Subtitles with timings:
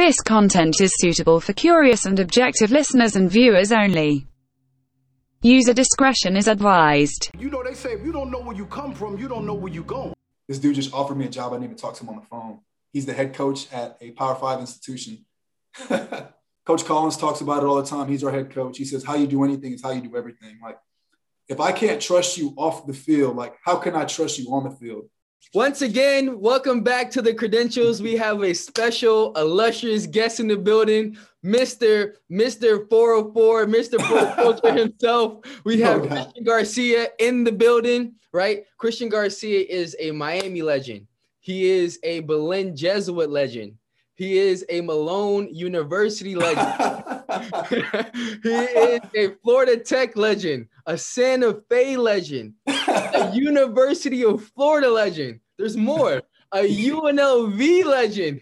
[0.00, 4.26] This content is suitable for curious and objective listeners and viewers only.
[5.42, 7.30] User discretion is advised.
[7.38, 9.52] You know, they say if you don't know where you come from, you don't know
[9.52, 10.14] where you're going.
[10.48, 11.52] This dude just offered me a job.
[11.52, 12.60] I didn't even talk to him on the phone.
[12.94, 15.26] He's the head coach at a Power Five institution.
[16.64, 18.08] coach Collins talks about it all the time.
[18.08, 18.78] He's our head coach.
[18.78, 20.78] He says, "How you do anything is how you do everything." Like,
[21.46, 24.64] if I can't trust you off the field, like, how can I trust you on
[24.64, 25.10] the field?
[25.52, 28.00] Once again, welcome back to the credentials.
[28.00, 32.12] We have a special, illustrious guest in the building, Mr.
[32.30, 32.88] Mr.
[32.88, 34.34] 404, Mr.
[34.36, 35.40] Culture himself.
[35.64, 38.64] We have oh, Christian Garcia in the building, right?
[38.78, 41.08] Christian Garcia is a Miami legend.
[41.40, 43.74] He is a Belen Jesuit legend.
[44.14, 46.74] He is a Malone University legend.
[48.42, 52.54] he is a Florida Tech legend, a Santa Fe legend,
[53.20, 55.40] a University of Florida legend.
[55.58, 56.22] There's more.
[56.52, 56.58] A
[56.90, 58.40] UNLV legend.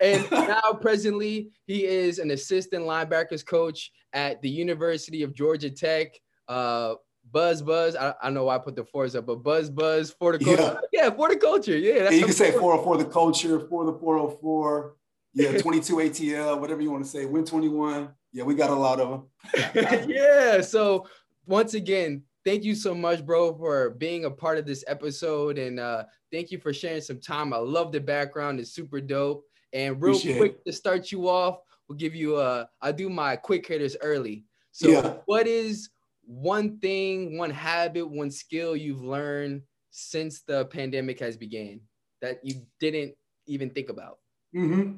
[0.00, 6.18] And now, presently, he is an assistant linebackers coach at the University of Georgia Tech.
[6.46, 6.94] Uh,
[7.30, 7.94] Buzz Buzz.
[7.94, 10.80] I, I know why I put the fours up, but Buzz Buzz for the culture.
[10.92, 11.76] Yeah, yeah for the culture.
[11.76, 14.94] Yeah, that's yeah you can say 404 the culture, for the 404.
[15.34, 17.26] Yeah, 22 ATL, whatever you want to say.
[17.26, 18.08] Win 21.
[18.32, 20.06] Yeah, we got a lot of them.
[20.08, 20.60] yeah.
[20.60, 21.06] So
[21.46, 25.58] once again, thank you so much, bro, for being a part of this episode.
[25.58, 27.52] And uh, thank you for sharing some time.
[27.52, 29.44] I love the background, it's super dope.
[29.72, 30.70] And real Appreciate quick it.
[30.70, 34.44] to start you off, we'll give you a I do my quick hitters early.
[34.72, 35.14] So yeah.
[35.26, 35.90] what is
[36.24, 41.80] one thing, one habit, one skill you've learned since the pandemic has began
[42.22, 43.14] that you didn't
[43.46, 44.18] even think about?
[44.54, 44.96] Mm-hmm.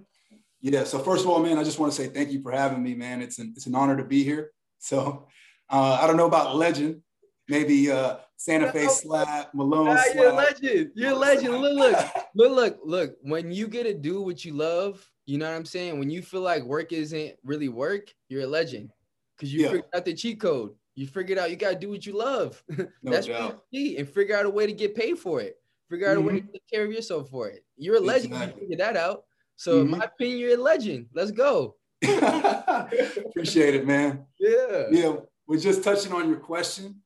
[0.60, 0.84] Yeah.
[0.84, 2.94] So first of all, man, I just want to say thank you for having me,
[2.94, 3.22] man.
[3.22, 4.50] It's an it's an honor to be here.
[4.78, 5.26] So
[5.70, 7.02] uh, I don't know about legend,
[7.50, 9.86] maybe uh, Santa Fe slap, Malone.
[9.86, 10.14] Nah, slap.
[10.14, 10.90] You're a legend.
[10.94, 11.54] You're a legend.
[11.54, 13.16] Look, look, look, look, look.
[13.22, 15.98] When you get to do what you love, you know what I'm saying.
[15.98, 18.90] When you feel like work isn't really work, you're a legend
[19.36, 19.68] because you yeah.
[19.68, 20.72] figured out the cheat code.
[20.94, 22.62] You figured out you gotta do what you love.
[23.02, 23.64] No That's doubt.
[23.72, 25.56] key, and figure out a way to get paid for it.
[25.88, 26.24] Figure out mm-hmm.
[26.24, 26.52] a way to mm-hmm.
[26.52, 27.64] take care of yourself for it.
[27.76, 28.34] You're a legend.
[28.34, 28.62] Exactly.
[28.62, 29.24] You figure that out.
[29.56, 29.94] So, mm-hmm.
[29.94, 31.06] in my opinion, you're a legend.
[31.14, 31.76] Let's go.
[32.02, 34.24] Appreciate it, man.
[34.38, 34.84] Yeah.
[34.90, 35.16] Yeah.
[35.46, 37.02] We're just touching on your question.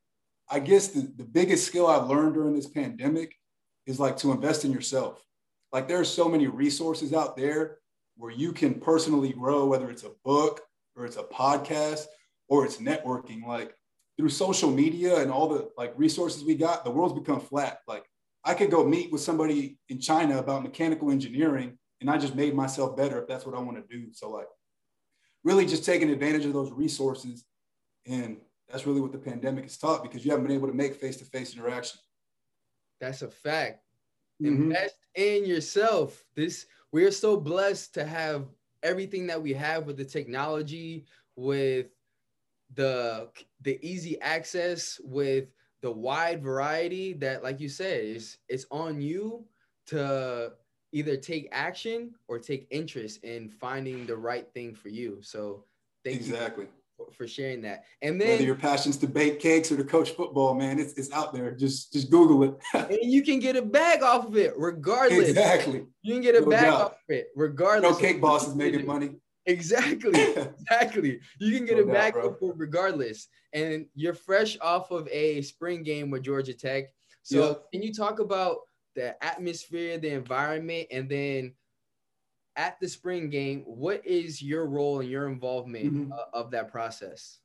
[0.49, 3.35] I guess the, the biggest skill I've learned during this pandemic
[3.87, 5.23] is like to invest in yourself.
[5.73, 7.79] Like there are so many resources out there
[8.17, 10.61] where you can personally grow, whether it's a book
[10.97, 12.05] or it's a podcast
[12.49, 13.45] or it's networking.
[13.45, 13.75] Like
[14.17, 17.79] through social media and all the like resources we got, the world's become flat.
[17.89, 18.05] Like
[18.45, 22.55] I could go meet with somebody in China about mechanical engineering and I just made
[22.55, 24.13] myself better if that's what I want to do.
[24.13, 24.47] So like
[25.43, 27.45] really just taking advantage of those resources.
[28.07, 28.39] And
[28.69, 31.55] that's really what the pandemic has taught because you haven't been able to make face-to-face
[31.55, 32.01] interaction.
[33.01, 33.81] That's a fact.
[34.43, 34.65] Mm-hmm.
[34.65, 36.25] Invest in yourself.
[36.35, 38.47] This we are so blessed to have
[38.83, 41.87] everything that we have with the technology, with
[42.75, 43.29] the
[43.61, 45.49] the easy access, with
[45.83, 49.45] the wide variety that, like you said, is it's on you
[49.87, 50.53] to
[50.93, 55.19] either take action or take interest in finding the right thing for you.
[55.21, 55.65] So
[56.05, 56.65] thank exactly.
[56.65, 56.71] you
[57.17, 57.85] for sharing that.
[58.03, 61.13] And then whether your passion's to bake cakes or to coach football, man, it's, it's
[61.13, 61.53] out there.
[61.53, 62.55] Just just Google it.
[62.75, 65.29] and you can get a bag off of it regardless.
[65.29, 65.87] Exactly.
[66.03, 66.81] You can get a no bag doubt.
[66.81, 67.93] off of it regardless.
[67.93, 69.17] No cake boss is making money.
[69.47, 70.21] Exactly.
[70.37, 71.21] exactly.
[71.39, 73.29] You can get no a bag off it regardless.
[73.53, 76.85] And you're fresh off of a spring game with Georgia Tech.
[77.23, 77.65] So yep.
[77.73, 78.59] can you talk about
[78.95, 81.55] the atmosphere, the environment, and then
[82.57, 86.13] at the spring game, what is your role and your involvement mm-hmm.
[86.13, 87.39] uh, of that process?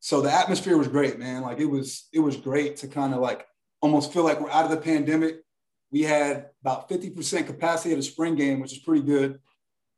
[0.00, 1.42] So the atmosphere was great, man.
[1.42, 3.46] Like it was, it was great to kind of like
[3.80, 5.36] almost feel like we're out of the pandemic.
[5.90, 9.38] We had about 50% capacity at a spring game, which is pretty good.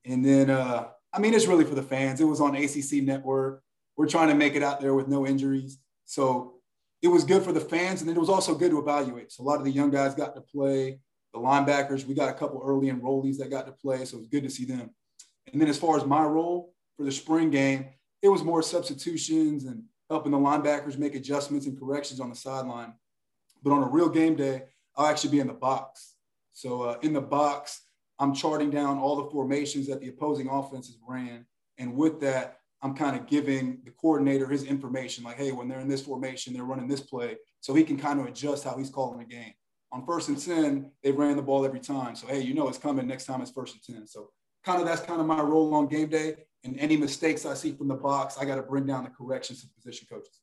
[0.05, 2.21] And then, uh, I mean, it's really for the fans.
[2.21, 3.63] It was on ACC network.
[3.97, 5.79] We're trying to make it out there with no injuries.
[6.05, 6.55] So
[7.03, 9.33] it was good for the fans, and then it was also good to evaluate.
[9.33, 11.01] So a lot of the young guys got to play.
[11.39, 14.29] The linebackers, we got a couple early enrollees that got to play, so it was
[14.29, 14.91] good to see them.
[15.53, 17.87] And then as far as my role for the spring game,
[18.23, 22.93] it was more substitutions and helping the linebackers make adjustments and corrections on the sideline.
[23.63, 24.65] But on a real game day,
[24.97, 26.17] I'll actually be in the box.
[26.55, 27.83] So uh, in the box,
[28.19, 31.47] I'm charting down all the formations that the opposing offenses ran.
[31.79, 35.81] And with that, I'm kind of giving the coordinator his information, like, hey, when they're
[35.81, 38.91] in this formation, they're running this play, so he can kind of adjust how he's
[38.91, 39.53] calling the game.
[39.91, 42.79] On first and ten, they ran the ball every time, so hey, you know it's
[42.79, 43.41] coming next time.
[43.41, 44.07] It's first and ten.
[44.07, 44.31] So
[44.65, 46.37] kind of that's kind of my role on game day.
[46.65, 49.63] And any mistakes I see from the box, I got to bring down the corrections
[49.63, 50.41] to position coaches.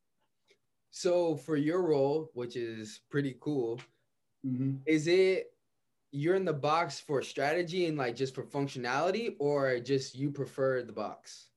[0.91, 3.81] So for your role, which is pretty cool,
[4.45, 4.77] mm-hmm.
[4.85, 5.51] is it
[6.11, 10.81] you're in the box for strategy and like just for functionality, or just you prefer
[10.81, 11.49] the box?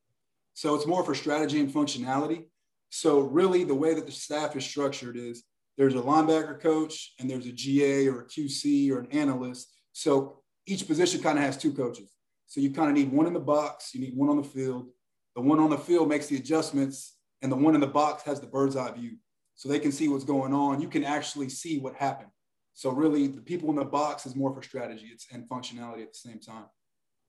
[0.55, 2.46] So it's more for strategy and functionality.
[2.90, 5.44] So really, the way that the staff is structured is
[5.78, 9.72] there's a linebacker coach and there's a GA or a QC or an analyst.
[9.92, 12.12] So each position kind of has two coaches.
[12.48, 14.88] So you kind of need one in the box, you need one on the field.
[15.36, 18.40] The one on the field makes the adjustments, and the one in the box has
[18.40, 19.12] the bird's eye view.
[19.54, 20.80] So they can see what's going on.
[20.80, 22.30] You can actually see what happened.
[22.75, 26.12] So really, the people in the box is more for strategy it's, and functionality at
[26.12, 26.66] the same time.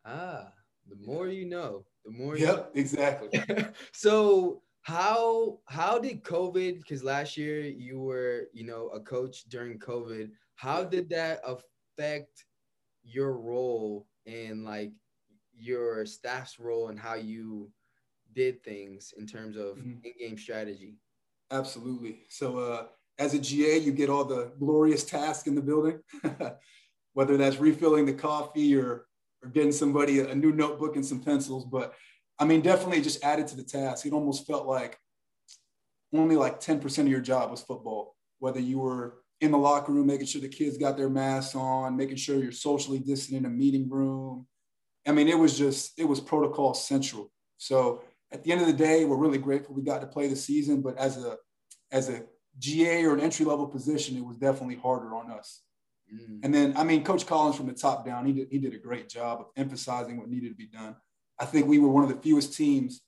[0.05, 0.51] Ah,
[0.87, 2.37] the more you know, the more.
[2.37, 3.43] Yep, you exactly.
[3.93, 6.77] so how how did COVID?
[6.77, 10.29] Because last year you were you know a coach during COVID.
[10.55, 12.45] How did that affect
[13.03, 14.91] your role and like
[15.57, 17.71] your staff's role and how you
[18.33, 19.99] did things in terms of mm-hmm.
[20.03, 20.95] in-game strategy?
[21.51, 22.19] Absolutely.
[22.29, 22.85] So uh,
[23.17, 25.99] as a GA, you get all the glorious tasks in the building,
[27.13, 29.05] whether that's refilling the coffee or,
[29.43, 31.65] or getting somebody a, a new notebook and some pencils.
[31.65, 31.93] But
[32.39, 34.05] I mean, definitely just added to the task.
[34.05, 34.97] It almost felt like
[36.13, 40.07] only like 10% of your job was football, whether you were in the locker room,
[40.07, 43.49] making sure the kids got their masks on, making sure you're socially distant in a
[43.49, 44.47] meeting room.
[45.07, 47.31] I mean, it was just, it was protocol central.
[47.57, 50.35] So at the end of the day, we're really grateful we got to play the
[50.35, 51.37] season, but as a,
[51.91, 52.23] as a
[52.57, 55.61] GA or an entry level position, it was definitely harder on us.
[56.13, 56.39] Mm.
[56.43, 58.77] And then, I mean, Coach Collins from the top down, he did, he did a
[58.77, 60.95] great job of emphasizing what needed to be done.
[61.39, 63.01] I think we were one of the fewest teams,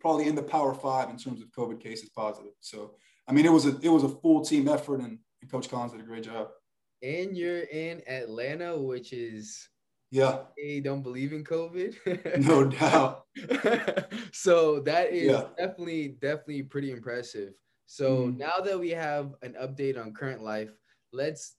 [0.00, 2.52] probably in the Power Five in terms of COVID cases positive.
[2.60, 2.94] So,
[3.28, 5.92] I mean, it was a it was a full team effort, and, and Coach Collins
[5.92, 6.48] did a great job.
[7.02, 9.68] And you're in Atlanta, which is
[10.12, 10.40] yeah.
[10.58, 11.96] They don't believe in COVID.
[12.46, 13.24] no doubt.
[14.32, 15.44] so that is yeah.
[15.56, 17.54] definitely, definitely pretty impressive.
[17.86, 18.36] So mm-hmm.
[18.36, 20.70] now that we have an update on current life,
[21.14, 21.56] let's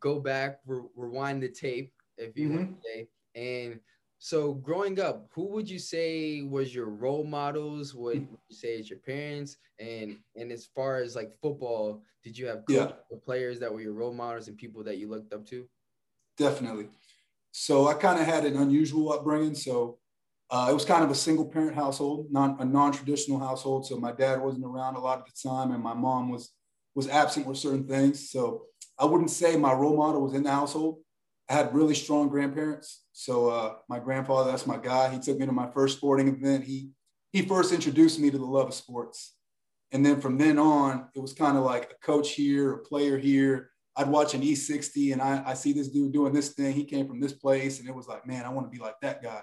[0.00, 2.56] go back, re- rewind the tape, if you mm-hmm.
[2.56, 3.08] want to say.
[3.34, 3.80] And
[4.22, 7.94] so growing up, who would you say was your role models?
[7.94, 9.56] What would you say is your parents?
[9.78, 12.92] And and as far as like football, did you have yeah.
[13.24, 15.66] players that were your role models and people that you looked up to?
[16.36, 16.88] Definitely.
[17.52, 19.54] So I kind of had an unusual upbringing.
[19.54, 19.98] So
[20.50, 23.86] uh, it was kind of a single parent household, non a non-traditional household.
[23.86, 26.52] So my dad wasn't around a lot of the time, and my mom was
[26.94, 28.30] was absent with certain things.
[28.30, 28.66] So
[28.98, 30.98] I wouldn't say my role model was in the household.
[31.48, 33.02] I had really strong grandparents.
[33.12, 35.10] So uh, my grandfather, that's my guy.
[35.10, 36.64] He took me to my first sporting event.
[36.64, 36.90] He
[37.32, 39.36] he first introduced me to the love of sports,
[39.92, 43.18] and then from then on, it was kind of like a coach here, a player
[43.18, 43.70] here.
[43.96, 46.74] I'd watch an E60, and I, I see this dude doing this thing.
[46.74, 48.96] He came from this place, and it was like, man, I want to be like
[49.02, 49.42] that guy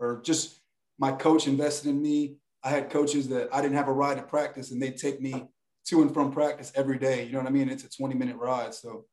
[0.00, 0.60] or just
[0.98, 2.38] my coach invested in me.
[2.64, 5.46] I had coaches that I didn't have a ride to practice and they'd take me
[5.86, 7.24] to and from practice every day.
[7.24, 7.68] You know what I mean?
[7.68, 8.74] It's a 20 minute ride.
[8.74, 9.06] So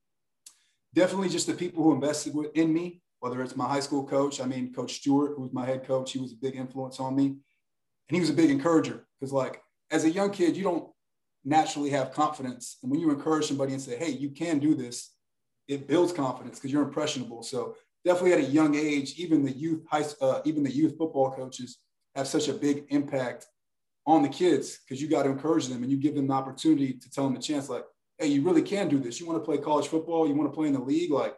[0.93, 4.39] definitely just the people who invested in me, whether it's my high school coach.
[4.39, 7.15] I mean, Coach Stewart, who was my head coach, he was a big influence on
[7.15, 7.25] me.
[7.25, 9.61] And he was a big encourager because, like,
[9.91, 10.89] as a young kid, you don't
[11.43, 12.77] naturally have confidence.
[12.81, 15.13] And when you encourage somebody and say, hey, you can do this,
[15.67, 17.43] it builds confidence because you're impressionable.
[17.43, 17.75] So
[18.05, 21.79] definitely at a young age, even the youth high, uh, even the youth football coaches
[22.15, 23.47] have such a big impact
[24.05, 26.93] on the kids because you got to encourage them and you give them the opportunity
[26.93, 27.83] to tell them the chance, like,
[28.17, 29.19] hey, you really can do this.
[29.19, 31.35] You want to play college football, you want to play in the league, like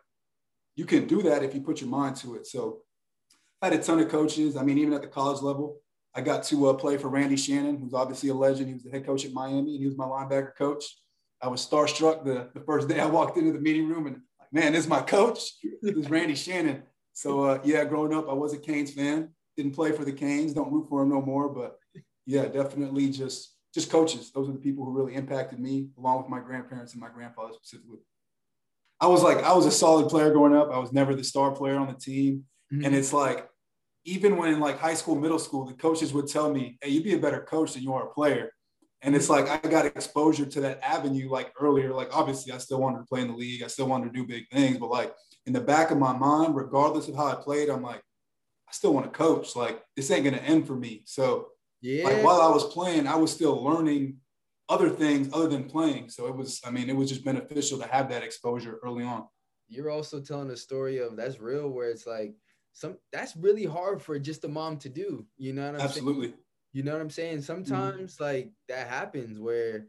[0.80, 2.48] you can do that if you put your mind to it.
[2.48, 2.84] So
[3.62, 4.56] I had a ton of coaches.
[4.56, 5.82] I mean, even at the college level,
[6.16, 8.68] I got to uh, play for Randy Shannon, who's obviously a legend.
[8.68, 10.86] He was the head coach at Miami, and he was my linebacker coach.
[11.42, 14.54] I was starstruck the, the first day I walked into the meeting room, and like,
[14.54, 15.40] man, this is my coach.
[15.82, 16.84] This is Randy Shannon.
[17.12, 19.30] So uh, yeah, growing up, I was a Canes fan.
[19.58, 20.54] Didn't play for the Canes.
[20.54, 21.50] Don't root for them no more.
[21.50, 21.78] But
[22.26, 24.32] yeah, definitely just just coaches.
[24.34, 27.52] Those are the people who really impacted me, along with my grandparents and my grandfather
[27.54, 28.00] specifically.
[29.02, 30.72] I was like, I was a solid player growing up.
[30.72, 32.46] I was never the star player on the team.
[32.72, 32.86] Mm-hmm.
[32.86, 33.48] And it's like,
[34.06, 37.04] even when in like high school, middle school, the coaches would tell me, hey, you'd
[37.04, 38.52] be a better coach than you are a player.
[39.02, 41.94] And it's like I got exposure to that avenue like earlier.
[41.94, 43.64] Like obviously I still wanted to play in the league.
[43.64, 45.14] I still wanted to do big things, but like
[45.46, 48.02] in the back of my mind, regardless of how I played, I'm like,
[48.68, 49.56] I still want to coach.
[49.56, 51.04] Like this ain't gonna end for me.
[51.06, 51.48] So
[51.82, 54.18] yeah, like while I was playing, I was still learning
[54.70, 56.10] other things other than playing.
[56.10, 59.26] So it was, I mean, it was just beneficial to have that exposure early on.
[59.68, 62.36] You're also telling a story of that's real where it's like
[62.74, 65.26] some that's really hard for just a mom to do.
[65.38, 66.28] You know what I'm Absolutely.
[66.28, 66.40] saying?
[66.74, 67.38] You know what I'm saying?
[67.38, 67.44] Mm-hmm.
[67.44, 68.24] Sometimes mm-hmm.
[68.24, 69.88] like that happens where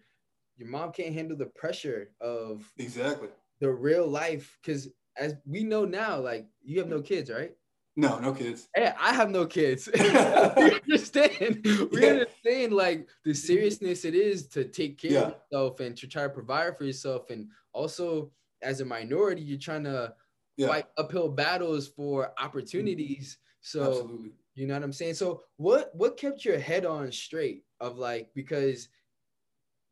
[0.57, 3.29] your mom can't handle the pressure of exactly
[3.61, 4.59] the real life.
[4.65, 7.53] Cause as we know now, like you have no kids, right?
[7.97, 8.69] No, no kids.
[8.75, 9.89] Hey, I have no kids.
[9.95, 11.61] we understand.
[11.93, 12.09] We yeah.
[12.09, 15.21] understand like the seriousness it is to take care yeah.
[15.21, 17.31] of yourself and to try to provide for yourself.
[17.31, 18.31] And also
[18.63, 20.15] as a minority, you're trying to
[20.57, 20.69] Yeah.
[20.69, 23.39] fight uphill battles for opportunities.
[23.61, 24.31] So Absolutely.
[24.55, 25.15] you know what I'm saying?
[25.15, 28.89] So what what kept your head on straight of like because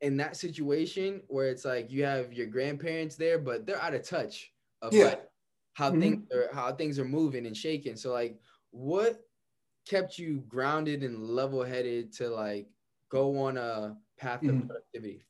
[0.00, 4.02] in that situation where it's like you have your grandparents there, but they're out of
[4.06, 4.52] touch
[4.82, 5.04] of Yeah.
[5.06, 5.27] like
[5.78, 6.00] how Mhm.
[6.00, 7.94] things are how things are moving and shaking.
[7.94, 8.36] So like
[8.70, 9.20] what
[9.88, 12.66] kept you grounded and level headed to like
[13.10, 14.66] go on a path of Mhm.
[14.66, 15.24] productivity?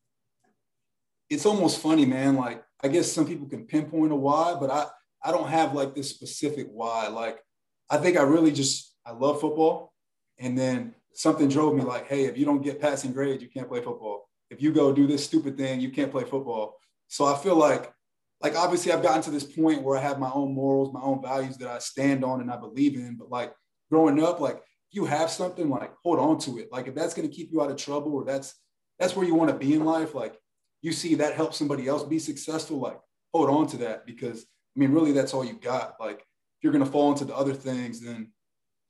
[1.31, 2.37] it's almost funny, man.
[2.37, 4.87] Like I guess some people can pinpoint a why, but I
[5.23, 7.09] I don't have like this specific why.
[7.09, 7.45] Like
[7.91, 9.93] I think I really just I love football,
[10.39, 13.69] and then something drove me like, hey, if you don't get passing grades, you can't
[13.69, 14.31] play football.
[14.49, 16.79] If you go do this stupid thing, you can't play football.
[17.09, 17.93] So I feel like
[18.41, 21.23] like obviously I've gotten to this point where I have my own morals, my own
[21.23, 23.17] values that I stand on and I believe in.
[23.17, 23.53] But like
[23.91, 26.69] growing up, like you have something, like hold on to it.
[26.71, 28.55] Like if that's gonna keep you out of trouble or that's
[28.99, 30.37] that's where you want to be in life, like
[30.83, 32.99] you see that helps somebody else be successful, like
[33.33, 34.47] hold on to that because
[34.79, 35.97] I mean, really, that's all you got.
[35.99, 38.31] Like, if you're going to fall into the other things, then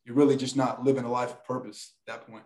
[0.05, 2.45] you're really just not living a life of purpose at that point.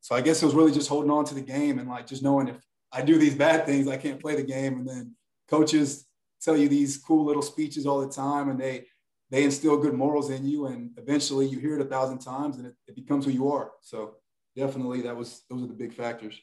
[0.00, 2.22] So I guess it was really just holding on to the game and like just
[2.22, 2.56] knowing if
[2.92, 4.78] I do these bad things, I can't play the game.
[4.78, 5.16] And then
[5.48, 6.06] coaches
[6.42, 8.86] tell you these cool little speeches all the time and they
[9.30, 12.66] they instill good morals in you and eventually you hear it a thousand times and
[12.66, 13.72] it, it becomes who you are.
[13.80, 14.16] So
[14.54, 16.38] definitely that was those are the big factors.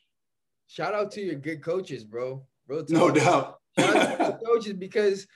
[0.67, 2.45] Shout out to your good coaches, bro.
[2.67, 3.59] Bro, No doubt.
[3.77, 5.27] Shout out to coaches because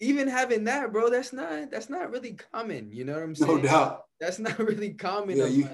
[0.00, 2.90] even having that, bro, that's not that's not really common.
[2.92, 3.56] You know what I'm saying?
[3.56, 4.02] no doubt.
[4.20, 5.36] That's not really common.
[5.36, 5.68] Yeah, you-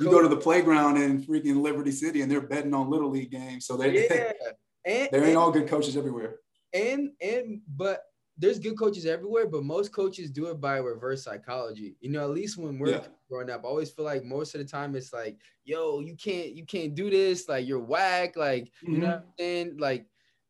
[0.00, 3.30] You go to the playground in freaking Liberty City and they're betting on little league
[3.30, 3.66] games.
[3.66, 4.32] So they yeah,
[4.84, 6.36] and there ain't and, all good coaches everywhere.
[6.72, 8.04] and and but
[8.38, 11.96] there's good coaches everywhere, but most coaches do it by reverse psychology.
[12.00, 13.06] You know, at least when we're Yeah.
[13.30, 16.52] growing up, I always feel like most of the time it's like, yo, you can't
[16.56, 19.76] you can't do this, like you're whack, like you know what I'm saying?
[19.78, 20.06] Like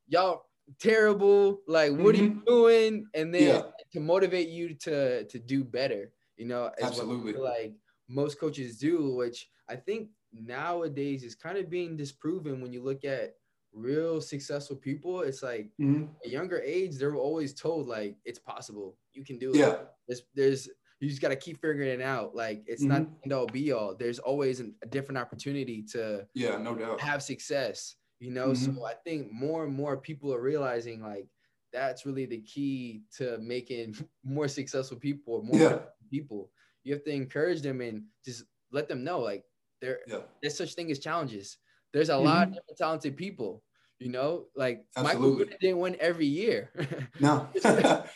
[0.07, 0.47] y'all
[0.81, 3.07] terrible, like what are you doing?
[3.15, 3.67] And then Mm-hmm.
[3.67, 3.73] Yeah.
[3.93, 7.35] to motivate you to to do better, you know, Absolutely.
[7.35, 7.75] like
[8.09, 13.05] most coaches do, which I think nowadays is kind of being disproven when you look
[13.05, 13.35] at
[13.73, 15.23] real successful people.
[15.23, 16.09] It's like Mhm.
[16.25, 19.57] at younger age, they're always told like it's possible, you can do it.
[19.57, 19.85] Yeah.
[20.07, 20.69] There's there's
[21.01, 22.35] you just gotta keep figuring it out.
[22.37, 23.13] Like it's not Mm-hmm.
[23.15, 23.95] the end all be all.
[23.97, 27.01] There's always an, a different opportunity to Yeah, no doubt.
[27.01, 27.97] have success.
[28.21, 28.77] You know, Mhm.
[28.77, 31.29] so I think more and more people are realizing like
[31.73, 35.83] that's really the key to making more successful people or more Yeah.
[36.11, 36.53] people.
[36.85, 39.45] You have to encourage them and just let them know like
[39.81, 40.23] there Yeah.
[40.41, 41.59] there's such thing as challenges.
[41.93, 42.55] There's a lot of Mhm.
[42.57, 43.63] different talented people.
[43.99, 45.45] You know, like Michael Absolutely.
[45.45, 46.71] Jordan didn't win every year.
[47.21, 47.49] No.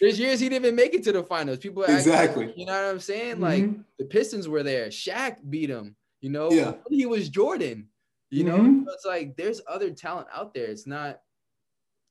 [0.00, 1.58] There's years he didn't even make it to the finals.
[1.58, 2.52] People Exactly.
[2.56, 3.38] you know what I'm saying?
[3.40, 3.84] Like Mhm.
[3.98, 4.88] the Pistons were there.
[4.88, 5.94] Shaq beat him.
[6.20, 6.74] You know, Yeah.
[6.90, 7.88] he was Jordan.
[8.30, 8.84] You know, Mhm.
[8.86, 10.66] So it's like there's other talent out there.
[10.66, 11.22] It's not.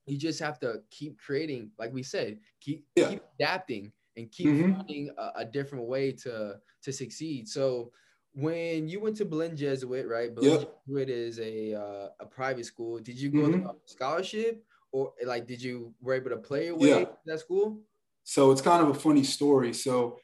[0.05, 3.09] You just have to keep creating, like we said, keep Yeah.
[3.09, 4.77] keep adapting and keep Mhm.
[4.77, 7.49] finding a, a different way to to succeed.
[7.49, 7.91] So
[8.35, 10.33] when you went to Belen Jesuit, right?
[10.35, 10.73] Belen Yep.
[10.87, 12.99] Jesuit is a uh, a private school.
[12.99, 13.67] Did you go Mhm.
[13.69, 17.05] on a scholarship or like did you were able to play your way Yeah.
[17.05, 17.81] to that school?
[18.23, 19.73] So it's kind of a funny story.
[19.73, 20.19] So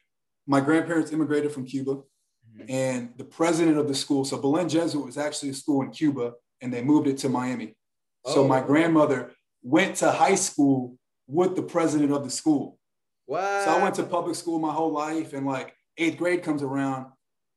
[0.46, 1.94] my grandparents immigrated from Cuba
[2.54, 2.64] Mhm.
[2.68, 6.34] and the president of the school, so Belen Jesuit was actually a school in Cuba
[6.60, 7.76] and they moved it to Miami.
[8.26, 8.48] So Oh.
[8.48, 12.78] my grandmother went to high school with the president of the school.
[13.26, 13.64] Wow.
[13.64, 17.12] So I went to public school my whole life, and like eighth grade comes around,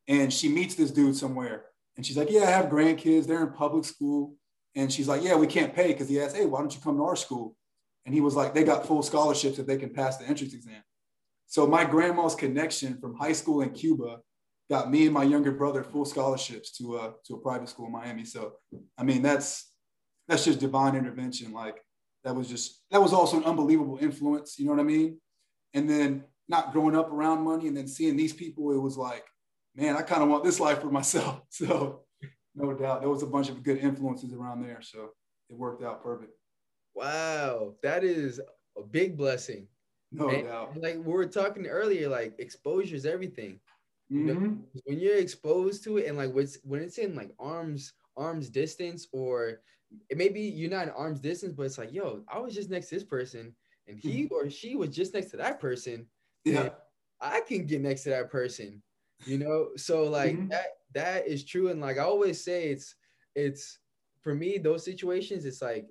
[0.08, 1.66] and she meets this dude somewhere,
[1.98, 3.28] and she's like, "Yeah, I have grandkids.
[3.28, 4.36] They're in public school,"
[4.76, 6.98] and she's like, "Yeah, we can't pay." Because he asked, "Hey, why don't you come
[6.98, 7.56] to our school?"
[8.06, 10.84] And he was like, "They got full scholarships if they can pass the entrance exam."
[11.48, 14.20] So my grandma's connection from high school in Cuba
[14.70, 17.92] got me and my younger brother full scholarships to a to a private school in
[17.92, 18.26] Miami.
[18.26, 18.54] So
[18.98, 19.72] I mean, that's
[20.28, 21.52] that's just divine intervention.
[21.52, 21.80] Like
[22.24, 24.58] that was just that was also an unbelievable influence.
[24.60, 25.20] You know what I mean?
[25.74, 29.26] And then not growing up around money and then seeing these people, it was like,
[29.76, 31.42] man, I kind of want this life for myself.
[31.50, 32.02] So
[32.56, 34.82] no doubt there was a bunch of good influences around there.
[34.82, 35.10] So
[35.50, 36.32] it worked out perfect.
[36.94, 38.40] Wow, that is
[38.78, 39.68] a big blessing.
[40.12, 40.78] No And- doubt.
[40.78, 43.60] like we were talking earlier, like exposure is everything.
[44.10, 44.62] You know, Mhm.
[44.86, 49.08] when you're exposed to it, and like what's when it's in like arms arms distance,
[49.12, 49.62] or
[50.10, 52.90] it maybe you're not in arms distance, but it's like, yo, I was just next
[52.90, 53.56] to this person,
[53.88, 56.08] and he or she was just next to that person.
[56.46, 56.70] Yeah.
[57.20, 58.82] I can get next to that person.
[59.24, 60.50] You know, so like Mhm.
[60.50, 62.96] that that is true, and like I always say, it's
[63.36, 63.80] it's
[64.22, 65.46] for me those situations.
[65.46, 65.88] It's like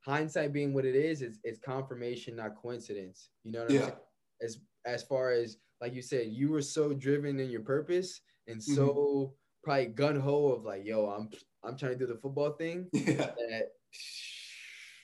[0.00, 3.30] hindsight being what it is, it's, it's confirmation, not coincidence.
[3.44, 3.80] You know what I'm Yeah.
[3.82, 3.96] saying?
[4.42, 8.56] As as far as like you said, you were so driven in your purpose and
[8.60, 8.74] Mm-hmm.
[8.74, 11.30] so probably gun ho of like, yo, I'm
[11.62, 13.34] I'm trying to do the football thing Yeah.
[13.36, 13.72] that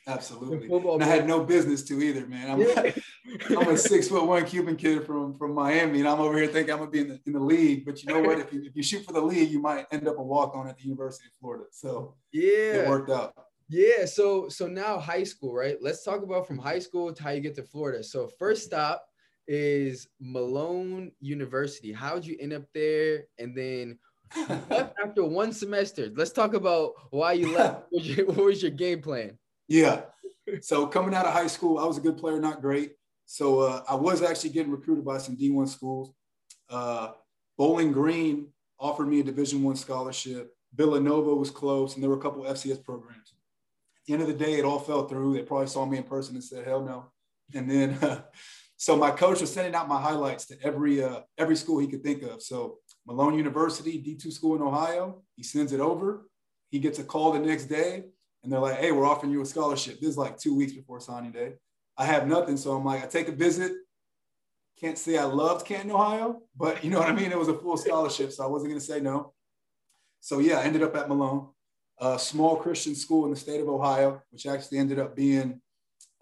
[0.09, 0.69] Absolutely.
[0.95, 2.50] And I had no business to either, man.
[2.50, 2.93] I'm.
[3.50, 6.73] I'm a six foot one Cuban kid from from Miami, and I'm over here thinking
[6.73, 7.85] I'm gonna be in the in the league.
[7.85, 8.38] But you know what?
[8.38, 10.67] If you if you shoot for the league, you might end up a walk on
[10.67, 11.65] at the University of Florida.
[11.71, 13.35] So yeah, it worked out.
[13.69, 14.07] Yeah.
[14.07, 15.77] So so now high school, right?
[15.81, 18.03] Let's talk about from high school to how you get to Florida.
[18.03, 19.05] So first stop
[19.47, 21.93] is Malone University.
[21.93, 23.25] How'd you end up there?
[23.38, 23.99] And then
[24.71, 26.11] left after one semester.
[26.15, 27.85] Let's talk about why you left.
[27.91, 29.38] What was your, what was your game plan?
[29.69, 30.03] Yeah.
[30.63, 32.93] So coming out of high school, I was a good player, not great.
[33.27, 36.11] So uh, I was actually getting recruited by some D1 schools.
[36.71, 37.13] Uh,
[37.59, 38.49] Bowling Green
[38.81, 40.55] offered me a Division One scholarship.
[40.75, 43.33] Villanova was close, and there were a couple FCS programs.
[43.33, 45.35] At the end of the day, it all fell through.
[45.35, 47.11] They probably saw me in person and said, "Hell no."
[47.55, 47.99] And then,
[48.77, 52.03] so my coach was sending out my highlights to every uh, every school he could
[52.03, 52.43] think of.
[52.43, 55.23] So Malone University, D2 school in Ohio.
[55.35, 56.29] He sends it over.
[56.71, 58.05] He gets a call the next day,
[58.49, 61.00] and they're like, "Hey, we're offering you a scholarship." This is like two weeks before
[61.00, 61.52] signing day.
[61.99, 63.73] I have nothing, so I'm like, I take a visit.
[64.81, 67.31] Can't say I loved Canton, Ohio, but you know what I mean.
[67.31, 69.35] It was a full scholarship, so I wasn't going to say no.
[70.21, 71.49] So yeah, I ended up at Malone,
[71.99, 75.61] a small Christian school in the state of Ohio, which actually ended up being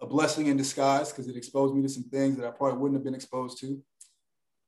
[0.01, 2.97] a blessing in disguise because it exposed me to some things that I probably wouldn't
[2.97, 3.81] have been exposed to.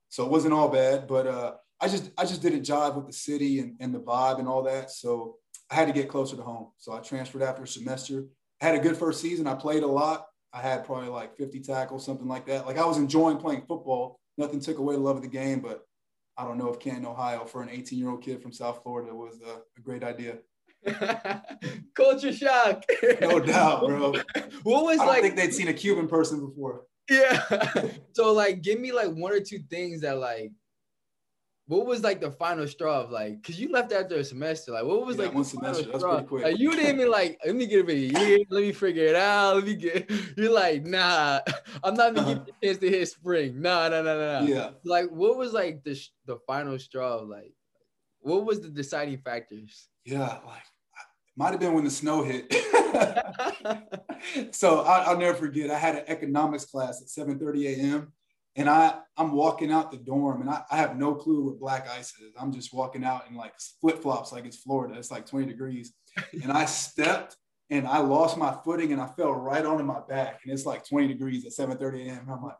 [0.08, 3.12] So it wasn't all bad, but uh, I just I just didn't jive with the
[3.12, 4.90] city and, and the vibe and all that.
[4.90, 5.36] So
[5.70, 6.68] I had to get closer to home.
[6.78, 8.24] So I transferred after a semester.
[8.60, 9.46] I had a good first season.
[9.46, 10.26] I played a lot.
[10.52, 12.66] I had probably like 50 tackles, something like that.
[12.66, 14.18] Like I was enjoying playing football.
[14.36, 15.86] Nothing took away the love of the game, but
[16.36, 19.14] I don't know if Canton, Ohio, for an 18 year old kid from South Florida
[19.14, 20.38] was a, a great idea.
[21.94, 22.82] Culture shock.
[23.20, 24.14] No doubt, bro.
[24.62, 25.22] What was I like?
[25.22, 26.82] think they'd seen a Cuban person before.
[27.08, 27.44] yeah.
[28.12, 30.52] so like, give me like one or two things that like.
[31.70, 33.44] What was like the final straw of like?
[33.44, 34.72] Cause you left after a semester.
[34.72, 35.84] Like, what was Yeah, like one semester.
[35.84, 36.14] That's straw?
[36.14, 36.42] pretty quick.
[36.42, 37.38] Like, you didn't even like.
[37.46, 38.38] Let me get it a year.
[38.50, 39.54] Let me figure it out.
[39.54, 40.10] Let me get.
[40.36, 41.38] You're like, nah.
[41.84, 42.34] I'm not gonna uh-huh.
[42.34, 43.62] give you a chance to hit spring.
[43.62, 44.40] Nah, nah, nah, nah.
[44.46, 44.70] Yeah.
[44.82, 45.96] Like, what was like the
[46.26, 47.54] the final straw of like?
[48.18, 49.90] What was the deciding factors?
[50.04, 50.40] Yeah.
[50.44, 50.64] Like,
[51.36, 52.52] might have been when the snow hit.
[54.50, 55.70] so I, I'll never forget.
[55.70, 58.12] I had an economics class at 7:30 a.m.
[58.60, 61.88] and I I'm walking out the dorm and I, I have no clue what black
[61.88, 62.34] ice is.
[62.38, 64.98] I'm just walking out in like flip flops like it's Florida.
[64.98, 65.94] It's like 20 degrees,
[66.42, 67.36] and I stepped
[67.70, 70.86] and I lost my footing and I fell right onto my back and it's like
[70.86, 72.28] 20 degrees at 7:30 a.m.
[72.30, 72.56] I'm like,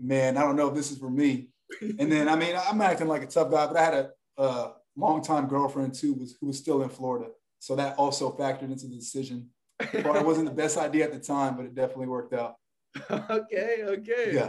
[0.00, 1.48] man, I don't know if this is for me.
[1.98, 4.10] And then I mean I'm acting like a tough guy, but I had a,
[4.42, 8.86] a longtime girlfriend too was who was still in Florida, so that also factored into
[8.86, 9.50] the decision.
[9.92, 12.54] It wasn't the best idea at the time, but it definitely worked out.
[13.10, 14.30] okay, okay.
[14.32, 14.48] Yeah,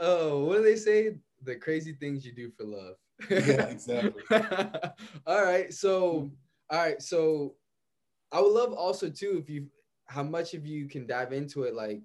[0.00, 1.16] Oh, what do they say?
[1.42, 2.96] The crazy things you do for love.
[3.30, 4.22] yeah, exactly.
[5.26, 5.72] all right.
[5.72, 6.30] So,
[6.70, 7.00] all right.
[7.02, 7.54] So,
[8.32, 9.66] I would love also too if you
[10.06, 11.74] how much of you can dive into it.
[11.74, 12.02] Like,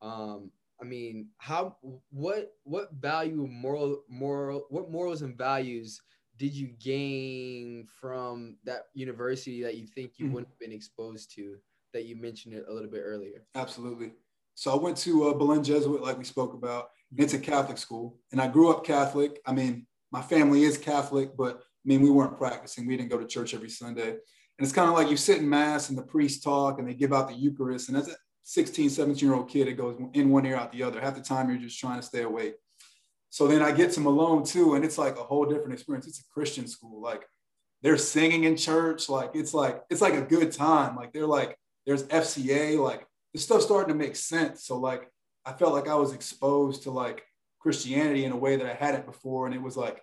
[0.00, 0.50] um,
[0.80, 1.76] I mean, how
[2.10, 6.00] what what value moral moral what morals and values
[6.38, 10.32] did you gain from that university that you think you Mhm.
[10.32, 11.56] wouldn't have been exposed to
[11.92, 13.44] that you mentioned it a little bit earlier?
[13.54, 14.12] Absolutely.
[14.54, 16.90] So I went to uh, Belen Jesuit, like we spoke about.
[17.16, 19.40] It's a Catholic school, and I grew up Catholic.
[19.46, 22.86] I mean, my family is Catholic, but I mean, we weren't practicing.
[22.86, 24.10] We didn't go to church every Sunday.
[24.10, 26.94] And it's kind of like you sit in mass and the priest talk and they
[26.94, 27.88] give out the Eucharist.
[27.88, 30.82] And as a 16, 17 year old kid, it goes in one ear out the
[30.82, 31.00] other.
[31.00, 32.54] Half the time you're just trying to stay awake.
[33.30, 36.06] So then I get to Malone too, and it's like a whole different experience.
[36.06, 37.00] It's a Christian school.
[37.00, 37.24] Like
[37.80, 39.08] they're singing in church.
[39.08, 40.96] Like it's like, it's like a good time.
[40.96, 44.64] Like they're like, there's FCA, like the stuff's starting to make sense.
[44.66, 45.10] So like
[45.44, 47.24] I felt like I was exposed to like
[47.60, 49.46] Christianity in a way that I hadn't before.
[49.46, 50.02] And it was like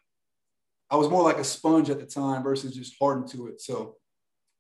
[0.90, 3.62] I was more like a sponge at the time versus just hardened to it.
[3.62, 3.96] So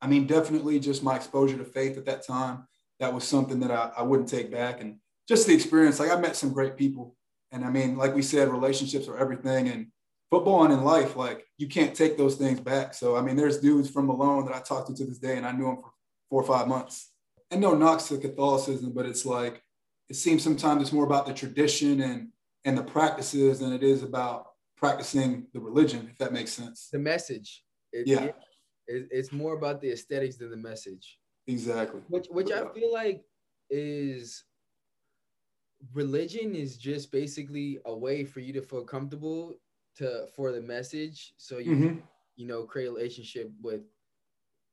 [0.01, 2.67] I mean, definitely just my exposure to faith at that time.
[2.99, 4.81] That was something that I, I wouldn't take back.
[4.81, 7.15] And just the experience, like I met some great people.
[7.51, 9.69] And I mean, like we said, relationships are everything.
[9.69, 9.87] And
[10.29, 12.93] football and in life, like you can't take those things back.
[12.93, 15.45] So I mean, there's dudes from Malone that I talked to to this day, and
[15.45, 15.91] I knew them for
[16.29, 17.11] four or five months.
[17.51, 19.63] And no knocks to Catholicism, but it's like
[20.09, 22.29] it seems sometimes it's more about the tradition and
[22.65, 26.89] and the practices than it is about practicing the religion, if that makes sense.
[26.91, 27.63] The message.
[27.93, 28.25] It- Yeah.
[28.87, 31.19] it- it's more about the aesthetics than the message.
[31.47, 32.01] Exactly.
[32.09, 33.23] which which I feel like
[33.71, 34.43] is
[35.93, 39.55] religion is just basically a way for you to feel comfortable
[39.95, 42.03] to for the message so you Mhm.
[42.35, 43.81] you know create a relationship with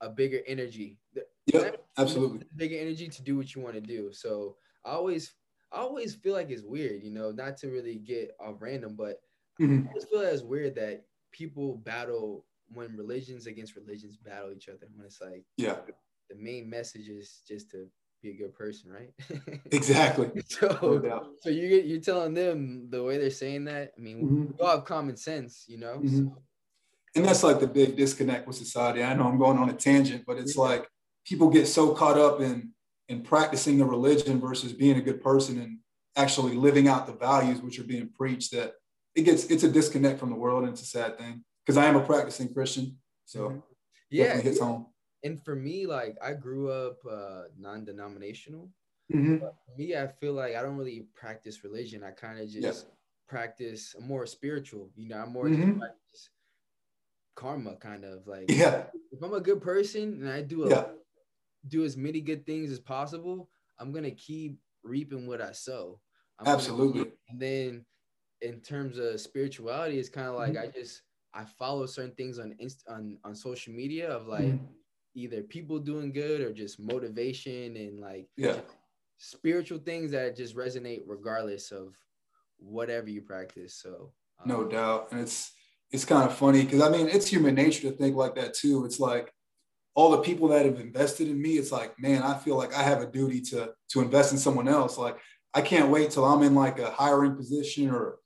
[0.03, 0.99] a bigger energy
[1.47, 2.41] Yep, absolutely.
[2.57, 5.35] bigger energy to do what you want to do so I always
[5.73, 9.21] I always feel like it's weird you know not to really get off random but
[9.59, 9.89] Mhm.
[9.91, 14.69] I just feel that it's weird that people battle when religions against religions battle each
[14.69, 15.83] other when it's like Yeah.
[16.31, 17.91] the main message is just to
[18.23, 19.15] be a good person, right?
[19.73, 20.31] exactly.
[20.49, 23.93] so, No so you you're telling them the way they're saying that.
[23.97, 24.59] I mean, Mhm.
[24.59, 26.03] we all have common sense, you know.
[26.03, 26.07] Mhm.
[26.07, 26.43] So,
[27.17, 29.05] And that's like the big disconnect with society.
[29.05, 30.63] I know I'm going on a tangent, but it's Yeah.
[30.63, 30.89] like
[31.27, 32.75] people get so caught up in
[33.09, 35.79] in practicing the religion versus being a good person and
[36.17, 38.75] actually living out the values which are being preached that
[39.15, 41.87] it gets it's a disconnect from the world and it's a sad thing because I
[41.87, 42.99] am a practicing Christian.
[43.25, 43.63] So Mhm.
[44.11, 44.87] yeah, definitely hits home.
[45.23, 48.71] and for me, like I grew up uh, non-denominational.
[49.13, 49.39] Mhm.
[49.41, 52.03] For me, I feel like I don't really practice religion.
[52.05, 52.91] I kind of just Yeah.
[53.29, 54.91] practice more spiritual.
[54.97, 55.81] You know, I'm more Mhm.
[56.11, 56.31] just
[57.35, 58.87] karma, kind of like Yeah.
[59.13, 60.93] if I'm a good person and I do a, Yeah.
[61.69, 66.01] Do as many good things as possible, I'm gonna keep reaping what I sow.
[66.39, 67.13] I'm Absolutely.
[67.29, 67.87] and then
[68.43, 70.63] in terms of spirituality, it's kind of like Mhm.
[70.63, 71.03] I just
[71.35, 74.77] I follow certain things on inst- on on social media of like Mhm.
[75.15, 78.61] either people doing good or just motivation and like Yeah.
[79.19, 81.97] spiritual things that just resonate regardless of
[82.59, 83.75] whatever you practice.
[83.77, 85.09] So um, No doubt.
[85.13, 85.53] And it's
[85.91, 88.85] it's kind of funny because I mean it's human nature to think like that too.
[88.85, 89.33] It's like
[89.97, 92.83] all the people that have invested in me, it's like, man, I feel like I
[92.83, 94.99] have a duty to to invest in someone else.
[94.99, 95.17] Like
[95.55, 98.19] I can't wait till I'm in like a hiring position or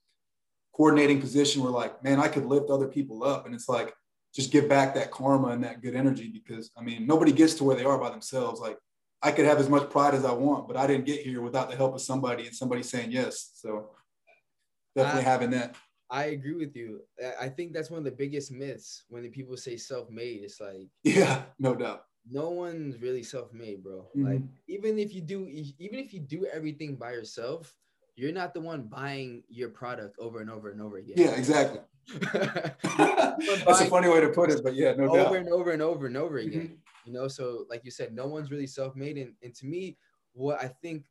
[0.74, 3.46] coordinating position where like, man, I could lift other people up.
[3.46, 3.94] And it's like
[4.34, 7.64] just give back that karma and that good energy because I mean nobody gets to
[7.64, 8.60] where they are by themselves.
[8.60, 8.76] Like
[9.22, 11.70] I could have as much pride as I want, but I didn't get here without
[11.70, 13.52] the help of somebody and somebody saying yes.
[13.54, 13.90] So
[14.96, 15.76] definitely I- having that.
[16.10, 17.02] I agree with you.
[17.40, 20.42] I- think that's one of the biggest myths when the people say self-made.
[20.42, 22.06] It's like Yeah, no doubt.
[22.28, 24.10] no one's really self-made, bro.
[24.16, 24.24] Mhm.
[24.24, 27.76] Like even if you do, even if you do everything by yourself,
[28.16, 31.16] you're not the one buying your product over and over and over again.
[31.16, 31.80] Yeah, exactly.
[33.66, 35.36] That's a funny way to put it, but yeah, no over doubt.
[35.36, 36.46] and over and over and over Mhm.
[36.46, 36.82] again.
[37.06, 39.16] You know, so like you said, no one's really self-made.
[39.16, 39.96] And, and to me,
[40.32, 41.04] what I think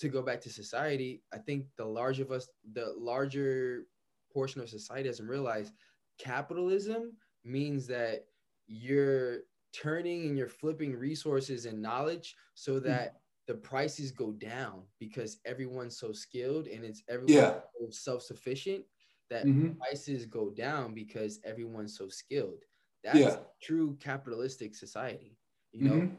[0.00, 3.86] to go back to society, I think the larger of us, the larger
[4.32, 5.72] portion of society doesn't realize
[6.18, 8.26] capitalism means that
[8.66, 9.40] you're
[9.72, 15.98] turning and you're flipping resources and knowledge so that the prices go down because everyone's
[15.98, 17.60] so skilled and it's everyone Yeah.
[17.80, 18.84] so self-sufficient
[19.30, 19.78] that Mhm.
[19.80, 22.64] prices go down because everyone's so skilled.
[23.04, 23.44] That's Yeah.
[23.62, 25.38] true capitalistic society.
[25.72, 26.16] You know, Mhm.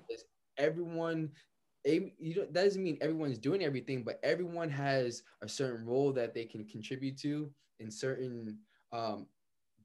[0.57, 1.31] everyone,
[1.85, 6.33] you know, that doesn't mean everyone's doing everything, but everyone has a certain role that
[6.33, 8.57] they can contribute to in certain
[8.91, 9.27] um,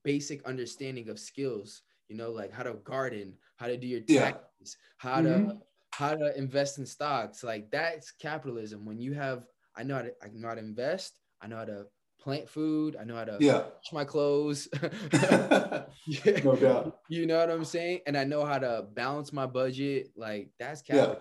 [0.03, 1.83] basic understanding of skills.
[2.09, 4.33] You know, like how to garden, how to do your Yeah.
[4.33, 5.63] taxes, how to Mhm.
[5.93, 7.43] how to invest in stocks.
[7.45, 8.85] Like that's capitalism.
[8.85, 11.21] When you have, I know how to, I know how to invest.
[11.41, 11.87] I know how to
[12.21, 12.97] plant food.
[13.01, 13.63] I know how to Yeah.
[13.63, 14.69] wash my clothes.
[16.07, 16.41] Yeah.
[16.45, 16.99] no doubt.
[17.09, 18.01] You know what I'm saying?
[18.07, 20.11] And I know how to balance my budget.
[20.17, 21.15] Like that's Yeah.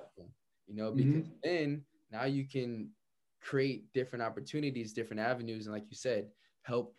[0.69, 0.77] Mm-hmm.
[0.77, 2.89] you know, because then now you can
[3.41, 6.27] create different opportunities, different avenues, and like you said,
[6.63, 6.95] help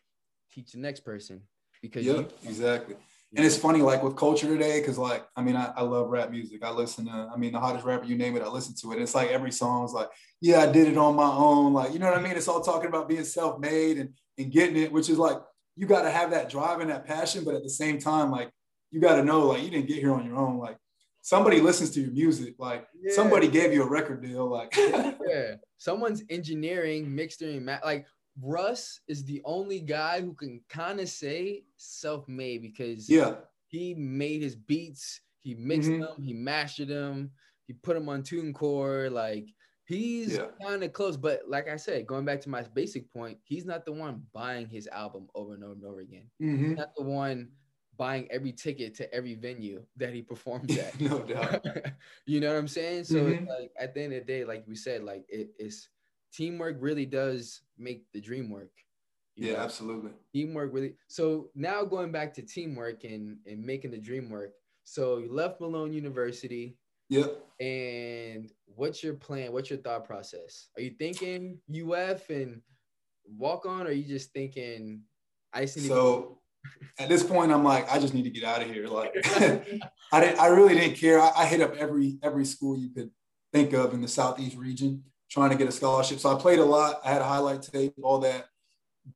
[0.53, 1.41] teach the next person.
[1.83, 2.97] Because Yeah, you, exactly.
[3.37, 6.31] And it's funny, like with culture today, because like, I mean, I, I love rap
[6.31, 6.63] music.
[6.63, 9.03] I listen to, I mean, the hottest rapper, you name it, I listen to it.
[9.03, 10.09] It's like every song's like,
[10.41, 11.73] yeah, I did it on my own.
[11.73, 12.37] Like, you know what I mean?
[12.37, 15.39] It's all talking about being self-made and, and getting it, which is like,
[15.75, 17.43] you got to have that drive and that passion.
[17.45, 18.51] But at the same time, like,
[18.93, 20.59] you got to know, like, you didn't get here on your own.
[20.59, 20.77] Like,
[21.25, 22.55] somebody listens to your music.
[22.59, 23.15] Like, Yeah.
[23.15, 24.47] somebody gave you a record deal.
[24.47, 24.73] Like,
[25.27, 28.07] yeah, someone's engineering, mixing, like
[28.41, 33.37] Russ is the only guy who can kind of say self-made because yeah,
[33.69, 36.01] he made his beats, he mixed Mhm.
[36.01, 37.31] them, he mastered them,
[37.67, 39.11] he put them on TuneCore.
[39.11, 39.47] Like
[39.87, 40.49] he's Yeah.
[40.63, 43.85] kind of close, but like I said, going back to my basic point, he's not
[43.87, 46.29] the one buying his album over and over and over again.
[46.43, 46.59] Mhm.
[46.69, 47.51] He's not the one
[47.97, 50.99] buying every ticket to every venue that he performs at.
[51.01, 51.65] no doubt.
[52.27, 53.05] you know what I'm saying?
[53.05, 53.47] So Mhm.
[53.49, 55.89] like at the end of the day, like we said, like it, it's
[56.33, 58.71] teamwork really does make the dream work.
[59.37, 59.59] Yeah, know?
[59.61, 60.13] absolutely.
[60.33, 64.53] teamwork really so now going back to teamwork and and making the dream work
[64.85, 66.77] so you left malone university
[67.09, 67.45] Yep.
[67.61, 72.63] and what's your plan what's your thought process are you thinking uf and
[73.27, 75.03] walk on or are you just thinking
[75.53, 76.39] i to So
[76.99, 78.87] at this point, I'm like, I just need to get out of here.
[78.87, 79.15] Like,
[80.13, 81.21] I didn't, I really didn't care.
[81.21, 83.11] I, I hit up every every school you could
[83.53, 86.19] think of in the southeast region, trying to get a scholarship.
[86.21, 87.01] So I played a lot.
[87.05, 88.47] I had a highlight tape, all that.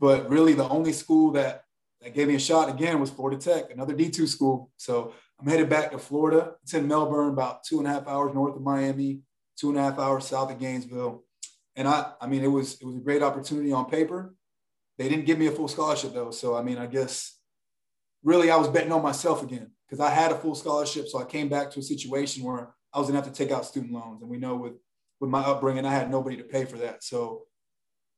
[0.01, 1.65] But really, the only school that
[2.01, 4.71] that gave me a shot again was Florida Tech, another D2 school.
[4.77, 6.55] So I'm headed back to Florida.
[6.63, 9.21] It's in Melbourne, about two and a half hours north of Miami,
[9.57, 11.25] two and a half hours south of Gainesville.
[11.77, 14.35] And I, I mean, it was it was a great opportunity on paper.
[14.99, 16.33] They didn't give me a full scholarship though.
[16.33, 17.38] So I mean, I guess
[18.23, 21.09] really I was betting on myself again because I had a full scholarship.
[21.09, 23.65] So I came back to a situation where I was gonna have to take out
[23.65, 24.23] student loans.
[24.23, 24.75] And we know with
[25.21, 27.03] with my upbringing, I had nobody to pay for that.
[27.03, 27.43] So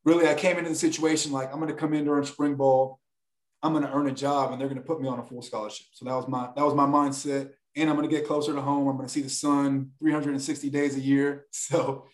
[0.04, 3.00] really, I came into the situation like I'm to come in during spring ball.
[3.62, 5.86] I'm to earn a job, and they're to put me on a full scholarship.
[5.92, 7.50] So that was my that was my mindset.
[7.76, 8.88] And I'm to get closer to home.
[8.88, 11.46] I'm to see the sun 360 days a year.
[11.52, 12.06] So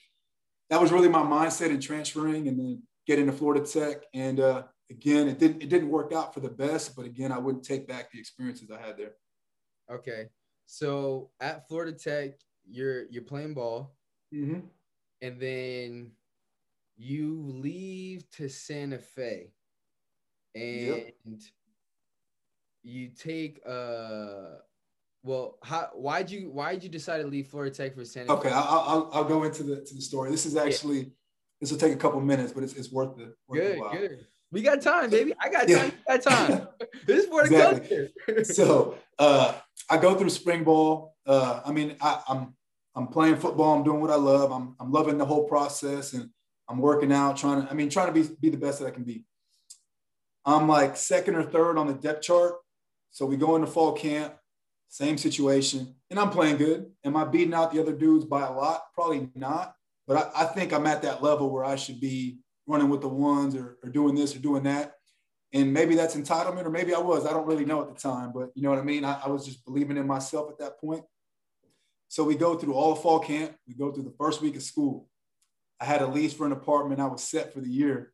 [0.68, 4.03] that was really my mindset in transferring and then getting to Florida Tech.
[4.12, 7.38] And uh, again, it didn't it didn't work out for the best, but again, I
[7.38, 9.12] wouldn't take back the experiences I had there.
[9.90, 10.27] Okay,
[10.66, 12.33] so at Florida Tech,
[12.68, 13.96] you're you're playing ball,
[14.35, 14.61] Mm-hmm.
[15.22, 16.11] and then
[16.96, 19.53] you leave to Santa Fe,
[20.55, 21.14] and Yep.
[22.83, 24.57] you take uh,
[25.22, 28.55] well, how why'd you why'd you decide to leave Florida Tech for Santa Okay, Fe?
[28.55, 30.31] I'll, I'll I'll go into the to the story.
[30.31, 31.12] This is actually
[31.61, 33.35] this will take a couple minutes, but it's, it's worth it.
[33.49, 33.92] Worth the Good, while.
[33.92, 34.27] good.
[34.53, 35.35] We got time, baby.
[35.41, 35.79] I got Yeah.
[35.79, 35.93] time.
[36.09, 36.69] You got time.
[37.07, 38.11] this is for the Exactly.
[38.27, 38.45] culture.
[38.45, 39.55] so uh,
[39.91, 41.15] I go through spring ball.
[41.27, 42.55] Uh, I mean, I, I'm
[42.95, 43.75] I'm playing football.
[43.77, 44.53] I'm doing what I love.
[44.53, 46.31] I'm I'm loving the whole process, and
[46.69, 47.71] I'm working out, trying to.
[47.71, 49.25] I mean, trying to be be the best that I can be.
[50.45, 52.55] I'm like second or third on the depth chart.
[53.11, 54.35] So we go into fall camp,
[54.89, 56.91] same situation, and I'm playing good.
[57.05, 58.83] Am I beating out the other dudes by a lot?
[58.95, 59.75] Probably not.
[60.07, 63.09] But I, I think I'm at that level where I should be running with the
[63.09, 64.95] ones or, or doing this or doing that.
[65.53, 68.33] And maybe that's entitlement or maybe i was i don't really know at the time
[68.35, 69.05] but you know what i mean?
[69.05, 71.05] I, I, was just believing in myself at that point.
[72.09, 73.55] So we go through all of fall camp.
[73.67, 75.09] We go through the first week of school.
[75.81, 77.01] I had a lease for an apartment.
[77.01, 78.13] I was set for the year.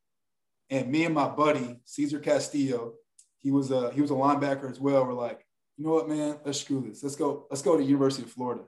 [0.71, 2.95] And me and my buddy cesar castillo
[3.39, 5.05] he was a he was a linebacker as well.
[5.07, 5.45] We're like
[5.77, 6.39] you know what man?
[6.45, 7.03] Let's screw this.
[7.03, 8.65] Let's go let's go to university of florida.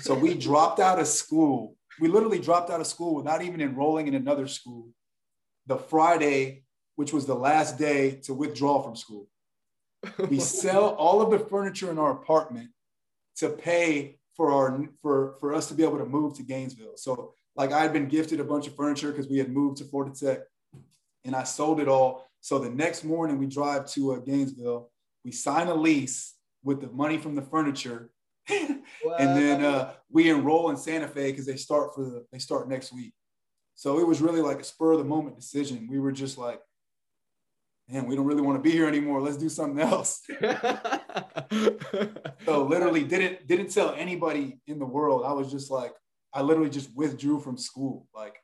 [0.00, 1.76] So we dropped out of school.
[2.00, 4.88] We literally dropped out of school without even enrolling in another school
[5.66, 6.62] the friday
[6.96, 9.28] which was the last day to withdraw from school.
[10.28, 12.70] We sell all of the furniture in our apartment
[13.36, 16.96] to pay for our for for us to be able to move to Gainesville.
[16.96, 19.84] So like I had been gifted a bunch of furniture because we had moved to
[19.84, 20.40] Florida Tech,
[21.24, 22.26] and I sold it all.
[22.40, 24.90] So the next morning we drive to uh, Gainesville.
[25.24, 28.10] We sign a lease with the money from the furniture,
[28.48, 32.68] and then uh, we enroll in Santa Fe because they start for the they start
[32.68, 33.12] next week.
[33.82, 35.88] So it was really like a spur of the moment decision.
[35.90, 36.60] We were just like,
[37.88, 39.20] man, we don't really want to be here anymore.
[39.20, 40.22] Let's do something else.
[42.46, 45.24] so literally didn't didn't tell anybody in the world.
[45.26, 45.94] I was just like,
[46.32, 48.06] I literally just withdrew from school.
[48.14, 48.36] Like,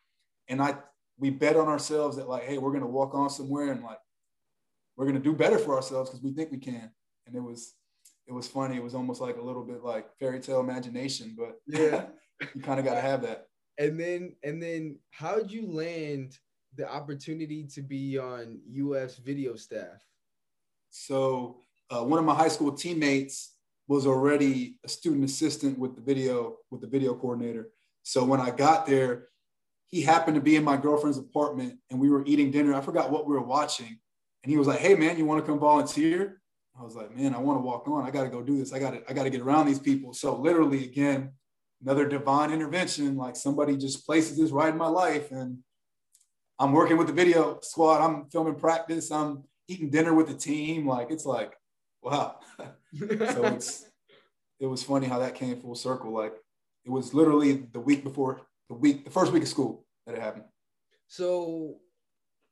[0.49, 0.75] and I
[1.19, 4.01] we bet on ourselves that like, hey, we're gonna walk on somewhere and like
[4.97, 6.91] we're gonna do better for ourselves because we think we can.
[7.29, 7.75] And it was
[8.27, 8.75] it was funny.
[8.75, 12.07] It was almost like a little bit like fairy tale imagination, but Yeah.
[12.57, 13.47] you kind of gotta have that.
[13.79, 16.37] And then and then how'd you land
[16.75, 20.01] the opportunity to be on UF's video staff?
[20.91, 21.61] So
[21.91, 23.55] uh, one of my high school teammates
[23.87, 27.71] was already a student assistant with the video with the video coordinator.
[28.03, 29.29] So when I got there,
[29.87, 32.75] he happened to be in my girlfriend's apartment and we were eating dinner.
[32.75, 33.99] I forgot what we were watching,
[34.43, 36.43] and he was like, "Hey man, you want to come volunteer?"
[36.79, 38.05] I was like, "Man, I want to walk on.
[38.05, 38.73] I got to go do this.
[38.73, 41.33] I got to I got to get around these people." So literally, again,
[41.83, 43.17] another divine intervention.
[43.17, 45.59] Like somebody just places this right in my life, and
[46.59, 48.05] I'm working with the video squad.
[48.05, 49.11] I'm filming practice.
[49.11, 50.87] I'm eating dinner with the team.
[50.87, 51.55] Like it's like,
[52.03, 52.37] wow.
[52.99, 53.85] so it's
[54.61, 56.13] it was funny how that came full circle.
[56.13, 56.35] Like
[56.85, 60.21] it was literally the week before the week, the first week of school that it
[60.21, 60.45] happened.
[61.07, 61.77] So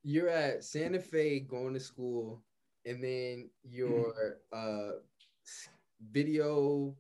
[0.03, 2.43] you're at Santa Fe going to school,
[2.85, 4.99] and then your uh,
[6.13, 6.97] video.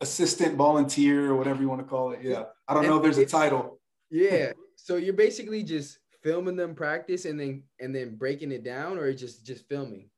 [0.00, 2.20] Assistant volunteer or whatever you want to call it.
[2.22, 2.44] Yeah.
[2.68, 3.80] I don't know if there's a title.
[4.10, 4.52] Yeah.
[4.76, 9.12] So you're basically just filming them practice and then and then breaking it down, or
[9.12, 10.10] just just filming.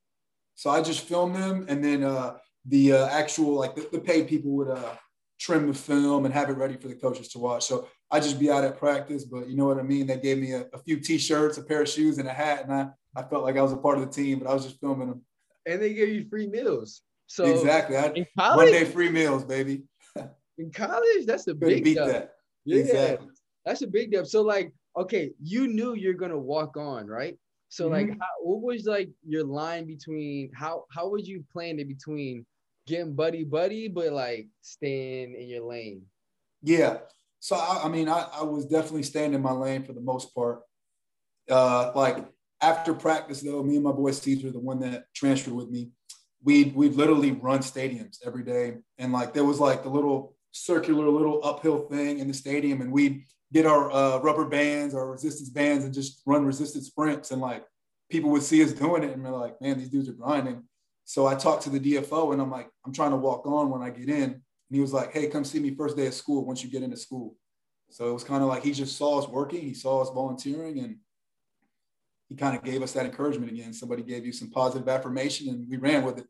[0.55, 4.29] So I just filmed them and then uh the uh, actual like the, the paid
[4.29, 4.95] people would uh
[5.39, 7.65] trim the film and have it ready for the coaches to watch.
[7.65, 10.07] So I just be out at practice, but you know what I mean?
[10.07, 12.73] They gave me a, a few t-shirts, a pair of shoes, and a hat, and
[12.73, 14.81] I, I felt like I was a part of the team, but I was just
[14.81, 15.23] filming them.
[15.67, 17.03] And they gave you free meals.
[17.29, 17.97] So exactly.
[17.97, 19.85] I, in one day free meals, baby.
[20.59, 22.07] in college, that's a Couldn't big beat deal.
[22.07, 22.33] that.
[22.65, 23.29] Yeah, Exactly.
[23.65, 24.25] that's a big deal.
[24.25, 27.39] So like, okay, you knew you're gonna walk on, right?
[27.69, 28.19] So like, Mhm.
[28.19, 32.47] how, what was like your line between how how would you plan it between
[32.87, 36.03] getting buddy buddy, but like staying in your lane?
[36.63, 36.99] Yeah.
[37.41, 40.35] So I, I mean, I, I was definitely staying in my lane for the most
[40.35, 40.63] part.
[41.49, 42.27] Uh, like
[42.61, 45.91] after practice, though, me and my boy Caesar, the one that transferred with me,
[46.43, 51.09] we'd we'd literally run stadiums every day, and like there was like the little circular
[51.09, 55.49] little uphill thing in the stadium, and we'd get our uh, rubber bands, our resistance
[55.51, 57.65] bands, and just run resistance sprints, and like
[58.11, 60.65] people would see us doing it, and they're like, "Man, these dudes are grinding."
[61.05, 63.83] So I talked to the DFO, and I'm like, "I'm trying to walk on when
[63.83, 66.45] I get in." And he was like, hey, come see me first day of school
[66.45, 67.37] once you get into school.
[67.91, 70.81] So it was kind of like he just saw us working, he saw us volunteering,
[70.81, 70.97] and
[72.29, 73.73] he kind of gave us that encouragement again.
[73.73, 76.27] Somebody gave you some positive affirmation, and we ran with it.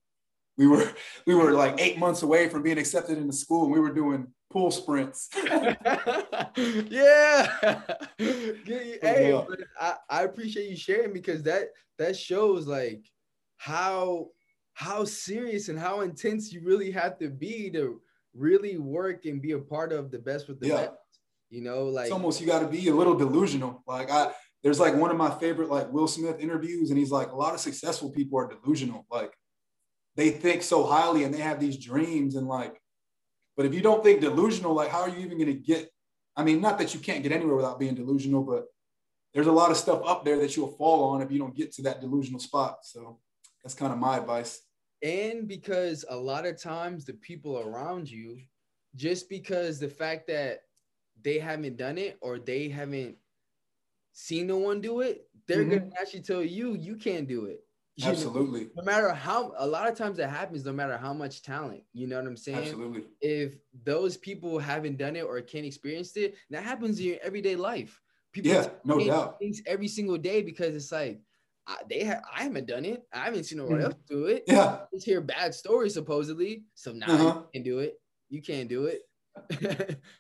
[0.56, 0.90] We were
[1.26, 4.28] we were like eight months away from being accepted into school, and we were doing
[4.50, 5.28] pool sprints.
[5.44, 5.74] yeah.
[8.16, 9.42] hey,
[9.80, 13.04] I, I appreciate you sharing because that that shows like
[13.56, 14.28] how
[14.74, 18.00] how serious and how intense you really have to be to
[18.34, 20.76] really work and be a part of the best with the yeah.
[20.76, 20.92] best.
[21.50, 23.82] You know, like it's almost you got to be a little delusional.
[23.87, 24.32] Like I,
[24.62, 27.55] there's like one of my favorite like Will Smith interviews, and he's like, a lot
[27.55, 29.07] of successful people are delusional.
[29.11, 29.33] Like
[30.16, 32.81] they think so highly and they have these dreams, and like,
[33.57, 35.90] but if you don't think delusional, like how are you even to get?
[36.37, 38.66] I mean, not that you can't get anywhere without being delusional, but
[39.35, 41.73] there's a lot of stuff up there that you'll fall on if you don't get
[41.73, 42.79] to that delusional spot.
[42.83, 43.18] So
[43.62, 44.61] that's kind of my advice.
[45.03, 48.38] And because a lot of times the people around you,
[48.97, 50.62] just because the fact that
[51.23, 53.16] they haven't done it or they haven't
[54.12, 55.79] seen no one do it, they're mm-hmm.
[55.79, 57.61] gonna actually tell you you can't do it.
[57.97, 58.61] You Absolutely.
[58.61, 58.71] Know?
[58.77, 62.07] No matter how a lot of times that happens, no matter how much talent, you
[62.07, 62.59] know what I'm saying?
[62.59, 63.03] Absolutely.
[63.21, 67.57] If those people haven't done it or can't experience it, that happens in your everyday
[67.57, 68.01] life.
[68.33, 69.40] People yeah, no doubt.
[69.40, 71.21] Things every single day because it's like
[71.66, 73.03] I, they have I haven't done it.
[73.12, 73.87] I haven't seen no one mm-hmm.
[73.87, 74.44] else do it.
[74.47, 74.81] Yeah.
[74.94, 76.62] Just hear bad stories supposedly.
[76.75, 77.25] So now uh-huh.
[77.25, 78.01] you can do it.
[78.29, 79.03] You can't do it.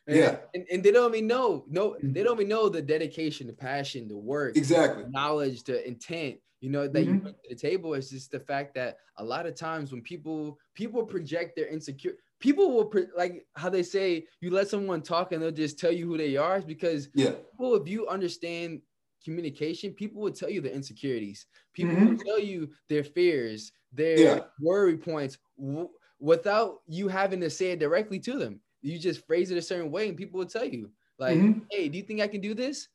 [0.06, 0.36] Yeah.
[0.54, 4.08] And, and they don't even know, no, they don't even know the dedication, the passion,
[4.08, 7.14] the work, exactly, the knowledge, the intent, you know, that mm-hmm.
[7.14, 7.94] you bring to the table.
[7.94, 12.14] It's just the fact that a lot of times when people people project their insecure,
[12.40, 15.92] people will pre- like how they say you let someone talk and they'll just tell
[15.92, 16.60] you who they are.
[16.60, 18.80] Because yeah, people, if you understand
[19.24, 21.46] communication, people will tell you their insecurities.
[21.74, 22.06] People mm-hmm.
[22.10, 24.40] will tell you their fears, their yeah.
[24.60, 28.60] worry points w- without you having to say it directly to them.
[28.82, 31.60] You just phrase it a certain way, and people will tell you, like, mm-hmm.
[31.70, 32.88] "Hey, do you think I can do this?"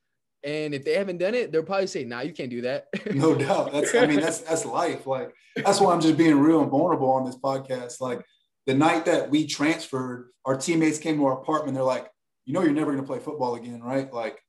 [0.44, 3.36] And if they haven't done it, they'll probably say, "Nah, you can't do that." no
[3.36, 3.72] doubt.
[3.72, 5.06] That's I mean, that's that's life.
[5.08, 8.02] Like that's why I'm just being real and vulnerable on this podcast.
[8.02, 8.26] Like
[8.66, 11.76] the night that we transferred, our teammates came to our apartment.
[11.76, 12.10] They're like,
[12.46, 14.40] "You know, you're never gonna play football again, right?" Like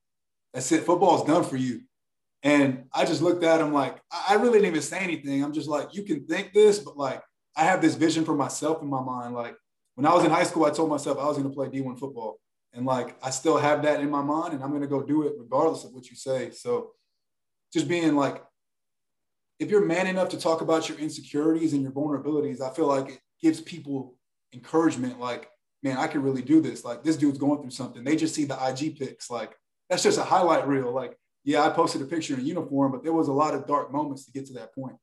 [0.54, 0.84] that's it.
[0.84, 1.82] Football's done for you.
[2.44, 3.96] And I just looked at him like,
[4.28, 5.42] I really didn't even say anything.
[5.42, 7.22] I'm just like, you can think this, but like,
[7.56, 9.34] I have this vision for myself in my mind.
[9.34, 9.56] Like,
[9.94, 11.98] when I was in high school, I told myself I was going to play D1
[11.98, 12.40] football.
[12.72, 15.22] And like, I still have that in my mind and I'm going to go do
[15.22, 16.50] it regardless of what you say.
[16.50, 16.90] So
[17.72, 18.42] just being like,
[19.60, 23.08] if you're man enough to talk about your insecurities and your vulnerabilities, I feel like
[23.08, 24.16] it gives people
[24.52, 25.20] encouragement.
[25.20, 25.48] Like,
[25.84, 26.84] man, I can really do this.
[26.84, 28.02] Like, this dude's going through something.
[28.02, 29.30] They just see the IG pics.
[29.30, 29.54] Like,
[29.88, 30.92] that's just a highlight reel.
[30.92, 33.92] Like, yeah, I posted a picture in uniform, but there was a lot of dark
[33.92, 34.96] moments to get to that point.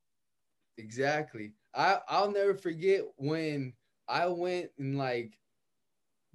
[0.78, 1.54] Exactly.
[1.74, 3.74] I, I'll never forget when
[4.08, 5.38] I went and like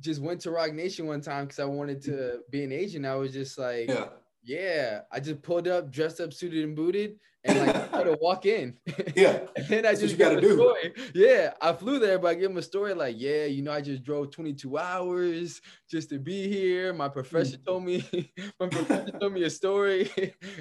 [0.01, 3.07] just went to Roc Nation one time because I wanted to be an agent.
[3.07, 4.07] I was just like, yeah.
[4.47, 8.47] Yeah, I just pulled up, dressed up, suited and booted, and like try to walk
[8.47, 8.77] in.
[9.17, 10.55] Yeah, and then I That's just got to do.
[10.57, 10.95] Story.
[11.15, 13.81] Yeah, I flew there, but I give him a story like, yeah, you know, I
[13.81, 16.93] just drove 22 hours just to be here.
[16.93, 20.11] My professor told me, my professor told me a story.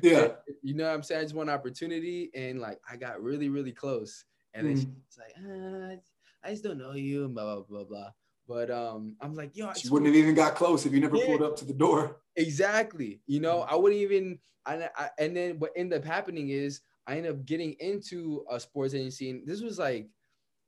[0.01, 3.21] Yeah, and, you know, what I'm saying, I just want opportunity, and like I got
[3.21, 4.79] really, really close, and then mm.
[4.79, 5.95] she's like, uh,
[6.45, 8.09] I just don't know you, blah blah blah blah.
[8.47, 11.25] But um, I'm like, yo, she wouldn't have even got close if you never yeah.
[11.25, 12.17] pulled up to the door.
[12.35, 13.21] Exactly.
[13.25, 14.39] You know, I wouldn't even.
[14.67, 18.59] I, I, and then what ended up happening is I ended up getting into a
[18.59, 20.07] sports agency, and this was like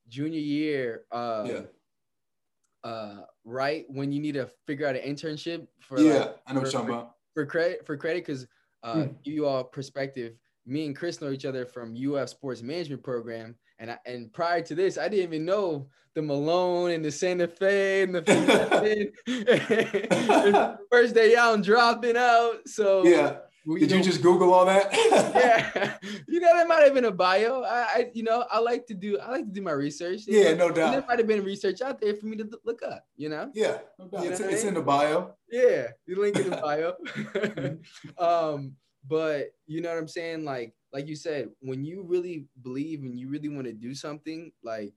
[0.08, 1.04] junior year.
[1.12, 1.62] Uh, yeah.
[2.84, 6.60] Uh, right when you need to figure out an internship for yeah, like, I know
[6.60, 8.48] for, what you're talking about for credit for credit because
[8.84, 9.12] uh, hmm.
[9.24, 10.34] give you all perspective.
[10.68, 14.62] Me and Cris know each other from UF Sports Management Program, and I, and prior
[14.62, 18.22] to this, I didn't even know the Malone and the Santa Fe and the
[20.92, 22.68] first day out and dropping out.
[22.68, 23.38] So yeah.
[23.68, 24.94] We, Did you, know, just Google all that?
[25.36, 27.64] yeah, you know that might have been a bio.
[27.64, 30.22] I, I, you know, I like to do, I like to do my research.
[30.26, 30.94] Yeah, no doubt.
[30.94, 33.04] there might have been research out there for me to look up.
[33.18, 33.52] You know?
[33.54, 34.24] Yeah, no doubt.
[34.24, 35.34] You know it's, it's in the bio.
[35.52, 36.56] Yeah, the link in the
[38.18, 38.54] bio.
[38.54, 38.72] um,
[39.08, 40.44] but you know what I'm saying?
[40.44, 44.52] Like, like you said, when you really believe and you really want to do something,
[44.64, 44.94] like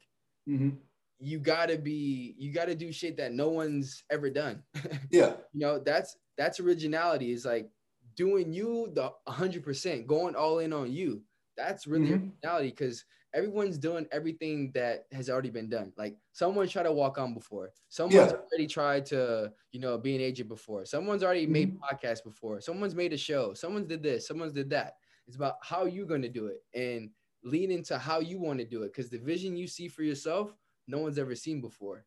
[0.49, 0.71] mm-hmm.
[1.19, 4.63] you gotta be, you gotta do shit that no one's ever done.
[5.11, 5.35] yeah.
[5.53, 7.33] You know, that's that's originality.
[7.33, 7.69] Is like
[8.17, 11.23] doing you the hundred percent, going all in on you.
[11.57, 12.29] That's really mm-hmm.
[12.31, 13.05] originality because
[13.35, 15.93] everyone's doing everything that has already been done.
[15.97, 17.71] Like someone's tried to walk on before.
[17.89, 18.39] Someone's yeah.
[18.39, 20.85] already tried to, you know, be an agent before.
[20.85, 21.53] Someone's already mm-hmm.
[21.53, 22.61] made podcasts before.
[22.61, 23.55] Someone's made a show.
[23.55, 24.27] Someone's did this.
[24.27, 24.95] Someone's did that.
[25.27, 27.11] It's about how you're going to do it and
[27.45, 28.93] lean into how you want to do it.
[28.93, 30.53] Because the vision you see for yourself,
[30.89, 32.05] no one's ever seen before.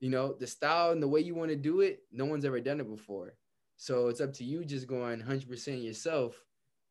[0.00, 2.60] You know, the style and the way you want to do it, no one's ever
[2.60, 3.34] done it before.
[3.76, 6.42] So it's up to you just going 100% yourself,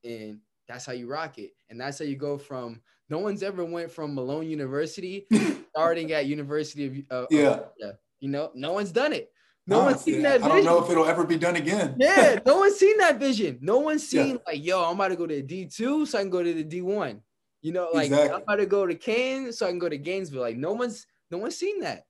[0.03, 1.51] and that's how you rock it.
[1.69, 5.25] And that's how you go from no one's ever went from Malone University
[5.69, 7.59] starting at University of uh, Yeah.
[7.77, 7.91] yeah.
[8.19, 9.31] You know, no one's done it.
[9.69, 11.95] No one's seen yeah, that I don't know if it'll ever be done again.
[11.99, 13.59] yeah, no one's seen that vision.
[13.61, 14.23] No one's Yeah.
[14.23, 16.63] seen like, yo, I'm about to go to D2 so I can go to the
[16.63, 17.21] D1.
[17.61, 18.35] You know, like Exactly.
[18.35, 20.41] I'm about to go to Kane so I can go to Gainesville.
[20.41, 22.03] Like no one's no one's seen that.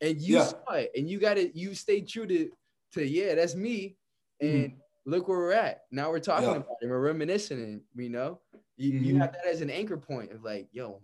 [0.00, 0.44] And you Yeah.
[0.44, 2.50] saw it and you gotta you stay true to
[2.94, 3.96] to yeah, that's me.
[4.42, 4.64] Mhm.
[4.64, 4.72] And
[5.06, 5.82] look where we're at.
[5.90, 6.56] Now we're talking Yeah.
[6.56, 6.88] about it.
[6.88, 8.40] We're reminiscing you know,
[8.76, 9.18] you, you Mhm.
[9.18, 11.02] have that as an anchor point of like, yo,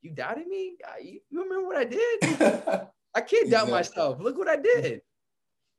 [0.00, 0.76] you doubted me?
[1.02, 2.20] You, you remember what I did?
[3.14, 3.72] I can't doubt Exactly.
[3.72, 4.20] myself.
[4.20, 5.02] Look what I did.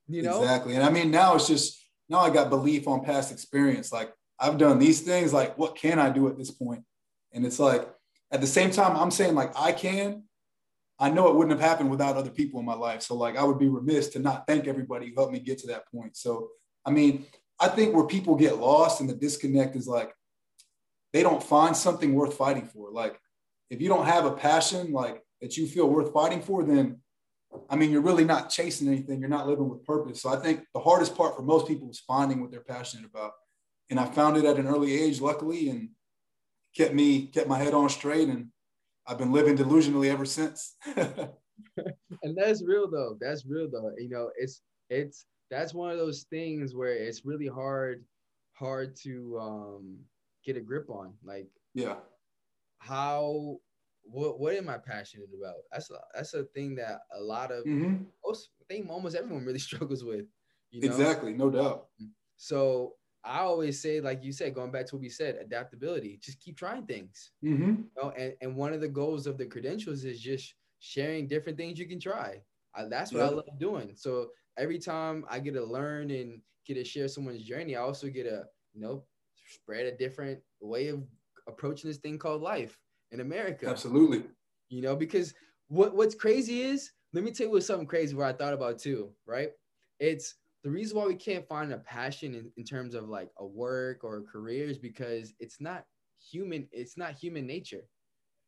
[0.08, 0.40] You know?
[0.42, 0.74] Exactly.
[0.74, 3.92] And I mean, now it's just now I got belief on past experience.
[3.92, 5.32] Like I've done these things.
[5.32, 6.84] Like, what can I do at this point?
[7.32, 7.88] And it's like
[8.30, 10.24] at the same time, I'm saying like I can.
[11.00, 13.02] I know it wouldn't have happened without other people in my life.
[13.02, 15.66] So like I would be remiss to not thank everybody who helped me get to
[15.68, 16.16] that point.
[16.16, 16.50] So
[16.86, 17.26] I mean,
[17.60, 20.12] I think where people get lost and the disconnect is like
[21.12, 22.90] they don't find something worth fighting for.
[22.90, 23.18] Like
[23.70, 27.00] if you don't have a passion like that you feel worth fighting for, then
[27.70, 29.20] I mean, you're really not chasing anything.
[29.20, 30.22] You're not living with purpose.
[30.22, 33.32] So I think the hardest part for most people is finding what they're passionate about.
[33.90, 35.90] And I found it at an early age, luckily, and
[36.76, 38.28] kept me kept my head on straight.
[38.28, 38.48] And
[39.06, 40.74] I've been living delusionally ever since.
[42.22, 46.22] and that's real though that's real though you know it's it's that's one of those
[46.24, 48.04] things where it's really hard
[48.52, 49.98] hard to um
[50.44, 51.96] get a grip on like yeah.
[52.78, 53.56] how
[54.02, 57.64] what what am i passionate about that's a, that's a thing that a lot of
[57.64, 60.26] hmm most i think almost everyone really struggles with
[60.70, 61.32] you know Exactly.
[61.32, 61.88] No doubt.
[62.36, 66.40] so i always say like you said going back to what we said adaptability just
[66.40, 68.10] keep trying things hmm you know?
[68.16, 71.88] and, and one of the goals of the credentials is just sharing different things you
[71.88, 72.40] can try
[72.74, 74.28] I, that's what i love doing so
[74.58, 78.24] every time i get to learn and get to share someone's journey i also get
[78.24, 79.04] to you know
[79.52, 81.02] spread a different way of
[81.48, 82.78] approaching this thing called life
[83.12, 83.68] in america.
[83.68, 84.24] Absolutely.
[84.68, 85.34] you know because
[85.68, 88.78] what what's crazy is let me tell you what's something crazy where i thought about
[88.78, 89.50] too right?
[90.00, 90.34] It's
[90.64, 94.02] the reason why we can't find a passion in, in terms of like a work
[94.02, 95.84] or a career is because it's not
[96.30, 97.82] human it's not human nature.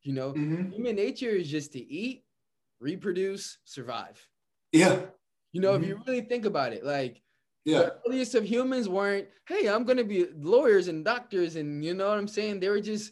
[0.03, 2.23] You know hmm human nature is just to eat
[2.79, 4.19] reproduce survive.
[4.71, 4.99] Yeah.
[5.53, 5.89] You know if mm-hmm.
[5.89, 7.21] you really think about it like
[7.65, 7.79] Yeah.
[7.79, 12.09] the earliest of humans weren't, hey, I'm gonna be lawyers and doctors, and you know
[12.09, 12.59] what I'm saying?
[12.59, 13.11] They were just,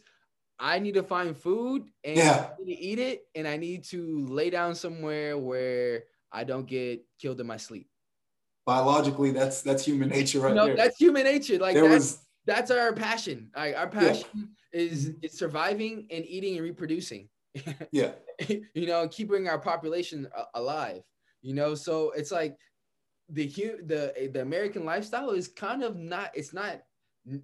[0.60, 2.50] I need to find food and Yeah.
[2.52, 6.68] I need to eat it, and I need to lay down somewhere where I don't
[6.68, 7.88] get killed in my sleep.
[8.66, 10.76] Biologically, that's that's human nature right you know, there.
[10.76, 11.60] that's human nature.
[11.60, 13.52] Like there that's was that's our passion.
[13.56, 15.26] Like, our passion is mm-hmm.
[15.26, 17.30] is surviving and eating and reproducing.
[17.92, 18.12] yeah.
[18.50, 21.04] you know, keeping our population alive.
[21.46, 22.58] You know, so it's like
[23.30, 26.32] the hu- the eh, the American lifestyle is kind of not.
[26.34, 26.82] It's not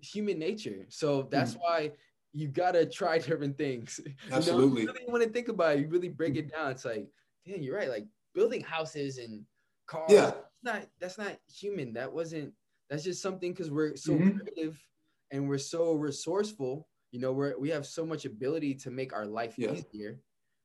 [0.01, 0.87] human nature.
[0.89, 1.59] So that's hmm.
[1.59, 1.91] why
[2.33, 3.99] you gotta try different things.
[4.05, 4.81] You know, Absolutely.
[4.81, 5.81] you really want to think about it.
[5.81, 6.39] You really break hmm.
[6.39, 6.71] it down.
[6.71, 7.09] It's like,
[7.45, 7.89] damn, you're right.
[7.89, 9.45] Like building houses and
[9.85, 10.11] cars.
[10.11, 10.31] Yeah.
[10.31, 11.93] That's not that's not human.
[11.93, 12.53] That wasn't.
[12.89, 14.39] That's just something because we're so Mhm.
[14.39, 14.83] creative
[15.29, 16.87] and we're so resourceful.
[17.11, 19.73] You know, we're we have so much ability to make our life Yeah.
[19.73, 20.19] easier.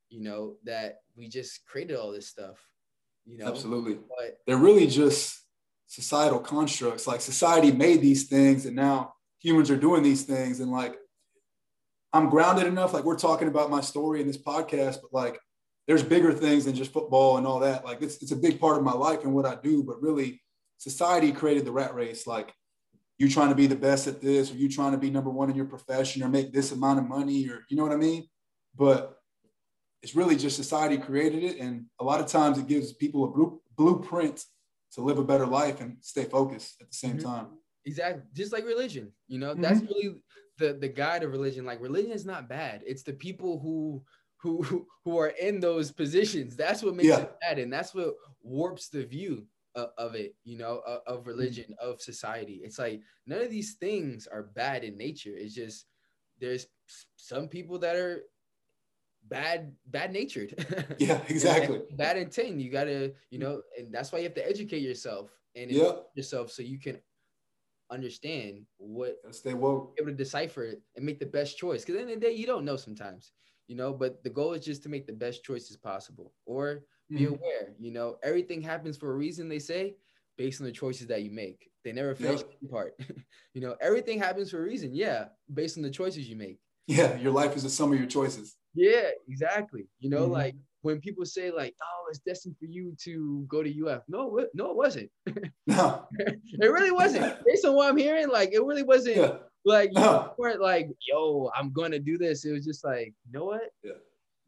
[0.09, 2.67] You know that we just created all this stuff.
[3.27, 3.95] You know, Absolutely.
[3.95, 5.41] but they're really just
[5.87, 7.07] societal constructs.
[7.07, 10.61] Like society made these things, and now humans are doing these things.
[10.61, 10.97] And like,
[12.13, 12.93] I'm grounded enough.
[12.95, 15.39] Like we're talking about my story in this podcast, but like,
[15.87, 17.85] there's bigger things than just football and all that.
[17.85, 19.83] Like it's it's a big part of my life and what I do.
[19.83, 20.41] But really,
[20.79, 22.27] society created the rat race.
[22.27, 22.53] Like
[23.19, 25.51] you trying to be the best at this, or you trying to be number one
[25.51, 28.29] in your profession, or make this amount of money, or you know what I mean.
[28.77, 29.16] But
[30.03, 33.29] it's really just society created it, and a lot of times it gives people a
[33.29, 34.45] blue, blueprint
[34.93, 37.23] to live a better life and stay focused at the same Mhm.
[37.23, 37.47] time.
[37.85, 39.13] exactly just like religion.
[39.29, 39.63] You know, Mm-hmm.
[39.63, 40.21] that's really
[40.59, 41.65] the the guide of religion.
[41.65, 42.83] Like religion is not bad.
[42.87, 44.05] It's the people who
[44.43, 44.63] who
[45.05, 46.57] who- are in those positions.
[46.57, 47.21] That's what makes Yeah.
[47.23, 50.35] it bad, and that's what warps the view of, of it.
[50.45, 51.13] You know, of, Mm-hmm.
[51.15, 52.61] of religion, of society.
[52.65, 55.35] It's like none of these things are bad in nature.
[55.37, 55.87] It's just
[56.41, 56.67] there's
[57.17, 58.23] some people that are
[59.29, 60.55] bad bad natured.
[60.99, 61.79] Yeah, exactly.
[61.79, 61.97] Mm-hmm.
[61.97, 62.61] bad intent.
[62.61, 66.51] You gotta, you know, and that's why you have to educate yourself and inform yourself
[66.53, 66.99] so you can
[67.91, 69.95] understand what stay woke.
[69.99, 71.85] able to decipher it and make the best choice.
[71.85, 73.33] Because at the end of the day, you don't know sometimes,
[73.69, 73.93] you know.
[73.93, 77.29] But the goal is just to make the best choices possible, or be Mhm.
[77.39, 77.75] aware.
[77.79, 79.49] You know, everything happens for a reason.
[79.49, 79.97] They say,
[80.37, 81.71] based on the choices that you make.
[81.85, 82.61] They never finish Yep.
[82.61, 82.95] the part.
[83.55, 84.93] you know, everything happens for a reason.
[84.95, 86.59] Yeah, based on the choices you make.
[86.87, 88.57] Yeah, your life is a sum of your choices.
[88.75, 89.89] Yeah, exactly.
[89.99, 90.33] You know, Mhm.
[90.33, 94.39] like when people say like, "Oh, it's destined for you to go to UF," no,
[94.39, 95.11] it- no, it wasn't.
[95.67, 97.43] No, it really wasn't.
[97.45, 100.35] Based on what I'm hearing, like it really wasn't yeah, like you no.
[100.39, 103.69] weren't like, "Yo, I'm gonna do this." It was just like, you know what?
[103.83, 103.99] Yeah.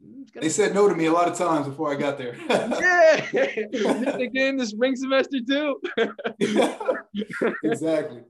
[0.01, 2.17] I'm just gonna- They said no to me a lot of times before I got
[2.17, 2.35] there.
[2.49, 3.15] yeah.
[4.15, 5.79] Again, the spring semester too.
[7.63, 8.21] exactly.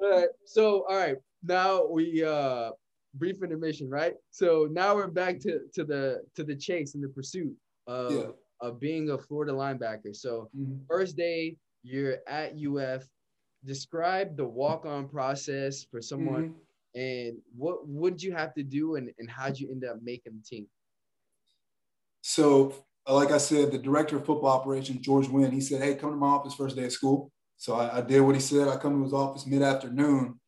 [0.00, 0.28] all right.
[0.44, 1.16] So, all right.
[1.44, 2.70] Now we uh
[3.14, 4.14] brief intermission, right?
[4.30, 7.54] So now we're back to to the to the chase and the pursuit
[7.86, 8.26] of Yeah.
[8.60, 10.14] of being a Florida linebacker.
[10.14, 10.80] So Mhm.
[10.88, 13.04] first day you're at UF.
[13.64, 16.54] Describe the walk-on process for someone Mhm.
[16.94, 20.44] And what would you have to do and, and how'd you end up making the
[20.44, 20.66] team?
[22.20, 22.74] So,
[23.08, 26.10] uh, like I said, the director of football operations, George Wynn, he said, Hey, come
[26.10, 27.32] to my office first day of school.
[27.56, 28.68] So I, I did what he said.
[28.68, 30.38] I come to his office mid afternoon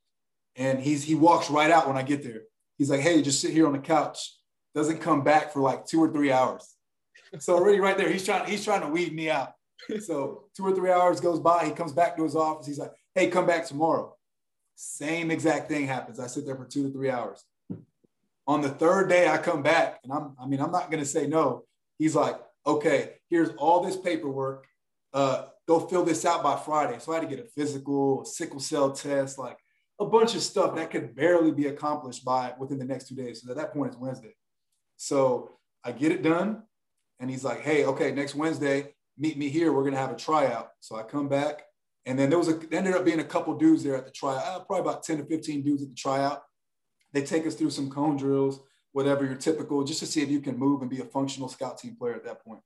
[0.56, 2.42] and he's he walks right out when I get there.
[2.78, 4.36] He's like, Hey, just sit here on the couch.
[4.74, 6.74] Doesn't come back for like two or three hours.
[7.38, 9.52] So already right there, he's trying, he's trying to weed me out.
[10.00, 11.64] So two or three hours goes by.
[11.64, 12.66] He comes back to his office.
[12.66, 14.13] He's like, Hey, come back tomorrow.
[14.76, 16.18] Same exact thing happens.
[16.18, 17.44] I sit there for two to three hours.
[18.46, 21.08] On the third day, I come back and I'm, I mean, I'm not going to
[21.08, 21.64] say no.
[21.98, 24.66] He's like, okay, here's all this paperwork.
[25.12, 26.98] Uh, go fill this out by Friday.
[26.98, 29.58] So I had to get a physical, a sickle cell test, like
[30.00, 33.42] a bunch of stuff that could barely be accomplished by within the next two days.
[33.42, 34.34] So at that point, it's Wednesday.
[34.96, 35.52] So
[35.84, 36.62] I get it done.
[37.20, 39.72] And he's like, hey, okay, next Wednesday, meet me here.
[39.72, 40.70] We're going to have a tryout.
[40.80, 41.62] So I come back.
[42.06, 44.10] And then there was a, there ended up being a couple dudes there at the
[44.10, 46.42] tryout, uh, probably about 10 to 15 dudes at the tryout.
[47.12, 48.60] They take us through some cone drills,
[48.92, 51.78] whatever your typical, just to see if you can move and be a functional scout
[51.78, 52.60] team player at that point.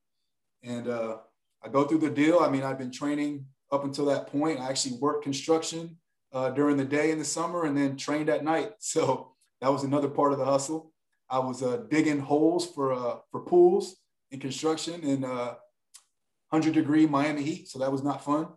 [0.63, 1.19] And uh,
[1.63, 2.41] I go through the deal.
[2.41, 4.59] I mean, I've been training up until that point.
[4.59, 5.99] I actually worked construction
[6.33, 8.73] uh, during the day in the summer and then trained at night.
[8.81, 10.93] So that was another part of the hustle.
[11.29, 13.97] I was uh, digging holes for uh, for pools
[14.31, 15.55] in construction in uh,
[16.51, 17.69] 100 degree Miami heat.
[17.69, 18.49] So that was not fun,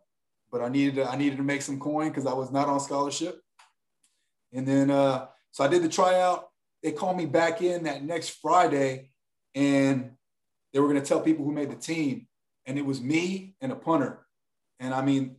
[0.51, 2.79] but I needed to, I needed to make some coin because I was not on
[2.79, 3.39] scholarship.
[4.53, 6.49] And then uh, so I did the tryout.
[6.83, 9.11] They called me back in that next Friday,
[9.55, 10.11] and
[10.73, 12.27] they were going to tell people who made the team,
[12.65, 14.25] and it was me and a punter.
[14.79, 15.37] And I mean,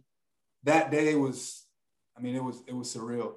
[0.62, 1.64] that day was,
[2.16, 3.34] I mean, it was it was surreal.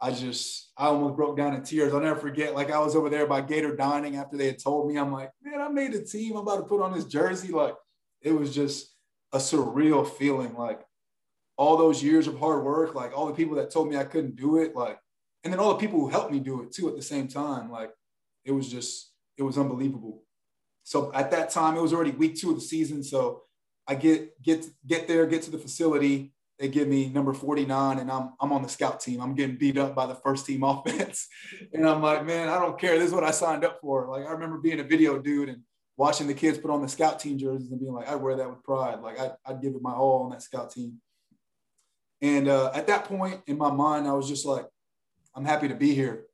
[0.00, 1.94] I just I almost broke down in tears.
[1.94, 2.54] I'll never forget.
[2.54, 4.98] Like I was over there by Gator Dining after they had told me.
[4.98, 6.32] I'm like, man, I made the team.
[6.32, 7.52] I'm about to put on this jersey.
[7.52, 7.74] Like
[8.20, 8.94] it was just
[9.32, 10.54] a surreal feeling.
[10.54, 10.84] Like
[11.56, 14.36] all those years of hard work, like all the people that told me I couldn't
[14.36, 14.98] do it, like,
[15.42, 17.70] and then all the people who helped me do it too at the same time.
[17.70, 17.90] Like
[18.44, 20.22] it was just, it was unbelievable.
[20.84, 23.02] So at that time, it was already week two of the season.
[23.02, 23.42] So
[23.86, 26.32] I get get get there, get to the facility.
[26.58, 29.20] They give me number 49, and I'm I'm on the scout team.
[29.20, 31.26] I'm getting beat up by the first team offense.
[31.72, 32.98] And I'm like, man, I don't care.
[32.98, 34.08] This is what I signed up for.
[34.08, 35.62] Like I remember being a video dude and
[35.96, 38.48] watching the kids put on the scout team jerseys and being like, I wear that
[38.48, 39.00] with pride.
[39.00, 41.00] Like I, I'd give it my all on that scout team.
[42.24, 44.64] And uh, at that point in my mind, I was just like,
[45.34, 46.24] I'm happy to be here.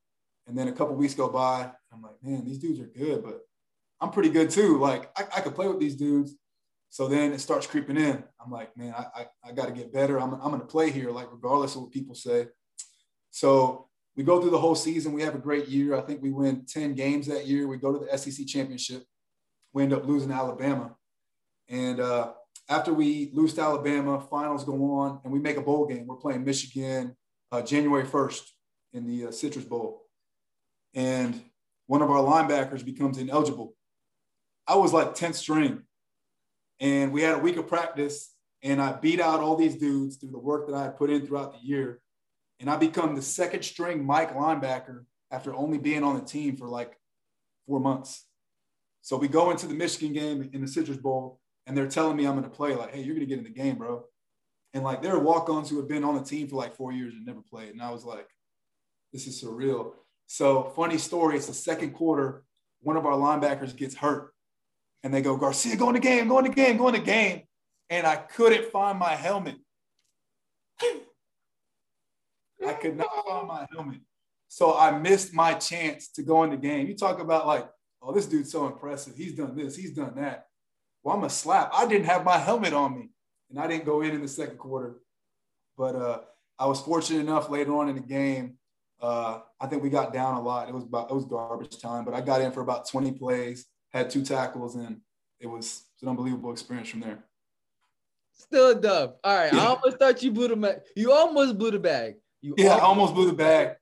[0.47, 1.69] And then a couple weeks go by.
[1.93, 3.41] I'm like, man, these dudes are good, but
[4.01, 4.79] I'm pretty good too.
[4.79, 6.37] Like I, I could play with these dudes.
[6.91, 8.23] So then it starts creeping in.
[8.41, 10.21] I'm like, man, I, I, I got to get better.
[10.21, 12.47] I'm, I'm going to play here, like regardless of what people say.
[13.33, 15.13] So we go through the whole season.
[15.13, 15.97] We have a great year.
[15.97, 17.67] I think we win 10 games that year.
[17.67, 19.03] We go to the SEC championship.
[19.73, 20.95] We end up losing Alabama.
[21.69, 22.35] And uh,
[22.71, 26.07] after we lose to Alabama, finals go on, and we make a bowl game.
[26.07, 27.17] We're playing Michigan
[27.51, 28.43] uh, January 1st
[28.93, 30.07] in the uh, Citrus Bowl.
[30.95, 31.43] And
[31.89, 33.75] one of our linebackers becomes ineligible.
[34.69, 35.83] I was like 10th string.
[36.79, 40.31] And we had a week of practice, and I beat out all these dudes through
[40.31, 42.01] the work that I had put in throughout the year.
[42.61, 46.69] And I become the second string Mike linebacker after only being on the team for
[46.69, 46.97] like
[47.67, 48.27] four months.
[49.03, 52.27] So we go into the Michigan game in the Citrus Bowl, and they're telling me
[52.27, 52.75] I'm going to play.
[52.75, 54.05] Like, hey, you're going to get in the game, bro.
[54.73, 57.13] And like, there are walk-ons who have been on the team for like four years
[57.15, 57.71] and never played.
[57.71, 58.29] And I was like,
[59.13, 59.93] this is surreal.
[60.27, 61.37] So funny story.
[61.37, 62.45] It's the second quarter.
[62.83, 64.33] One of our linebackers gets hurt,
[65.03, 67.01] and they go, Garcia, go in the game, go in the game, go in the
[67.01, 67.43] game.
[67.91, 69.57] And I couldn't find my helmet.
[72.67, 74.01] I could not find my helmet.
[74.49, 76.87] So I missed my chance to go in the game.
[76.87, 77.69] You talk about like,
[78.01, 79.15] oh, this dude's so impressive.
[79.17, 80.47] He's done this, he's done that.
[81.03, 81.71] Well, I'm a slap.
[81.73, 83.11] I didn't have my helmet on me,
[83.49, 84.97] and I didn't go in in the second quarter.
[85.77, 86.21] But uh,
[86.59, 88.59] I was fortunate enough later on in the game.
[89.01, 90.69] Uh, I think we got down a lot.
[90.69, 93.67] It was about it was garbage time, but I got in for about 20 plays,
[93.93, 95.01] had two tackles, and
[95.41, 97.25] it was, it was an unbelievable experience from there.
[98.35, 99.15] Still a dub.
[99.25, 99.53] All right.
[99.55, 102.17] I almost thought you blew the ma- you almost blew the bag.
[102.43, 103.77] You Yeah, I almost- almost blew the bag.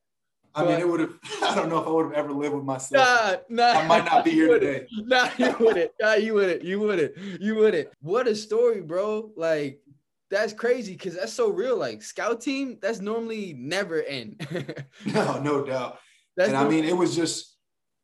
[0.54, 1.14] I mean, it would have.
[1.42, 3.42] I don't know if I would have ever lived with myself.
[3.48, 3.78] Nah, nah.
[3.80, 4.86] I might not be here today.
[5.04, 5.90] Nah, you wouldn't.
[6.00, 6.62] Nah, you wouldn't.
[6.62, 7.16] You wouldn't.
[7.40, 7.88] You wouldn't.
[8.00, 9.30] What a story, bro.
[9.36, 9.80] Like,
[10.30, 11.76] that's crazy because that's so real.
[11.76, 14.46] Like, scout team, that's normally never end.
[15.06, 15.98] No, no doubt.
[16.36, 17.56] that's and I mean, it was just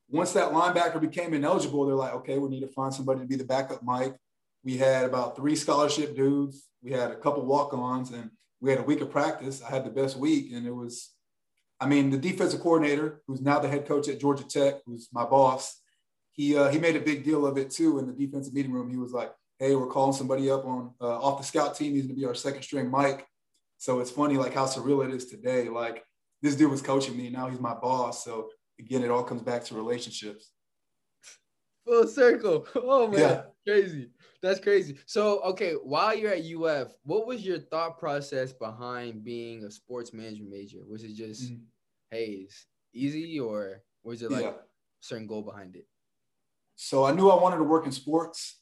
[0.09, 3.37] once that linebacker became ineligible, they're like, okay, we need to find somebody to be
[3.37, 4.15] the backup Mike.
[4.63, 6.69] We had about three scholarship dudes.
[6.83, 8.31] We had a couple walk-ons, and
[8.61, 9.63] we had a week of practice.
[9.63, 11.11] I had the best week, and it was,
[11.85, 15.25] I mean, the defensive coordinator, who's now the head coach at Georgia Tech, who's my
[15.27, 15.83] boss,
[16.31, 18.89] he uh, he made a big deal of it too in the defensive meeting room.
[18.91, 21.93] He was like, "Hey, we're calling somebody up on uh, off the scout team.
[21.93, 23.27] He's going to be our second string Mike."
[23.77, 25.69] So it's funny, like how surreal it is today.
[25.69, 26.05] Like
[26.41, 28.25] this dude was coaching me, now he's my boss.
[28.25, 28.49] So
[28.81, 30.51] again, it all comes back to relationships.
[31.87, 32.67] full circle.
[32.77, 33.43] Oh man, Yeah.
[33.67, 34.11] crazy.
[34.43, 34.99] That's crazy.
[35.07, 40.13] So, okay, while you're at UF, what was your thought process behind being a sports
[40.13, 40.81] management major?
[40.87, 41.61] Was it just, Mhm.
[42.15, 44.51] Hey, it's easy, or was it like Yeah.
[44.51, 44.55] a
[45.01, 45.87] certain goal behind it?
[46.77, 48.61] So I knew I wanted to work in sports.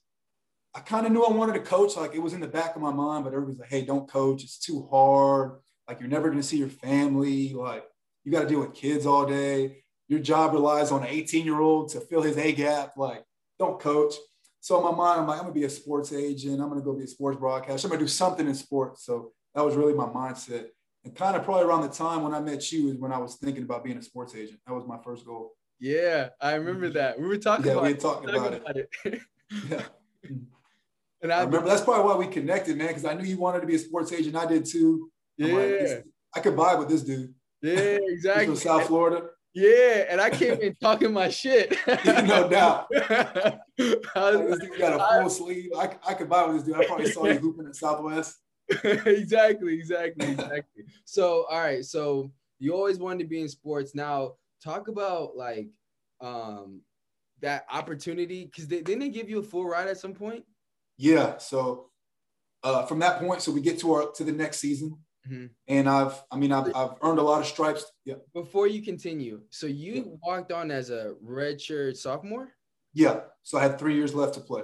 [0.75, 1.97] I kind of knew I wanted to coach.
[1.97, 4.43] Like it was in the back of my mind, but everybody's like, hey, don't coach.
[4.43, 5.61] It's too hard.
[5.87, 7.53] Like you're never going to see your family.
[7.53, 7.85] Like
[8.25, 9.85] you got to deal with kids all day.
[10.09, 12.97] Your job relies on an 18 year old to fill his A gap.
[12.97, 13.25] Like,
[13.59, 14.15] don't coach.
[14.61, 16.61] So in my mind, I'm like, I'm going to be a sports agent.
[16.61, 17.87] I'm going to go be a sports broadcaster.
[17.87, 19.05] I'm going to do something in sports.
[19.05, 20.67] So that was really my mindset.
[21.05, 23.35] And kind of probably around the time when I met you is when I was
[23.37, 24.61] thinking about being a sports agent.
[24.67, 25.53] That was my first goal.
[25.81, 26.95] Yeah, I remember mm-hmm.
[26.95, 27.21] that.
[27.21, 28.63] We were talking Yeah, about, we talked talking about it.
[28.63, 29.21] about it.
[29.69, 29.83] Yeah.
[31.21, 33.61] and I I remember that's probably why we connected, man, because I knew you wanted
[33.61, 34.35] to be a sports agent.
[34.35, 35.11] I did too.
[35.39, 37.35] I'm yeah, like, I could vibe with this dude.
[37.61, 37.73] yeah,
[38.03, 38.47] exactly.
[38.47, 39.27] from South Florida.
[39.55, 41.77] Yeah, and I came in talking my shit.
[42.07, 42.87] No doubt.
[42.97, 45.71] I Like, was this dude got a full sleeve.
[45.77, 46.77] I, I could vibe with this dude.
[46.77, 48.39] I probably saw you hooping at Southwest.
[49.07, 50.85] exactly, exactly, exactly.
[51.05, 51.85] So, all right.
[51.85, 53.95] So you always wanted to be in sports.
[53.95, 55.69] Now, talk about like
[56.21, 56.81] um
[57.41, 60.45] that opportunity because they didn't they give you a full ride at some point.
[60.99, 61.39] Yeah.
[61.39, 61.91] So
[62.63, 64.97] uh, from that point, so we get to our to the next season,
[65.29, 65.51] Mhm.
[65.69, 67.85] and I've I mean I've, I've earned a lot of stripes.
[68.05, 68.17] Yeah.
[68.33, 70.03] Before you continue, so you Yeah.
[70.23, 72.53] walked on as a redshirt sophomore.
[72.95, 73.23] Yeah.
[73.43, 74.63] So I had three years left to play.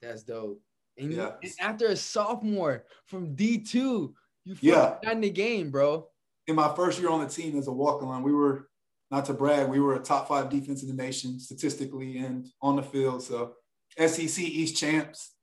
[0.00, 0.60] That's dope.
[1.02, 4.98] And, you- and after a sophomore from D two, you Yeah.
[5.02, 6.08] got in the game, bro.
[6.46, 8.68] In my first year on the team as a walk-on, we were
[9.10, 12.76] not to brag, we were a top five defense in the nation statistically and on
[12.76, 13.22] the field.
[13.22, 13.54] So
[13.98, 15.34] SEC East champs.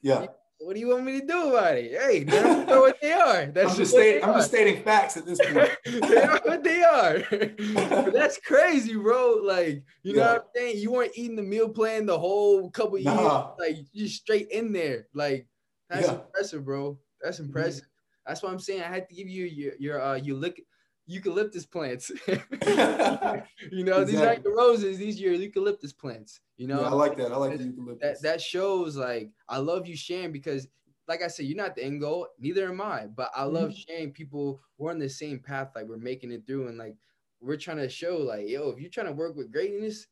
[0.00, 0.26] Yeah.
[0.60, 1.92] What do you want me to do about it?
[2.00, 3.46] Hey, they don't know what they are.
[3.54, 5.70] That's I'm just stating, I'm just stating facts at this point.
[5.84, 7.18] they are what they are.
[8.10, 9.40] That's crazy, bro.
[9.44, 10.78] Like, you know what I'm saying?
[10.78, 13.54] You weren't eating the meal plan the whole couple Nah.
[13.60, 13.76] years.
[13.76, 15.06] Like, you straight in there.
[15.14, 15.46] Like,
[15.88, 16.12] that's Yeah.
[16.14, 16.22] Mm-hmm.
[16.26, 16.98] impressive, bro.
[17.22, 17.84] That's impressive.
[18.26, 18.82] That's what I'm saying.
[18.82, 20.62] I had to give you your your uh you lick
[21.06, 22.10] eucalyptus plants.
[22.26, 24.42] you know, these aren't Exactly.
[24.44, 26.40] your roses, these are your eucalyptus plants.
[26.58, 27.32] You know, yeah, I like that.
[27.32, 27.64] I like the
[28.00, 28.22] that eucalyptus.
[28.22, 30.68] that shows like I love you sharing because
[31.08, 33.06] like I said, you're not the end goal, neither am I.
[33.06, 33.74] But I love Mm-hmm.
[33.74, 36.96] sharing people we're on the same path, like we're making it through, and like
[37.40, 40.06] we're trying to show, like, yo, if you're trying to work with greatness,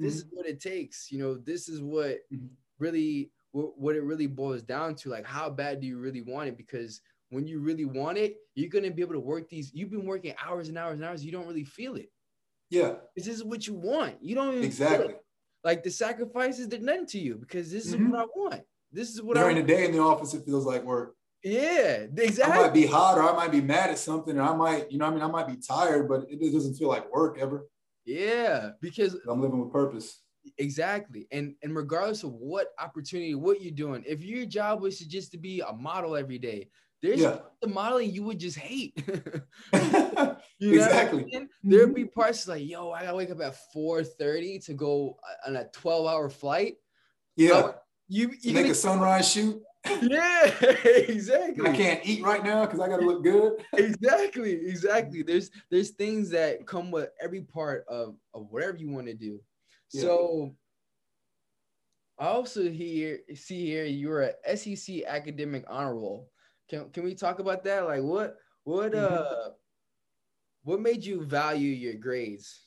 [0.00, 1.12] this is what it takes.
[1.12, 2.56] You know, this is what Mhm.
[2.78, 5.08] really what it really boils down to.
[5.08, 6.56] Like, how bad do you really want it?
[6.56, 9.72] Because when you really want it, you're gonna be able to work these.
[9.74, 11.24] You've been working hours and hours and hours.
[11.24, 12.10] You don't really feel it.
[12.70, 14.22] yeah, This is what you want.
[14.22, 15.16] You don't even exactly.
[15.62, 18.10] Like the sacrifices, they're nothing to you because this is Mhm.
[18.10, 18.62] what I want.
[18.92, 21.16] This is what I During I the day in the office, it feels like work.
[21.42, 22.52] Yeah, exactly.
[22.52, 24.98] I might be hot or I might be mad at something, or I might, you
[24.98, 27.38] know, what I mean, I might be tired, but it it doesn't feel like work
[27.38, 27.68] ever.
[28.04, 30.22] Yeah, because I'm living with purpose.
[30.58, 31.26] exactly.
[31.30, 35.32] And and regardless of what opportunity, what you're doing, if your job was to just
[35.32, 36.68] to be a model every day,
[37.02, 37.38] there's Yeah.
[37.60, 38.94] the modeling you would just hate.
[39.72, 41.48] You know what I'm Exactly.
[41.62, 42.20] There'd be mm-hmm.
[42.20, 46.28] parts like, yo, I gotta wake up at 4:30 to go uh, on a 12-hour
[46.28, 46.76] flight.
[47.36, 47.72] yeah,
[48.08, 49.62] You you make a sunrise shoot.
[50.02, 50.52] yeah,
[50.84, 51.66] exactly.
[51.66, 53.64] I can't eat right now because I got to look good.
[53.78, 59.06] exactly exactly there's there's things that come with every part of of whatever you want
[59.06, 59.40] to do
[59.92, 60.02] Yeah.
[60.02, 60.54] so
[62.18, 66.28] i also hear see here you're a sec academic honor roll
[66.70, 69.14] can, can we talk about that like what what Mm-hmm.
[69.14, 69.50] uh
[70.62, 72.62] what made you value your grades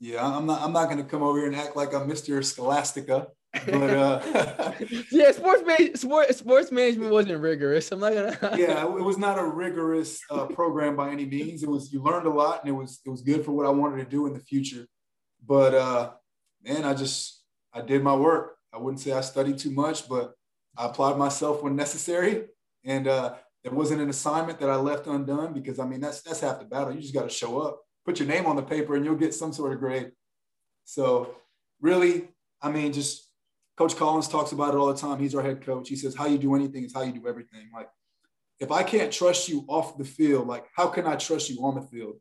[0.00, 0.62] Yeah, I'm not.
[0.62, 2.42] I'm not going to come over here and act like I'm Mr.
[2.42, 3.28] Scholastica,
[3.66, 4.72] but uh,
[5.12, 9.38] yeah sports ma- sport, sports management wasn't rigorous i'm not gonna yeah, it was not
[9.38, 11.62] a rigorous uh, program by any means.
[11.62, 13.70] It was you learned a lot, and it was it was good for what I
[13.80, 14.84] wanted to do in the future.
[15.46, 16.02] But uh,
[16.64, 18.56] man, I just I did my work.
[18.72, 20.32] I wouldn't say I studied too much, but
[20.78, 22.34] I applied myself when necessary,
[22.84, 26.40] and uh, there wasn't an assignment that I left undone because I mean that's that's
[26.40, 26.94] half the battle.
[26.94, 27.80] You just got to show up.
[28.04, 30.12] put your name on the paper and you'll get some sort of grade.
[30.84, 31.34] So
[31.80, 32.28] really,
[32.62, 33.30] I mean, just
[33.76, 35.18] Coach Collins talks about it all the time.
[35.18, 35.88] He's our head coach.
[35.88, 37.70] He says, how you do anything is how you do everything.
[37.72, 37.88] Like,
[38.58, 41.76] if I can't trust you off the field, like, how can I trust you on
[41.76, 42.16] the field?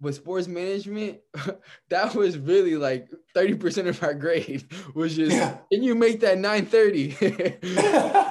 [0.00, 1.18] With sports management,
[1.90, 5.58] that was really like 30% of our grade was just, yeah.
[5.72, 7.16] can you make that 930?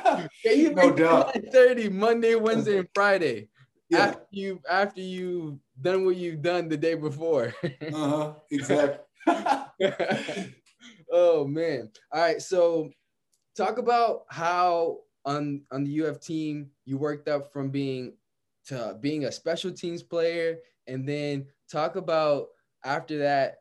[0.49, 1.37] can you no doubt.
[1.51, 3.49] 30 Monday, Wednesday, and Friday?
[3.89, 3.99] Yeah.
[3.99, 7.53] After you after you done what you've done the day before.
[7.63, 8.33] uh-huh.
[8.51, 9.05] Exactly.
[11.11, 11.89] oh man.
[12.11, 12.41] All right.
[12.41, 12.91] So
[13.55, 18.13] talk about how on on the UF team you worked up from being
[18.67, 22.47] to being a special teams player and then talk about
[22.83, 23.57] after that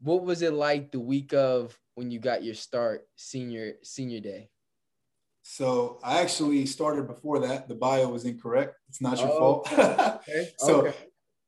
[0.00, 4.50] what was it like the week of when you got your start senior senior day
[5.48, 9.72] so i actually started before that the bio was incorrect it's not your oh, fault
[9.72, 10.50] okay.
[10.58, 10.96] so okay.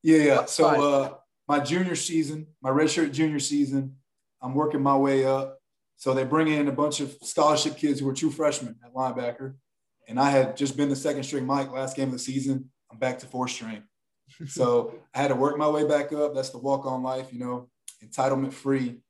[0.03, 1.15] yeah yeah so uh
[1.49, 3.97] my junior season my redshirt junior season
[4.41, 5.59] i'm working my way up
[5.99, 9.57] so they bring in a bunch of scholarship kids who were true freshmen at linebacker.
[10.07, 12.71] And I had just been the second string Mike last game of the season.
[12.91, 13.83] I'm back to fourth string.
[14.47, 16.37] so I had to work my way back up.
[16.37, 17.69] That's the walk on life, you know,
[18.03, 19.01] entitlement free.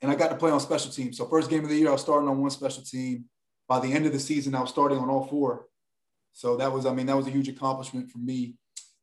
[0.00, 1.18] And I got to play on special teams.
[1.18, 3.26] So first game of the year, I was starting on one special team.
[3.68, 5.66] By the end of the season, I was starting on all four.
[6.32, 8.56] So that was, I mean, that was a huge accomplishment for me.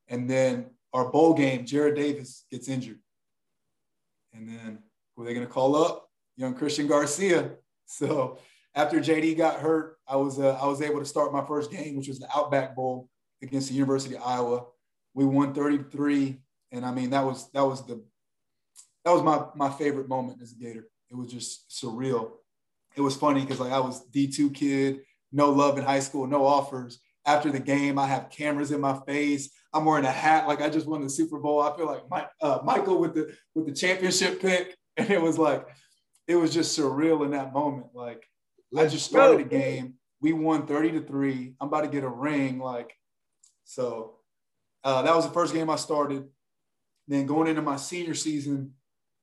[0.07, 2.99] And then our bowl game, Jarrad Davis gets injured.
[4.33, 4.79] And then
[5.15, 6.11] who are they going to call up?
[6.41, 7.51] young Christian Garcia.
[7.85, 8.39] So
[8.73, 11.95] after JD got hurt, I was uh, I was able to start my first game,
[11.97, 13.09] which was the Outback Bowl
[13.41, 14.65] against the University of Iowa.
[15.13, 16.39] We won 33,
[16.71, 18.01] and I mean that was that was the
[19.03, 20.87] that was my my favorite moment as a Gator.
[21.09, 22.31] It was just surreal.
[22.95, 26.45] It was funny because like I was D2 kid, no love in high school, no
[26.45, 26.99] offers.
[27.25, 29.51] After the game, I have cameras in my face.
[29.73, 31.61] I'm wearing a hat like I just won the Super Bowl.
[31.61, 35.37] I feel like my, uh, Michael with the with the championship pick, and it was
[35.37, 35.67] like
[36.27, 37.87] it was just surreal in that moment.
[37.93, 38.25] Like
[38.77, 39.95] I just started a game.
[40.21, 41.55] We won 30 to 3.
[41.59, 42.59] I'm about to get a ring.
[42.59, 42.93] Like,
[43.65, 44.17] so
[44.83, 46.25] uh, that was the first game I started.
[47.07, 48.73] Then going into my senior season,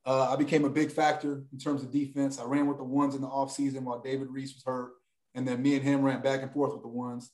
[0.09, 2.39] uh, I became a big factor in terms of defense.
[2.39, 4.93] I ran with the ones in the offseason while David Reese was hurt.
[5.35, 7.31] And then me and him ran back and forth with the ones.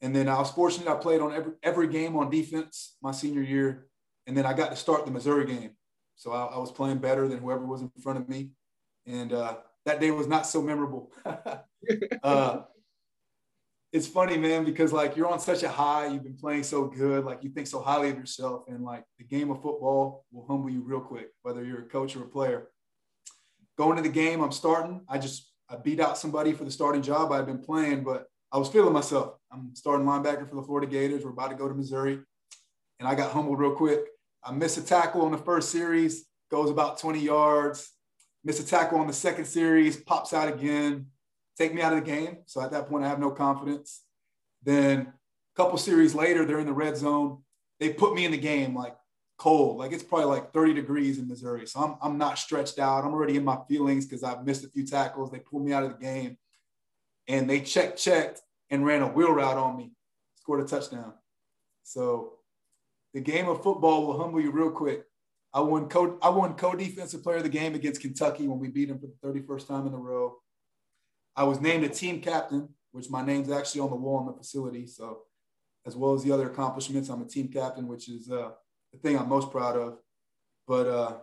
[0.00, 3.42] And then I was fortunate I played on every, every game on defense my senior
[3.42, 3.86] year.
[4.26, 5.70] And then I got to start the Missouri game.
[6.16, 8.50] So I, I was playing better than whoever was in front of me
[9.06, 11.12] and uh, that day was not so memorable.
[12.22, 12.62] uh,
[13.92, 17.24] it's funny, man, because like you're on such a high, you've been playing so good,
[17.24, 20.70] like you think so highly of yourself, and like the game of football will humble
[20.70, 22.68] you real quick, whether you're a coach or a player.
[23.76, 25.02] Going to the game, I'm starting.
[25.08, 28.58] I just I beat out somebody for the starting job I've been playing, but I
[28.58, 29.34] was feeling myself.
[29.52, 31.24] I'm starting linebacker for the Florida Gators.
[31.24, 32.18] We're about to go to Missouri,
[32.98, 34.00] and I got humbled real quick.
[34.42, 37.92] I missed a tackle on the first series, goes about 20 yards
[38.44, 41.06] miss a tackle on the second series, pops out again,
[41.56, 42.38] take me out of the game.
[42.46, 44.02] So at that point, I have no confidence.
[44.62, 47.42] Then a couple series later, they're in the red zone.
[47.80, 48.96] They put me in the game like
[49.38, 51.66] cold, like it's probably like 30 degrees in Missouri.
[51.66, 53.04] So I'm, I'm not stretched out.
[53.04, 55.30] I'm already in my feelings because I've missed a few tackles.
[55.30, 56.38] They pulled me out of the game
[57.26, 58.40] and they checked, checked
[58.70, 59.92] and ran a wheel route on me,
[60.36, 61.12] scored a touchdown.
[61.82, 62.34] So
[63.14, 65.04] the game of football will humble you real quick.
[65.54, 68.88] I won co I won co-defensive player of the game against Kentucky when we beat
[68.88, 70.36] them for the 31st time in a row.
[71.36, 74.32] I was named a team captain, which my name's actually on the wall in the
[74.32, 74.86] facility.
[74.86, 75.22] So
[75.86, 78.50] as well as the other accomplishments, I'm a team captain, which is uh,
[78.92, 79.98] the thing I'm most proud of.
[80.66, 81.16] But uh,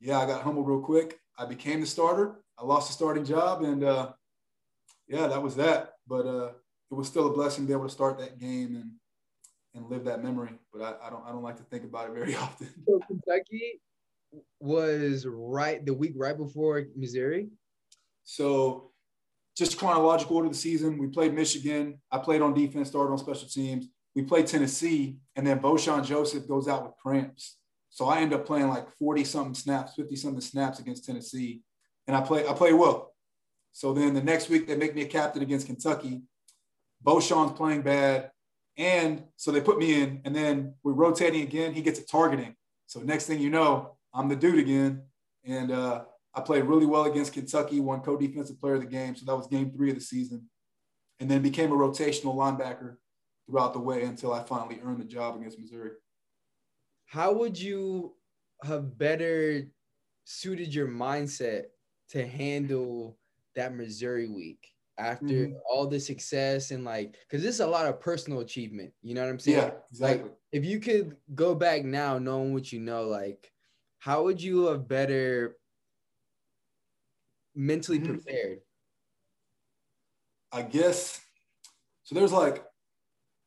[0.00, 1.18] yeah, I got humbled real quick.
[1.38, 2.36] I became the starter.
[2.58, 4.12] I lost the starting job, and uh,
[5.08, 5.94] yeah, that was that.
[6.06, 6.50] But uh,
[6.90, 8.92] it was still a blessing to be able to start that game and
[9.74, 10.52] and live that memory.
[10.72, 12.68] But I, I don't I don't like to think about it very often.
[12.86, 13.80] So Kentucky
[14.60, 17.48] was right the week right before Missouri.
[18.22, 18.92] So
[19.56, 22.00] just chronological order of the season, we played Michigan.
[22.10, 23.86] I played on defense, started on special teams.
[24.14, 27.56] We played Tennessee, and then Vosean Joseph goes out with cramps.
[27.90, 31.62] So I end up playing like 40 something snaps, 50 something snaps against Tennessee.
[32.06, 33.14] And I play, I play well.
[33.72, 36.22] So then the next week they make me a captain against Kentucky.
[37.04, 38.30] Vosean's playing bad.
[38.76, 41.72] And so they put me in, and then we're rotating again.
[41.72, 42.56] He gets a targeting.
[42.86, 45.02] So next thing you know, I'm the dude again.
[45.44, 46.04] And uh,
[46.34, 49.14] I played really well against Kentucky, won co-defensive player of the game.
[49.14, 50.48] So that was game three of the season.
[51.20, 52.96] And then became a rotational linebacker
[53.46, 55.90] throughout the way until I finally earned the job against Missouri.
[57.06, 58.14] How would you
[58.64, 59.68] have better
[60.24, 61.64] suited your mindset
[62.10, 63.16] to handle
[63.54, 64.74] that Missouri week?
[64.98, 65.54] after mm-hmm.
[65.68, 69.22] all the success and like because this is a lot of personal achievement you know
[69.22, 72.78] what i'm saying yeah exactly like if you could go back now knowing what you
[72.78, 73.50] know like
[73.98, 75.56] how would you have better
[77.54, 78.06] mentally Mhm.
[78.06, 78.60] prepared?
[80.52, 81.20] I guess
[82.04, 82.14] so.
[82.14, 82.64] There's like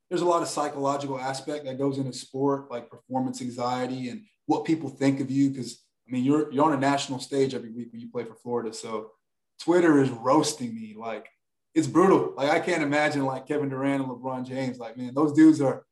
[0.10, 4.66] there's a lot of psychological aspect that goes into sport, like performance anxiety and what
[4.66, 5.50] people think of you.
[5.50, 8.36] Because I mean, you're you're on a national stage every week when you play for
[8.36, 9.12] Florida, so
[9.60, 10.96] Twitter is roasting me.
[10.98, 11.28] Like
[11.74, 12.34] it's brutal.
[12.36, 14.78] Like I can't imagine like Kevin Durant and LeBron James.
[14.80, 15.86] Like man, those dudes are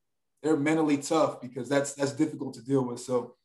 [0.43, 2.99] they're mentally tough because that's that's difficult to deal with.
[2.99, 3.36] So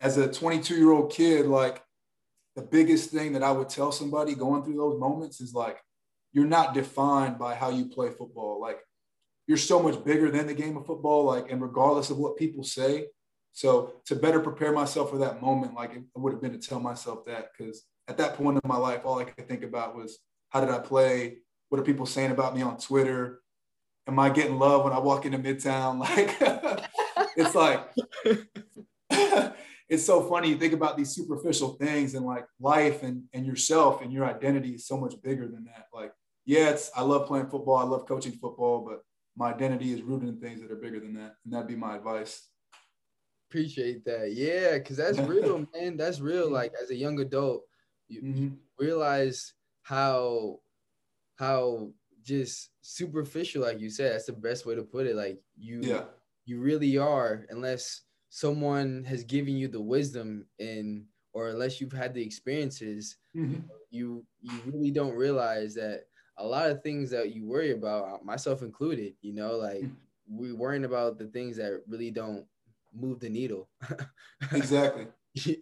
[0.00, 1.82] as a 22 year old kid, like
[2.58, 5.80] the biggest thing that I would tell somebody going through those moments is like
[6.32, 8.60] you're not defined by how you play football.
[8.60, 8.80] Like
[9.46, 11.24] you're so much bigger than the game of football.
[11.24, 13.06] Like and regardless of what people say.
[13.52, 16.80] So to better prepare myself for that moment, like it would have been to tell
[16.80, 20.18] myself that because at that point in my life, all I could think about was
[20.48, 21.38] how did I play?
[21.68, 23.40] What are people saying about me on Twitter?
[24.08, 26.00] Am I getting love when I walk into Midtown?
[26.08, 27.88] Like it's like
[29.88, 30.48] it's so funny.
[30.50, 34.74] You think about these superficial things and like life and, and yourself and your identity
[34.74, 35.86] is so much bigger than that.
[35.92, 36.12] Like,
[36.44, 39.00] yeah, it's I love playing football, I love coaching football, but
[39.36, 41.36] my identity is rooted in things that are bigger than that.
[41.44, 42.48] And that'd be my advice.
[43.50, 44.32] Appreciate that.
[44.34, 45.96] Yeah, because that's real, man.
[45.96, 46.50] That's real.
[46.50, 47.62] Like as a young adult,
[48.08, 48.36] you, Mhm.
[48.36, 50.58] you realize how
[51.36, 55.16] how just superficial, like you said, that's the best way to put it.
[55.16, 56.04] Like you Yeah.
[56.44, 62.14] you really are, unless someone has given you the wisdom and or unless you've had
[62.14, 63.68] the experiences, Mhm.
[63.90, 66.04] you you really don't realize that
[66.38, 69.96] a lot of things that you worry about, myself included, you know, like Mm.
[70.28, 72.46] we worrying about the things that really don't
[72.92, 73.68] move the needle.
[74.52, 75.06] Exactly.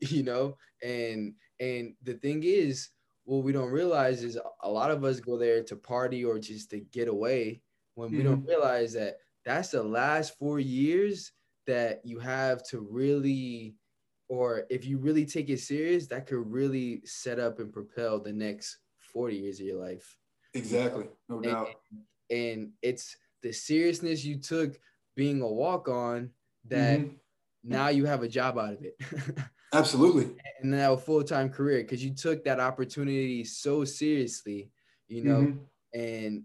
[0.02, 2.90] you know and and the thing is
[3.24, 6.70] what we don't realize is a lot of us go there to party or just
[6.70, 7.60] to get away
[7.94, 11.32] when we don't realize that that's the last four years
[11.66, 13.76] that you have to really
[14.28, 18.32] or if you really take it serious that could really set up and propel the
[18.32, 20.16] next 40 years of your life
[20.54, 21.04] Exactly.
[21.28, 21.68] No doubt.
[22.30, 24.78] and it's the seriousness you took
[25.16, 26.30] being a walk-on
[26.66, 27.16] that Mhm.
[27.64, 28.96] now you have a job out of it
[29.72, 30.24] Absolutely.
[30.60, 34.70] and now a full-time career because you took that opportunity so seriously
[35.08, 35.58] you know Mhm.
[35.94, 36.44] and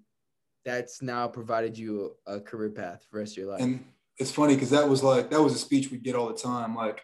[0.66, 3.84] that's now provided you a, a career path for the rest of your life And
[4.22, 6.76] it's funny because that was like that was a speech we get all the time.
[6.76, 7.02] Like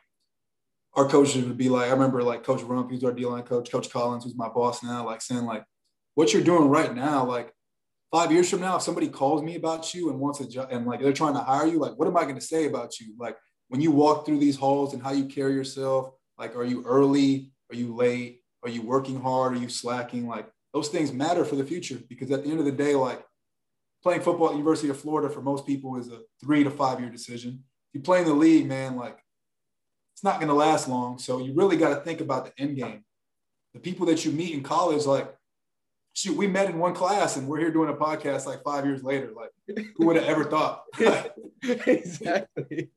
[0.94, 3.72] our coaches would be like, I remember like Coach Rumph, who's our D line coach,
[3.72, 5.64] Coach Collins, who's my boss now, like saying like,
[6.14, 7.52] what you're doing right now, like
[8.12, 10.86] five years from now, if somebody calls me about you and wants a job and
[10.86, 13.16] like they're trying to hire you, like what am I going to say about you?
[13.18, 13.36] Like
[13.70, 17.52] when you walk through these halls and how you carry yourself, like are you early?
[17.72, 18.42] Are you late?
[18.64, 19.54] Are you working hard?
[19.54, 20.28] Are you slacking?
[20.28, 23.26] Like those things matter for the future because at the end of the day, like
[24.04, 27.00] playing football at the University of Florida for most people is a three to five
[27.00, 27.64] year decision.
[27.90, 29.20] If you play in the league, man, like
[30.14, 31.20] it's not going to last long.
[31.20, 33.04] So you really got to think about the end game.
[33.74, 35.34] The people that you meet in college, like,
[36.14, 39.04] shoot, we met in one class and we're here doing a podcast like five years
[39.04, 39.32] later.
[39.36, 39.52] Like,
[39.96, 40.84] who would have ever thought?
[41.64, 42.90] exactly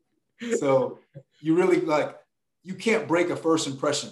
[0.58, 0.98] so
[1.40, 2.16] you really like
[2.62, 4.10] you can't break a first impression.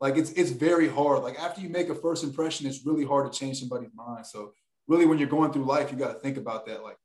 [0.00, 1.22] Like it's it's very hard.
[1.22, 4.26] Like after you make a first impression, it's really hard to change somebody's mind.
[4.26, 4.52] So
[4.90, 6.82] really, when you're going through life, you got to think about that.
[6.82, 6.96] Like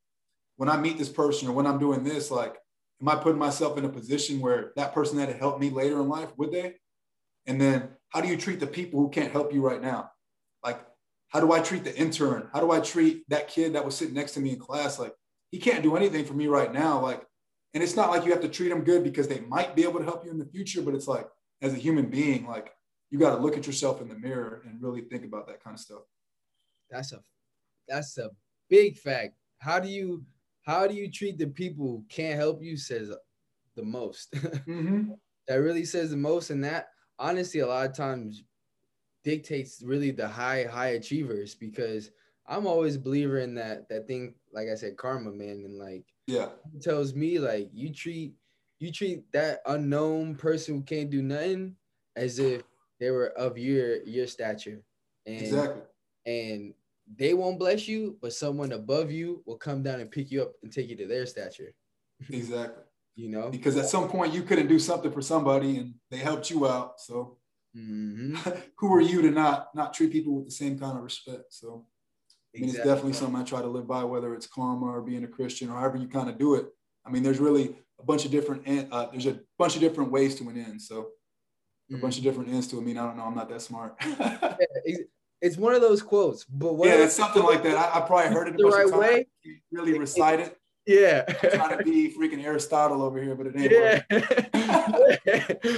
[0.57, 2.55] when I meet this person or when I'm doing this, like,
[2.99, 6.01] am I putting myself in a position where that person had to help me later
[6.01, 6.29] in life?
[6.37, 6.73] Would they?
[7.45, 10.09] And then how do you treat the people who can't help you right now?
[10.63, 10.83] Like,
[11.27, 12.49] how do I treat the intern?
[12.51, 14.97] How do I treat that kid that was sitting next to me in class?
[14.97, 15.13] Like,
[15.51, 16.99] he can't do anything for me right now.
[16.99, 17.23] Like,
[17.75, 19.99] and it's not like you have to treat them good because they might be able
[19.99, 21.27] to help you in the future, but it's like,
[21.61, 22.71] as a human being, like,
[23.11, 25.75] you got to look at yourself in the mirror and really think about that kind
[25.75, 26.01] of stuff.
[26.89, 27.19] that's a
[27.87, 28.29] that's a
[28.69, 30.23] big fact how do you
[30.63, 33.11] how do you treat the people who can't help you says
[33.75, 34.31] the most
[34.67, 35.11] Mm-hmm.
[35.47, 36.87] that really says the most and that
[37.19, 38.43] honestly a lot of times
[39.23, 42.11] dictates really the high high achievers because
[42.47, 46.05] i'm always a believer in that that thing like i said karma man and like
[46.27, 46.49] Yeah.
[46.73, 48.33] it tells me like you treat
[48.79, 51.75] you treat that unknown person who can't do nothing
[52.15, 52.63] as if
[52.99, 54.83] they were of your your stature
[55.25, 55.81] and Exactly.
[56.25, 56.73] and
[57.13, 60.53] they won't bless you but someone above you will come down and pick you up
[60.63, 61.73] and take you to their stature
[62.29, 62.83] Exactly.
[63.15, 66.49] you know Because at some point you couldn't do something for somebody and they helped
[66.49, 66.99] you out.
[66.99, 67.37] So
[67.77, 68.37] Mhm.
[68.77, 71.53] who are you to not not treat people with the same kind of respect?
[71.53, 71.85] So
[72.55, 75.25] I mean, it's definitely something I try to live by, whether it's karma or being
[75.25, 76.67] a Christian or however you kind of do it.
[77.05, 80.09] I mean, there's really a bunch of different, en- uh, there's a bunch of different
[80.09, 80.81] ways to an end.
[80.81, 81.09] So
[81.93, 82.81] a bunch of different ends to it.
[82.81, 83.23] I mean, I don't know.
[83.23, 83.97] I'm not that smart.
[84.87, 84.97] Yeah,
[85.41, 87.75] it's- one of those quotes but what it's something like that.
[87.77, 89.27] I, I probably heard it a the bunch right of way.
[89.71, 90.57] Really recite it,
[90.87, 91.23] Yeah.
[91.23, 93.71] trying to be freaking Aristotle over here, but it ain't.
[93.71, 94.01] Yeah.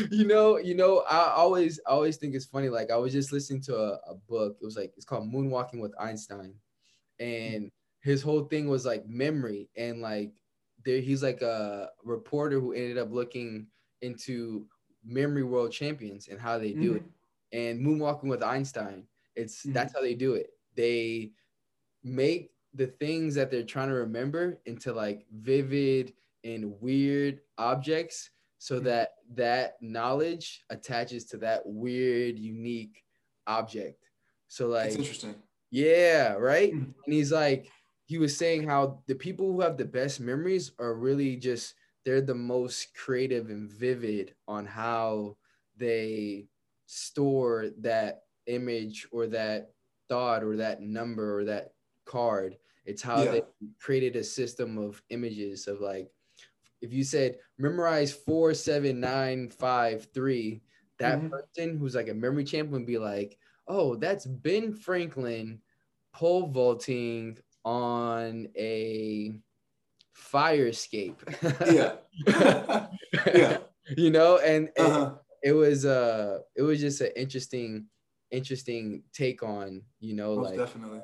[0.12, 2.70] you know, you know, I always I always think it's funny.
[2.70, 4.58] Like I was just listening to a, a book.
[4.62, 6.54] It was like it's called Moonwalking with Einstein.
[7.20, 9.70] And his whole thing was like memory.
[9.76, 10.32] And like
[10.86, 13.68] there he's like a reporter who ended up looking
[14.02, 14.66] into
[15.04, 16.98] memory world champions and how they do Mhm.
[16.98, 17.04] it.
[17.54, 19.74] And Moonwalking with Einstein, it's Mhm.
[19.74, 20.52] that's how they do it.
[20.76, 21.34] They
[22.04, 26.14] make the things that they're trying to remember into like vivid
[26.44, 28.84] and weird objects so Mhm.
[28.86, 33.04] that that knowledge attaches to that weird unique
[33.48, 34.12] object
[34.48, 35.36] so like It's interesting.
[35.72, 36.94] yeah right Mhm.
[37.06, 37.72] and he's like
[38.06, 41.76] he was saying how the people who have the best memories are really just
[42.06, 45.38] they're the most creative and vivid on how
[45.76, 46.48] they
[46.86, 49.74] store that image or that
[50.10, 51.74] thought or that number or that
[52.06, 53.32] card it's how Yeah.
[53.32, 53.42] they
[53.80, 56.10] created a system of images of like
[56.82, 60.62] if you said memorize four seven nine five three
[61.00, 61.30] that Mhm.
[61.32, 63.38] person who's like a memory champ would be like
[63.68, 65.62] oh that's ben franklin
[66.14, 69.34] pole vaulting on a
[70.14, 71.22] fire escape
[71.66, 71.98] Yeah.
[73.36, 73.58] yeah.
[73.98, 75.16] you know and, and Uh-huh.
[75.44, 77.88] it was uh it was just an interesting
[78.32, 81.02] interesting take on you know Most like definitely.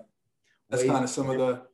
[0.69, 1.67] That's kind of some of the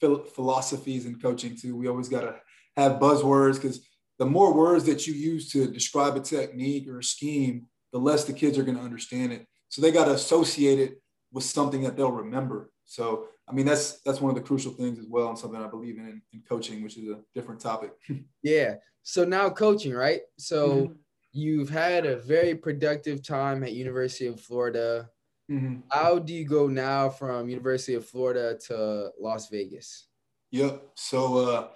[0.00, 1.76] phil- philosophies in coaching too.
[1.76, 2.40] We always got to
[2.76, 3.86] have buzzwords because
[4.18, 8.24] the more words that you use to describe a technique or a scheme, the less
[8.24, 9.46] the kids are going to understand it.
[9.68, 12.72] So they got to associate it with something that they'll remember.
[12.84, 15.68] So I mean that's that's one of the crucial things as well, and something I
[15.68, 17.92] believe in in coaching, which is a different topic.
[18.42, 20.96] yeah so now coaching right so Mhm.
[21.34, 25.10] You've had a very productive time at university of florida
[25.50, 25.82] Mhm.
[25.90, 30.08] how do you go now from university of florida to las vegas
[30.54, 30.90] Yep.
[30.94, 31.68] So uh,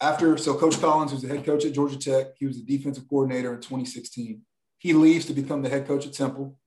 [0.00, 3.06] after, so Coach Collins, who's the head coach at Georgia Tech, he was the defensive
[3.06, 4.40] coordinator in 2016.
[4.78, 6.58] He leaves to become the head coach at Temple.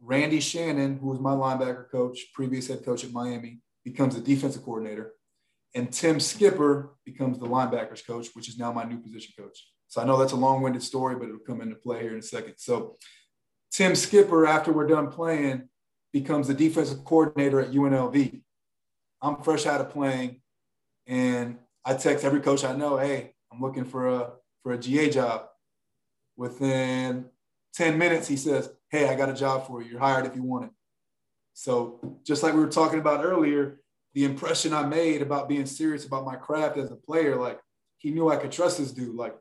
[0.00, 4.62] Randy Shannon, who was my linebacker coach, previous head coach at Miami, becomes the defensive
[4.64, 5.12] coordinator.
[5.74, 9.58] And Tim Skipper becomes the linebackers coach, which is now my new position coach.
[9.88, 12.18] So I know that's a long winded story, but it'll come into play here in
[12.18, 12.54] a second.
[12.56, 12.96] So
[13.70, 15.68] Tim Skipper, after we're done playing,
[16.12, 18.42] becomes the defensive coordinator at UNLV.
[19.22, 20.40] I'm fresh out of playing,
[21.06, 24.32] and I text every coach I know, "Hey, I'm looking for a
[24.62, 25.48] for a GA job."
[26.36, 27.30] Within
[27.74, 29.90] 10 minutes, he says, "Hey, I got a job for you.
[29.90, 30.70] You're hired if you want it."
[31.54, 33.80] So just like we were talking about earlier,
[34.14, 37.60] the impression I made about being serious about my craft as a player, like
[37.98, 39.14] he knew I could trust this dude.
[39.14, 39.36] Like,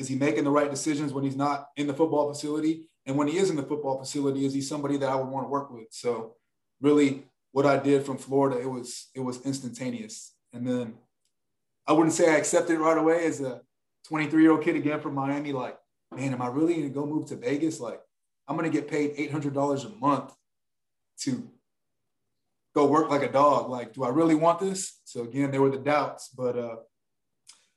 [0.00, 2.88] is he making the right decisions when he's not in the football facility?
[3.04, 5.44] And when he is in the football facility, is he somebody that I would want
[5.44, 5.88] to work with?
[5.90, 6.36] So
[6.80, 10.34] really what I did from Florida, it was it was instantaneous.
[10.54, 10.94] And then
[11.86, 13.60] I wouldn't say I accepted right away as a
[14.08, 15.52] 23 year old kid again from Miami.
[15.52, 15.76] Like,
[16.16, 17.78] man, am I really to go move to Vegas?
[17.78, 18.00] Like,
[18.48, 20.32] I'm to get paid $800 a month
[21.20, 21.46] to
[22.74, 23.68] go work like a dog.
[23.68, 25.00] Like, do I really want this?
[25.04, 26.76] So again, there were the doubts, but uh,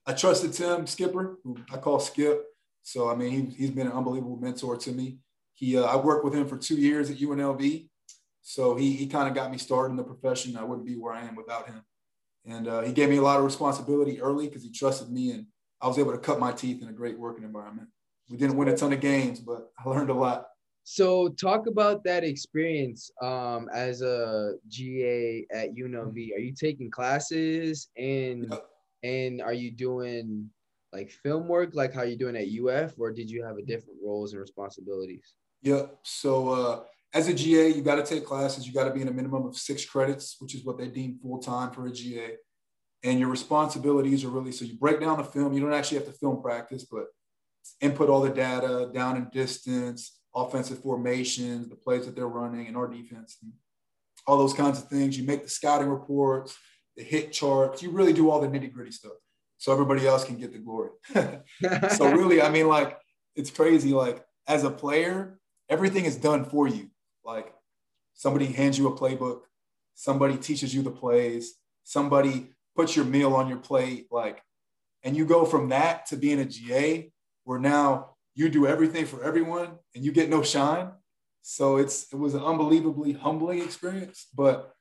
[0.06, 2.44] I trusted Tim Skipper, who I call Skip.
[2.82, 5.20] So I mean, he, he's been an unbelievable mentor to me.
[5.54, 7.88] He, uh, I worked with him for two years at UNLV.
[8.42, 10.58] So he, he kind of got me started in the profession.
[10.58, 11.82] I wouldn't be where I am without him.
[12.46, 15.46] And uh, he gave me a lot of responsibility early because he trusted me, and
[15.82, 17.88] I was able to cut my teeth in a great working environment.
[18.30, 20.48] We didn't win a ton of games, but I learned a lot.
[20.84, 26.36] So talk about that experience um, as a GA at UNLV.
[26.36, 28.70] Are you taking classes and Yep.
[29.04, 30.50] And are you doing
[30.94, 34.00] like film work like how you're doing at UF or did you have a different
[34.04, 35.34] roles and responsibilities?
[35.64, 35.98] Yep.
[36.04, 36.84] So uh,
[37.14, 38.68] as a GA, you got to take classes.
[38.68, 41.20] You got to be in a minimum of six credits, which is what they deem
[41.22, 42.38] full time for a GA.
[43.04, 45.54] And your responsibilities are really so you break down the film.
[45.54, 47.06] You don't actually have to film practice, but
[47.82, 52.78] input all the data, down and distance, offensive formations, the plays that they're running, and
[52.78, 53.52] our defense, and
[54.26, 55.18] all those kinds of things.
[55.18, 56.56] You make the scouting reports,
[56.96, 57.82] the hit charts.
[57.82, 59.14] You really do all the nitty gritty stuff,
[59.58, 60.92] so everybody else can get the glory.
[61.96, 62.98] so really, I mean, like
[63.36, 63.92] it's crazy.
[63.92, 65.40] Like as a player,
[65.70, 66.90] everything is done for you.
[67.24, 67.54] Like
[68.14, 69.42] somebody hands you a playbook,
[69.96, 74.42] somebody teaches you the plays, somebody puts your meal on your plate, like,
[75.04, 77.12] and you go from that to being a GA,
[77.44, 80.92] where now you do everything for everyone and you get no shine.
[81.42, 84.74] So it's it was an unbelievably humbling experience, but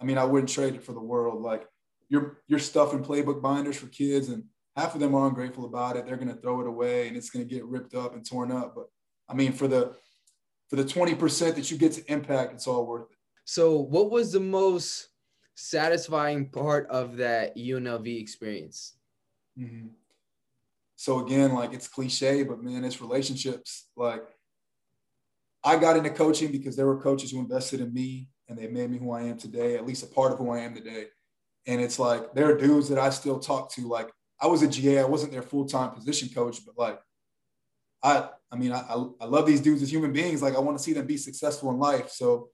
[0.00, 1.42] I mean, I wouldn't trade it for the world.
[1.42, 1.66] Like
[2.08, 4.44] you're you're stuffing playbook binders for kids, and
[4.76, 6.06] half of them are ungrateful about it.
[6.06, 8.74] They're gonna throw it away, and it's gonna get ripped up and torn up.
[8.74, 8.86] But
[9.28, 9.94] I mean, for the
[10.68, 13.16] for the 20% that you get to impact, it's all worth it.
[13.44, 15.08] So what was the most
[15.54, 18.98] satisfying part of that UNLV experience?
[19.58, 19.88] Mm-hmm.
[20.96, 23.88] So again, like it's cliche, but man, it's relationships.
[23.96, 24.24] Like
[25.64, 28.90] I got into coaching because there were coaches who invested in me and they made
[28.90, 31.06] me who I am today, at least a part of who I am today.
[31.66, 33.86] And it's like there are dudes that I still talk to.
[33.86, 37.00] Like I was a GA, I wasn't their full time position coach, but like
[38.02, 38.84] I, I mean, I,
[39.20, 40.40] I love these dudes as human beings.
[40.40, 42.10] Like I want to see them be successful in life.
[42.10, 42.48] So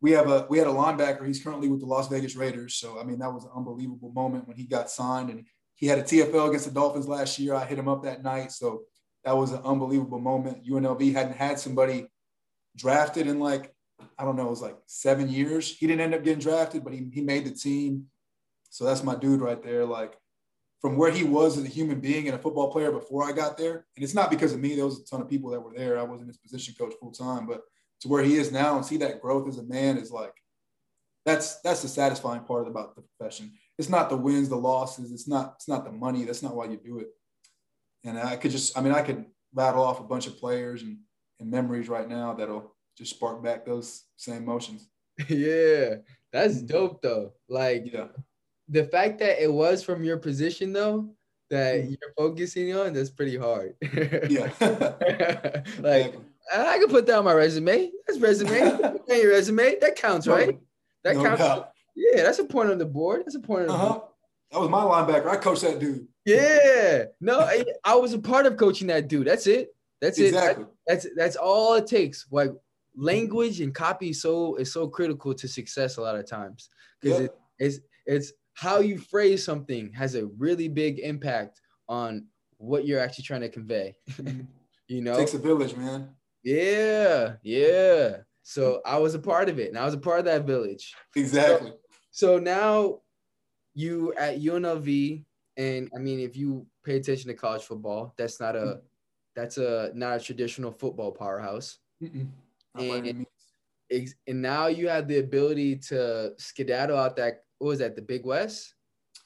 [0.00, 1.26] we have a we had a linebacker.
[1.26, 2.76] He's currently with the Las Vegas Raiders.
[2.76, 5.98] So I mean, that was an unbelievable moment when he got signed, and he had
[5.98, 7.54] a TFL against the Dolphins last year.
[7.54, 8.82] I hit him up that night, so
[9.24, 10.66] that was an unbelievable moment.
[10.66, 12.06] UNLV hadn't had somebody
[12.76, 13.74] drafted in like
[14.18, 15.76] I don't know, it was like seven years.
[15.76, 18.06] He didn't end up getting drafted, but he he made the team.
[18.70, 19.84] So that's my dude right there.
[19.84, 20.18] Like
[20.80, 23.56] from where he was as a human being and a football player before I got
[23.56, 24.74] there, and it's not because of me.
[24.74, 25.98] There was a ton of people that were there.
[25.98, 27.62] I wasn't his position coach full time, but
[28.00, 30.34] to where he is now and see that growth as a man is like
[31.24, 33.52] that's that's the satisfying part about the profession.
[33.78, 35.12] It's not the wins, the losses.
[35.12, 36.24] It's not it's not the money.
[36.24, 37.08] That's not why you do it.
[38.04, 40.98] And I could just I mean I could rattle off a bunch of players and,
[41.40, 44.88] and memories right now that'll just spark back those same emotions.
[45.28, 45.96] yeah,
[46.32, 47.32] that's dope though.
[47.48, 48.08] Like Yeah.
[48.68, 51.10] the fact that it was from your position though
[51.50, 51.90] that Mhm.
[51.90, 53.74] you're focusing on that's pretty hard.
[54.28, 54.50] Yeah.
[55.80, 56.14] like
[56.52, 57.90] I can put that on my resume.
[58.06, 58.60] That's resume.
[58.60, 59.78] on your resume.
[59.80, 60.58] That counts, right?
[61.04, 61.40] That No counts.
[61.40, 61.70] doubt.
[61.94, 63.22] Yeah, that's a point on the board.
[63.24, 63.90] That's a point on the board.
[63.90, 64.00] Uh-huh.
[64.52, 65.26] That was my linebacker.
[65.28, 66.06] I coached that dude.
[66.24, 67.04] Yeah.
[67.20, 69.26] No, I, I was a part of coaching that dude.
[69.26, 69.74] That's it.
[70.00, 70.34] That's it.
[70.34, 72.26] That- that's that's all it takes.
[72.30, 72.50] Like
[72.96, 76.70] language and copy is so is so critical to success a lot of times
[77.00, 77.26] because Yeah.
[77.26, 82.26] it, it's it's how you phrase something has a really big impact on
[82.58, 83.94] what you're actually trying to convey.
[84.12, 84.46] Mhm.
[84.88, 85.16] you know?
[85.16, 86.08] Takes a village, man.
[86.42, 88.18] Yeah, yeah.
[88.42, 90.94] So I was a part of it, and I was a part of that village.
[91.16, 91.72] Exactly.
[92.12, 93.00] So now
[93.74, 95.24] you at UNLV,
[95.56, 98.80] and I mean, if you pay attention to college football, that's not a
[99.34, 101.78] that's a not a traditional football powerhouse.
[102.02, 102.28] Mm-mm.
[102.76, 103.26] Not by any And-
[104.26, 108.24] And now you have the ability to skedaddle out that what was that the Big
[108.24, 108.74] West?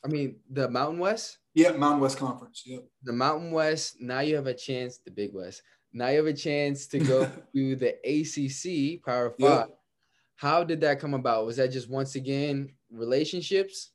[0.05, 2.63] I mean the Mountain West, Yeah, Mountain West Conference.
[2.67, 2.79] Yeah.
[3.03, 4.01] the Mountain West.
[4.01, 5.63] Now you have a chance, the Big West.
[5.93, 7.25] Now you have a chance to go
[7.55, 9.69] to the ACC Power Five.
[9.69, 9.79] Yep.
[10.37, 11.45] How did that come about?
[11.47, 13.93] Was that just once again relationships?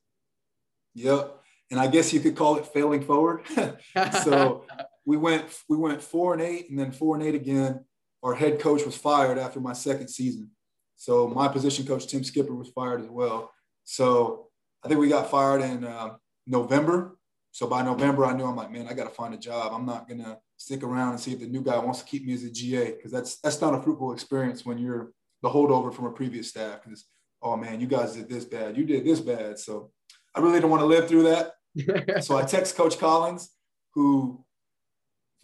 [0.94, 1.40] Yep.
[1.70, 3.42] And I guess you could call it failing forward.
[4.24, 4.64] so
[5.04, 7.84] we went we went four and eight and then four and eight again.
[8.26, 10.50] Our head coach was fired after my second season.
[10.96, 13.52] So my position coach Tim Skipper was fired as well.
[13.84, 14.48] So
[14.82, 17.18] I think we got fired in uh, November.
[17.52, 19.72] So by November, I knew I'm like, man, I got to find a job.
[19.72, 22.34] I'm not gonna stick around and see if the new guy wants to keep me
[22.34, 25.12] as a GA because that's that's not a fruitful experience when you're
[25.42, 26.82] the holdover from a previous staff.
[26.82, 27.04] Because
[27.42, 29.56] oh man, you guys did this bad, you did this bad.
[29.56, 29.92] So
[30.34, 31.52] I really don't want to live through that.
[32.24, 33.50] So I text Coach Collins,
[33.94, 34.44] who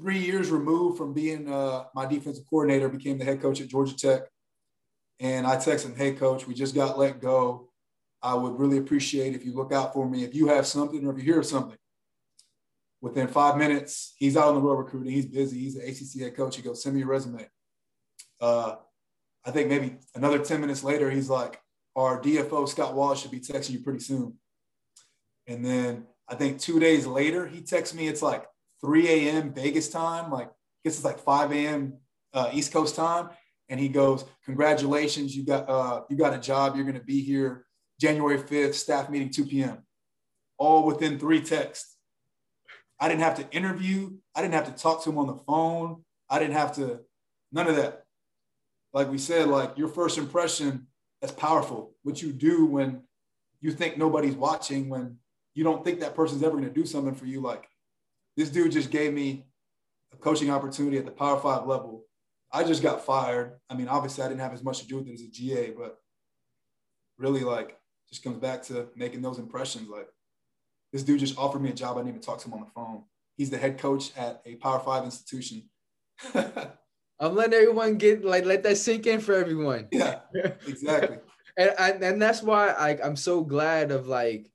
[0.03, 3.97] three years removed from being uh, my defensive coordinator, became the head coach at Georgia
[3.97, 4.23] Tech.
[5.21, 7.71] And I text him, hey, coach, we just got let go.
[8.21, 10.25] I would really appreciate if you look out for me.
[10.25, 11.79] If you have something or if you hear something,
[13.01, 15.13] within five minutes, he's out on the road recruiting.
[15.13, 15.61] He's busy.
[15.61, 16.57] He's an ACC head coach.
[16.57, 17.49] He goes, send me your resume.
[18.41, 18.77] Uh,
[19.45, 21.61] I think maybe another 10 minutes later, he's like,
[21.95, 24.35] our DFO, Scott Wallace, should be texting you pretty soon.
[25.47, 28.09] And then I think two days later, he texts me.
[28.09, 28.47] It's like
[28.85, 29.53] 3 a.m.
[29.53, 30.31] Vegas time.
[30.31, 31.95] Like, I guess it's like 5 a.m.
[32.33, 33.31] Uh, East Coast time.
[33.69, 36.77] And he goes, "Congratulations, you got uh, you got a job.
[36.77, 37.65] You're going to be here
[38.01, 39.79] January 5th, staff meeting 2 p.m.
[40.59, 41.97] All within three texts.
[43.01, 44.11] I didn't have to interview.
[44.35, 46.05] I didn't have to talk to him on the phone.
[46.29, 47.01] I didn't have to.
[47.51, 48.05] None of that.
[48.93, 50.87] Like we said, like your first impression,
[51.21, 51.95] that's powerful.
[52.03, 53.03] What you do when
[53.61, 55.17] you think nobody's watching, when
[55.55, 57.41] you don't think that person's ever going to do something for you.
[57.41, 57.69] Like
[58.37, 59.47] this dude just gave me
[60.13, 62.05] a coaching opportunity at the Power Five level.
[62.53, 63.59] I just got fired.
[63.71, 65.71] I mean, obviously, I didn't have as much to do with it as a GA,
[65.71, 65.99] but
[67.19, 67.79] really, like,
[68.09, 69.89] just comes back to making those impressions.
[69.89, 70.09] Like,
[70.93, 71.97] this dude just offered me a job.
[71.97, 73.05] I didn't even talk to him on the phone.
[73.37, 75.69] He's the head coach at a Power Five institution.
[77.23, 79.89] I'm letting everyone get like let that sink in for everyone.
[79.93, 80.21] yeah,
[80.67, 81.19] exactly.
[81.57, 84.51] and and, and that's why like I'm so glad of like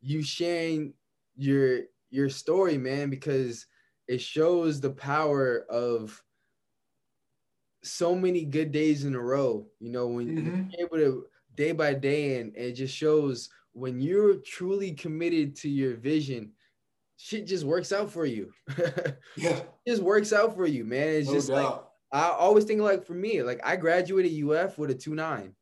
[0.00, 0.94] you sharing
[1.36, 1.80] your
[2.14, 3.66] your story, man, because
[4.06, 6.22] it shows the power of
[7.82, 9.66] so many good days in a row.
[9.80, 10.70] You know, when Mhm.
[10.78, 15.68] you're able to day by day, and it just shows when you're truly committed to
[15.68, 16.52] your vision,
[17.16, 18.52] shit just works out for you.
[18.68, 21.08] it Yeah, just works out for you, man.
[21.16, 21.80] It's no just like.
[22.12, 25.56] I always think like for me, like I graduated UF with a two nine,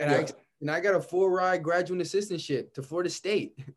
[0.00, 0.20] and I Yeah.
[0.20, 0.32] ex-
[0.62, 3.58] and I got a full ride graduate assistantship to Florida State.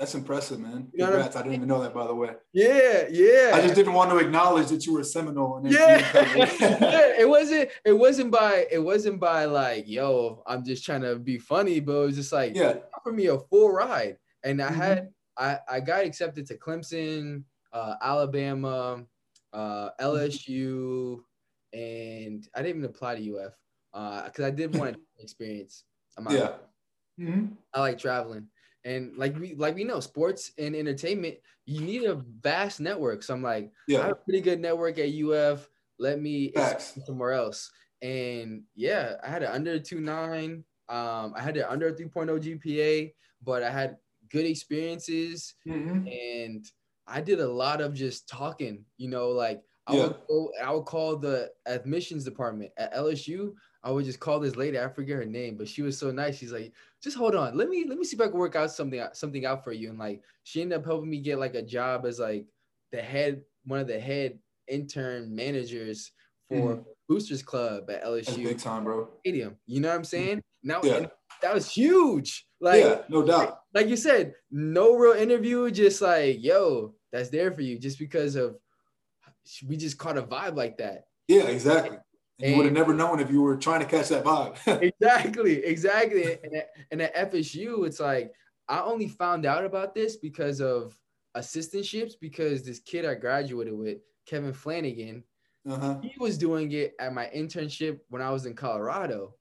[0.00, 0.88] That's impressive, man.
[0.94, 1.36] You know what I'm Congrats.
[1.36, 2.30] I didn't even know that, by the way.
[2.54, 3.50] Yeah, yeah.
[3.52, 5.58] I just didn't want to acknowledge that you were a Seminole.
[5.58, 5.98] And yeah.
[5.98, 6.80] you didn't cover it.
[6.80, 11.18] yeah, it wasn't it wasn't by it wasn't by like, yo, I'm just trying to
[11.18, 12.76] be funny, but it was just like yeah.
[12.96, 14.16] offer me a full ride.
[14.42, 14.74] And I Mhm.
[14.74, 17.44] had I, I got accepted to Clemson,
[17.74, 19.04] uh, Alabama,
[19.52, 21.18] uh, LSU,
[21.74, 23.52] and I didn't even apply to UF
[24.24, 25.84] because I did want to experience.
[26.16, 26.52] I'm Yeah.
[27.20, 27.50] Mhm.
[27.74, 28.48] I like traveling.
[28.84, 33.22] And like we like we know, sports and entertainment, you need a vast network.
[33.22, 33.98] So I'm like, yeah.
[33.98, 35.68] I have a pretty good network at UF.
[35.98, 36.54] Let me
[37.04, 37.70] somewhere else.
[38.02, 40.64] And yeah, I had an under two nine.
[40.88, 43.98] Um, I had an under 3.0 GPA, but I had
[44.28, 46.10] good experiences Mhm.
[46.10, 46.64] and
[47.06, 50.02] I did a lot of just talking, you know, like I Yeah.
[50.06, 53.56] would go, I would call the admissions department at LSU.
[53.82, 56.38] I would just call this lady, I forget her name, but she was so nice.
[56.38, 58.70] She's like, just hold on, let me let me see if I can work out
[58.70, 59.90] something something out for you.
[59.90, 62.46] And like she ended up helping me get like a job as like
[62.92, 66.12] the head, one of the head intern managers
[66.48, 66.82] for mm-hmm.
[67.08, 69.08] Boosters Club at That's LSU big time, bro.
[69.20, 69.56] Stadium.
[69.66, 70.38] You know what I'm saying?
[70.38, 70.68] Mm-hmm.
[70.68, 71.06] Now Yeah.
[71.42, 72.46] that was huge.
[72.60, 73.60] Like yeah, no doubt.
[73.72, 78.36] like you said, no real interview, just like, yo, that's there for you, just because
[78.36, 78.56] of
[79.66, 81.04] we just caught a vibe like that.
[81.28, 81.96] Yeah, exactly.
[82.42, 84.56] And you would have never known if you were trying to catch that vibe.
[84.82, 86.38] exactly, exactly.
[86.42, 88.32] And at, and at FSU, it's like
[88.68, 90.96] I only found out about this because of
[91.36, 95.24] assistantships, because this kid I graduated with, Kevin Flanagan,
[95.68, 95.98] uh-huh.
[96.02, 99.34] he was doing it at my internship when I was in Colorado.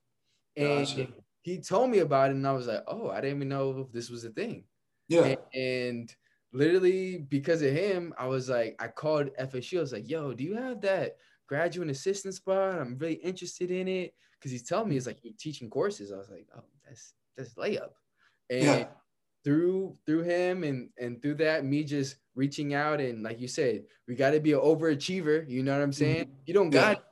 [0.58, 1.08] And Gotcha.
[1.42, 3.92] he told me about it, and I was like, oh, I didn't even know if
[3.92, 4.64] this was a thing.
[5.08, 5.24] Yeah.
[5.24, 6.16] And, and
[6.52, 9.78] literally because of him, I was like, I called FSU.
[9.78, 11.18] I was like, yo, do you have that
[11.50, 12.80] graduate assistant spot?
[12.80, 14.14] I'm really interested in it.
[14.42, 16.14] Cause he's telling me it's like you're teaching courses.
[16.14, 17.90] I was like, oh, that's that's layup.
[18.50, 18.88] And Yeah.
[19.44, 23.84] through through him and and through that, me just reaching out and like you said,
[24.08, 25.50] we got to be an overachiever.
[25.50, 26.32] You know what I'm saying?
[26.46, 26.76] You don't Mm-hmm.
[26.76, 26.94] Yeah.
[26.94, 27.04] got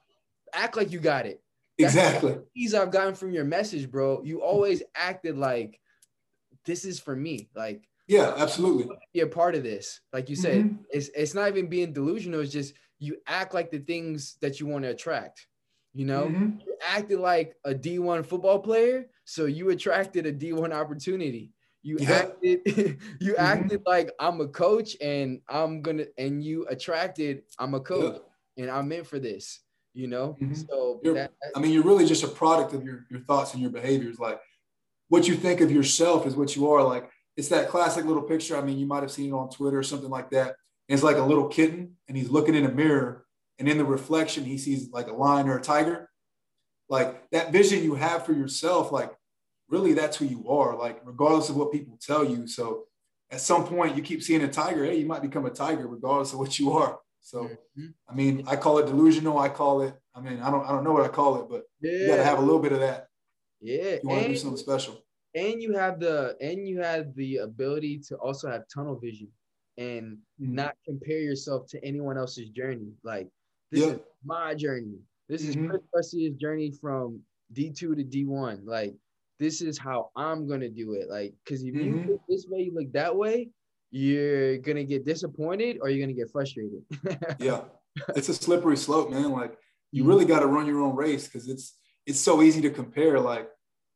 [0.53, 1.41] act like you got it.
[1.79, 2.37] That's Exactly.
[2.55, 4.21] These I've gotten from your message, bro.
[4.23, 5.81] You always acted like
[6.63, 7.49] this is for me.
[7.55, 8.87] Like Yeah, absolutely.
[9.13, 9.99] be a part of this.
[10.13, 10.85] Like you said, Mhm.
[10.91, 12.39] it's it's not even being delusional.
[12.39, 15.47] It's just you act like the things that you want to attract.
[15.93, 16.65] You know, Mhm.
[16.65, 21.51] you acted like a D1 football player, so you attracted a D1 opportunity.
[21.83, 22.11] You Yeah.
[22.11, 22.61] acted
[23.21, 23.39] you Mhm.
[23.39, 28.21] acted like I'm a coach and I'm gonna and you attracted I'm a coach
[28.57, 29.61] and I'm meant for this.
[29.93, 30.67] You know, Mhm.
[30.69, 33.71] so that- I mean, you're really just a product of your, your thoughts and your
[33.71, 34.19] behaviors.
[34.19, 34.39] Like
[35.07, 36.83] what you think of yourself is what you are.
[36.83, 38.55] Like it's that classic little picture.
[38.57, 40.55] I mean, you might have seen it on Twitter or something like that.
[40.87, 43.25] It's like a little kitten and he's looking in a mirror
[43.59, 46.09] and in the reflection, he sees like a lion or a tiger.
[46.89, 49.11] Like that vision you have for yourself, like
[49.67, 52.47] really that's who you are, like regardless of what people tell you.
[52.47, 52.85] So
[53.29, 56.31] at some point you keep seeing a tiger, hey, you might become a tiger regardless
[56.33, 56.99] of what you are.
[57.19, 57.93] So Mhm.
[58.07, 59.37] I mean, I call it delusional.
[59.37, 59.93] I call it.
[60.15, 60.65] I mean, I don't.
[60.65, 62.71] I don't know what I call it, but you got to have a little bit
[62.71, 63.09] of that.
[63.59, 63.97] yeah.
[64.01, 65.03] You want to do something special.
[65.35, 69.29] and you have the and you have the ability to also have tunnel vision
[69.77, 70.53] and Mhm.
[70.53, 72.91] not compare yourself to anyone else's journey.
[73.03, 73.29] Like
[73.71, 73.93] this Yeah.
[73.93, 74.99] is my journey.
[75.29, 75.49] This Mhm.
[75.49, 77.23] is Cris Garcia's journey from
[77.53, 78.65] D2 to D1.
[78.65, 78.95] Like
[79.39, 81.09] this is how I'm gonna do it.
[81.09, 82.07] Like because if you Mhm.
[82.09, 83.49] look this way, you look that way,
[83.91, 86.83] you're gonna get disappointed or you're gonna get frustrated.
[87.39, 87.65] Yeah,
[88.15, 89.31] it's a slippery slope, man.
[89.31, 89.57] Like
[89.91, 90.07] you Mhm.
[90.07, 93.19] really got to run your own race because it's it's so easy to compare.
[93.19, 93.49] Like,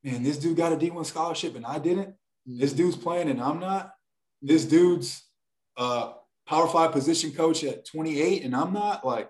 [0.04, 2.14] man, this dude got a D1 scholarship and I didn't.
[2.46, 3.94] This dude's playing and I'm not.
[4.42, 5.31] This dude's
[5.78, 6.14] uh,
[6.48, 9.06] Power Five position coach at 28 and I'm not.
[9.06, 9.30] Like,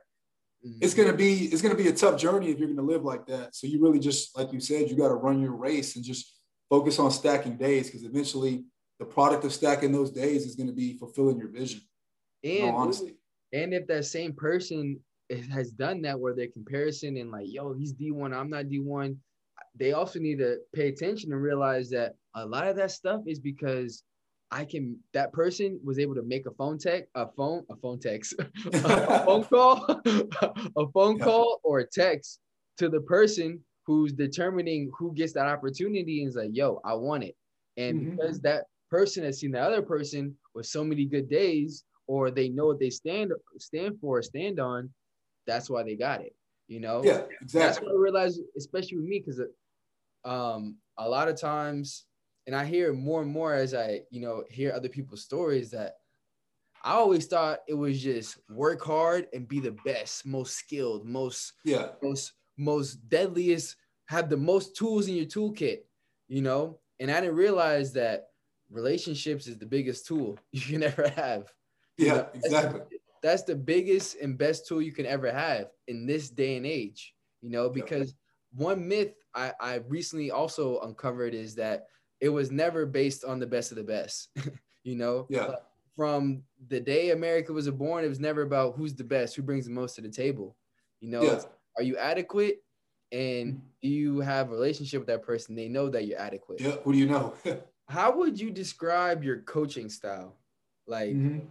[0.65, 0.77] Mhm.
[0.81, 3.55] it's gonna be it's gonna be a tough journey if you're gonna live like that.
[3.55, 6.38] So you really just like you said, you got to run your race and just
[6.69, 8.65] focus on stacking days because eventually
[8.99, 11.81] the product of stacking those days is gonna be fulfilling your vision.
[12.43, 13.15] And.
[13.53, 15.01] And if that same person
[15.51, 19.18] has done that, where they're comparison and like, yo, he's D1, I'm not D1,
[19.76, 23.39] they also need to pay attention and realize that a lot of that stuff is
[23.39, 24.03] because
[24.52, 24.98] I can.
[25.14, 28.34] That person was able to make a phone text, a phone, a phone text,
[28.65, 29.86] a phone call,
[30.78, 32.40] a phone call, or a text
[32.78, 37.23] to the person who's determining who gets that opportunity and is like, yo, I want
[37.23, 37.36] it.
[37.78, 38.11] And Mhm.
[38.11, 42.49] because that person has seen the other person with so many good days, or they
[42.49, 44.94] know what they stand stand for, or stand on,
[45.48, 46.36] that's why they got it.
[46.68, 47.88] You know, Yeah, that's exactly.
[47.88, 49.41] what I realized, especially with me, because
[50.26, 52.06] um, a lot of times,
[52.47, 55.95] and I hear more and more as I, you know, hear other people's stories that
[56.84, 61.53] I always thought it was just work hard and be the best, most skilled, most
[61.63, 61.91] Yeah.
[62.01, 63.76] most most deadliest,
[64.07, 65.81] have the most tools in your toolkit.
[66.27, 68.30] you know, and I didn't realize that
[68.69, 71.53] relationships is the biggest tool you can ever have.
[71.99, 72.97] You Yeah, know, that's the- exactly.
[73.22, 77.13] That's the biggest and best tool you can ever have in this day and age,
[77.41, 78.15] you know, because
[78.51, 81.85] one myth I, I recently also uncovered is that
[82.22, 84.30] it was never based on the best of the best,
[84.84, 85.26] you know?
[85.30, 85.56] Yeah.
[85.98, 89.65] From the day America was born, it was never about who's the best, who brings
[89.65, 90.56] the most to the table.
[91.02, 91.41] You know, Yeah.
[91.77, 92.64] are you adequate?
[93.11, 93.65] And Mm-hmm.
[93.81, 95.53] do you have a relationship with that person?
[95.56, 96.61] They know that you're adequate.
[96.61, 96.77] Yeah.
[96.84, 97.34] Who do you know?
[97.89, 100.38] How would you describe your coaching style?
[100.88, 101.48] Like, Mhm.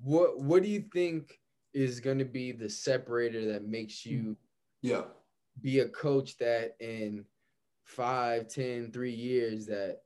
[0.00, 1.40] what what do you think
[1.72, 4.36] is going to be the separator that makes you
[4.82, 5.04] Yeah.
[5.62, 7.24] be a coach that in
[7.84, 10.02] five, ten, three years that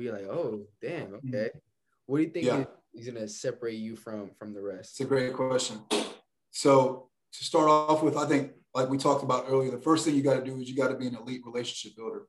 [0.00, 1.50] we like, oh damn, okay.
[2.06, 2.64] What do you think Yeah.
[2.94, 4.92] is, is gonna separate you from from the rest?
[4.92, 5.78] It's a great question.
[6.50, 10.14] So to start off with, I think like we talked about earlier, the first thing
[10.14, 12.22] you got to do is you got to be an elite relationship builder,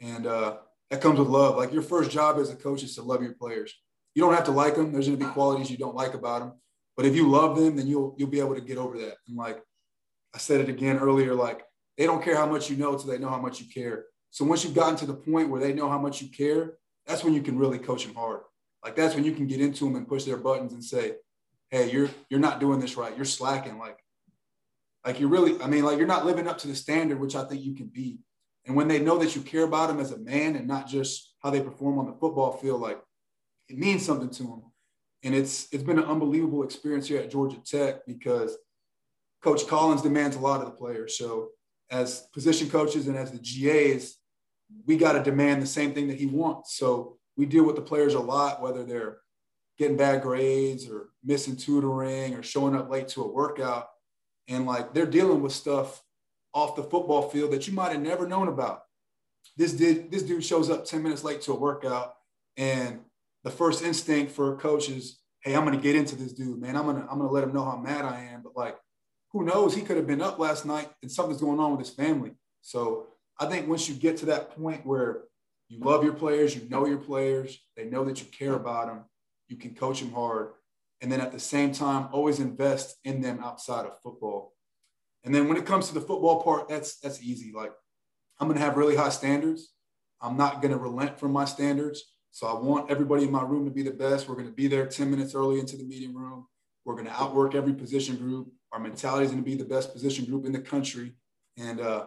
[0.00, 0.56] and uh,
[0.90, 1.56] that comes with love.
[1.56, 3.72] Like your first job as a coach is to love your players.
[4.14, 4.92] You don't have to like them.
[4.92, 6.52] There's going to be qualities you don't like about them,
[6.96, 9.16] but if you love them, then you'll you'll be able to get over that.
[9.28, 9.62] And like
[10.34, 11.62] I said it again earlier, like
[11.96, 14.06] they don't care how much you know until they know how much you care.
[14.30, 16.74] So once you've gotten to the point where they know how much you care,
[17.06, 18.40] that's when you can really coach them hard.
[18.82, 21.14] Like that's when you can get into them and push their buttons and say,
[21.70, 23.16] hey, you're you're not doing this right.
[23.16, 23.78] You're slacking.
[23.78, 23.98] Like,
[25.04, 27.44] like you're really, I mean, like you're not living up to the standard, which I
[27.44, 28.18] think you can be.
[28.66, 31.34] And when they know that you care about them as a man and not just
[31.42, 33.00] how they perform on the football field, like
[33.68, 34.62] it means something to them.
[35.22, 38.56] And it's it's been an unbelievable experience here at Georgia Tech because
[39.42, 41.18] Coach Collins demands a lot of the players.
[41.18, 41.50] So
[41.90, 44.16] as position coaches and as the GAs,
[44.86, 46.76] we got to demand the same thing that he wants.
[46.76, 49.18] So we deal with the players a lot, whether they're
[49.78, 53.88] getting bad grades or missing tutoring or showing up late to a workout.
[54.48, 56.02] And like they're dealing with stuff
[56.52, 58.82] off the football field that you might have never known about.
[59.56, 62.14] This did this dude shows up 10 minutes late to a workout
[62.56, 63.00] and
[63.42, 66.76] the first instinct for a coach is, hey, I'm gonna get into this dude, man.
[66.76, 68.42] I'm gonna I'm gonna let him know how mad I am.
[68.42, 68.76] But like,
[69.32, 69.74] who knows?
[69.74, 72.32] He could have been up last night and something's going on with his family.
[72.62, 73.08] So
[73.38, 75.24] I think once you get to that point where
[75.68, 79.04] you love your players, you know your players, they know that you care about them,
[79.48, 80.50] you can coach them hard.
[81.00, 84.54] And then at the same time, always invest in them outside of football.
[85.24, 87.52] And then when it comes to the football part, that's that's easy.
[87.54, 87.72] Like
[88.38, 89.72] I'm gonna have really high standards.
[90.20, 92.02] I'm not gonna relent from my standards.
[92.30, 94.28] So I want everybody in my room to be the best.
[94.28, 96.46] We're gonna be there 10 minutes early into the meeting room.
[96.84, 98.48] We're gonna outwork every position group.
[98.72, 101.14] Our mentality is gonna be the best position group in the country.
[101.56, 102.06] And uh,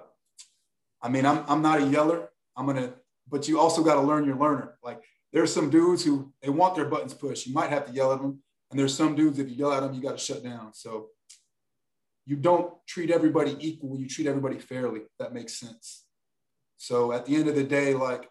[1.08, 2.30] I mean, I'm I'm not a yeller.
[2.58, 2.94] I'm gonna,
[3.30, 4.78] but you also got to learn your learner.
[4.84, 5.02] Like
[5.32, 7.48] there's some dudes who they want their buttons pushed.
[7.48, 9.80] You might have to yell at them, and there's some dudes if you yell at
[9.80, 10.74] them, you got to shut down.
[10.74, 11.08] So
[12.26, 13.98] you don't treat everybody equal.
[13.98, 15.04] You treat everybody fairly.
[15.18, 16.04] That makes sense.
[16.76, 18.28] So at the end of the day, like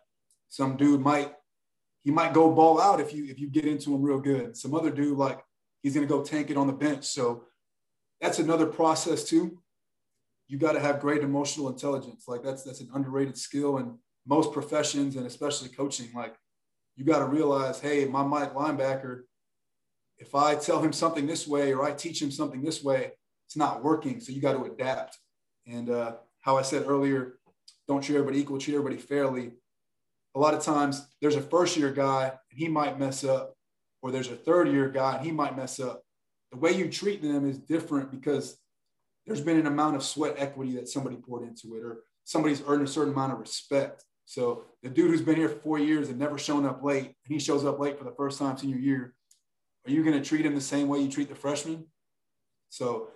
[0.51, 1.33] some dude might
[2.05, 4.55] he might go ball out if you if you get into him real good.
[4.55, 5.41] Some other dude like
[5.83, 7.07] he's gonna go tank it on the bench.
[7.07, 7.45] So
[8.21, 9.63] that's another process too.
[10.49, 12.25] You got to have great emotional intelligence.
[12.29, 16.09] Like that's that's an underrated skill in most professions and especially coaching.
[16.15, 16.37] Like
[16.97, 19.23] you got to realize, hey, my Mike linebacker,
[20.19, 23.13] if I tell him something this way or I teach him something this way,
[23.47, 24.21] it's not working.
[24.21, 25.19] So you got to adapt.
[25.67, 27.39] And uh, how I said earlier,
[27.87, 29.53] don't treat everybody equal, treat everybody fairly.
[30.35, 33.55] A lot of times there's a first year guy and he might mess up,
[34.03, 36.03] or there's a third year guy and he might mess up.
[36.53, 38.59] The way you treat them is different because
[39.27, 42.83] there's been an amount of sweat equity that somebody poured into it, or somebody's earned
[42.83, 44.05] a certain amount of respect.
[44.25, 47.15] So the dude who's been here for four years and never shown up late, and
[47.29, 49.15] he shows up late for the first time senior year,
[49.87, 51.85] are you going to treat him the same way you treat the freshman?
[52.71, 53.09] So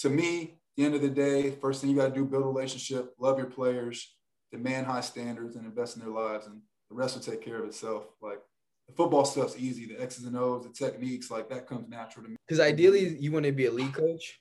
[0.00, 2.46] to me, the end of the day, first thing you got to do, build a
[2.46, 4.14] relationship, love your players,
[4.52, 7.64] demand high standards, and invest in their lives, and the rest will take care of
[7.64, 8.04] itself.
[8.20, 8.38] Like
[8.86, 12.30] the football stuff's easy, the X's and O's, the techniques, like that comes natural to
[12.30, 12.36] me.
[12.46, 14.38] Because ideally, you want to be a lead coach.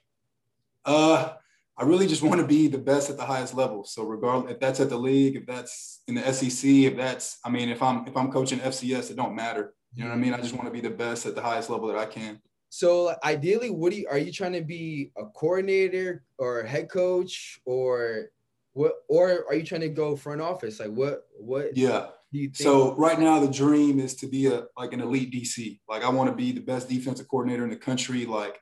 [0.87, 1.33] Uh,
[1.77, 3.83] I really just want to be the best at the highest level.
[3.83, 7.51] So regardless, if that's at the league, if that's in the SEC, if that's, I
[7.51, 9.75] mean, if I'm if I'm coaching FCS, it don't matter.
[9.93, 10.33] You know what I mean?
[10.33, 12.39] I just want to be the best at the highest level that I can.
[12.69, 16.89] So ideally, what do you, are you trying to be a coordinator or a head
[16.89, 18.29] coach or
[18.73, 18.93] what?
[19.07, 20.79] Or are you trying to go front office?
[20.79, 21.27] Like what?
[21.37, 22.07] What Yeah.
[22.33, 22.57] do you think?
[22.57, 25.79] So right now, the dream is to be a like an elite DC.
[25.87, 28.25] Like I want to be the best defensive coordinator in the country.
[28.25, 28.59] Like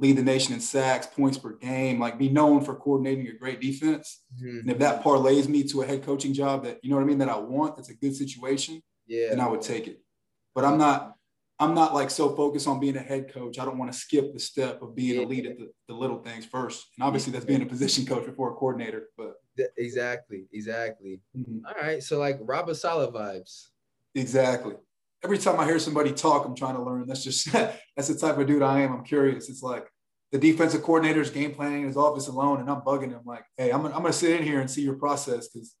[0.00, 1.98] lead the nation in sacks, points per game.
[1.98, 4.20] Like be known for coordinating a great defense.
[4.40, 4.60] Mhm.
[4.60, 7.06] And if that parlays me to a head coaching job that you know what I
[7.06, 8.82] mean that I want, that's a good situation.
[9.06, 10.02] yeah, then I would take it.
[10.54, 11.14] But I'm not,
[11.58, 13.58] I'm not like so focused on being a head coach.
[13.58, 15.22] I don't want to skip the step of being Yeah.
[15.26, 16.86] elite at the, the little things first.
[16.96, 19.08] And obviously that's being a position coach before a coordinator.
[19.16, 19.34] But
[19.76, 21.20] Exactly, exactly.
[21.36, 21.62] Mhm.
[21.66, 23.68] All right, so like Rob Saleh vibes.
[24.14, 24.76] Exactly.
[25.24, 27.06] Every time I hear somebody talk, I'm trying to learn.
[27.06, 28.92] That's just that's the type of dude I am.
[28.92, 29.48] I'm curious.
[29.48, 29.88] It's like
[30.30, 33.70] the defensive coordinator's game planning in his office alone, and I'm bugging him like, "Hey,
[33.70, 35.74] I'm, gonna, I'm gonna sit in here and see your process." Because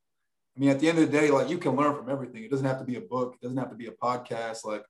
[0.56, 2.42] I mean, at the end of the day, like you can learn from everything.
[2.42, 3.36] It doesn't have to be a book.
[3.40, 4.64] It doesn't have to be a podcast.
[4.64, 4.82] Like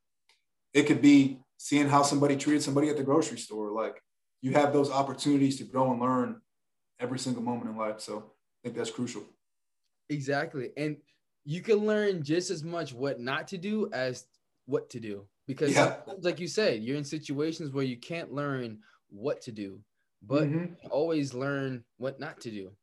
[0.72, 3.70] it could be seeing how somebody treated somebody at the grocery store.
[3.72, 4.00] Like
[4.40, 6.40] you have those opportunities to grow and learn
[7.00, 8.00] every single moment in life.
[8.00, 9.24] So I think that's crucial.
[10.08, 10.70] Exactly.
[10.76, 10.96] And
[11.44, 14.26] you can learn just as much what not to do as
[14.68, 15.26] what to do.
[15.46, 15.96] Because Yeah.
[16.20, 18.78] like you said, you're in situations where you can't learn
[19.08, 19.80] what to do,
[20.22, 20.76] but Mhm.
[20.82, 22.76] you always learn what not to do.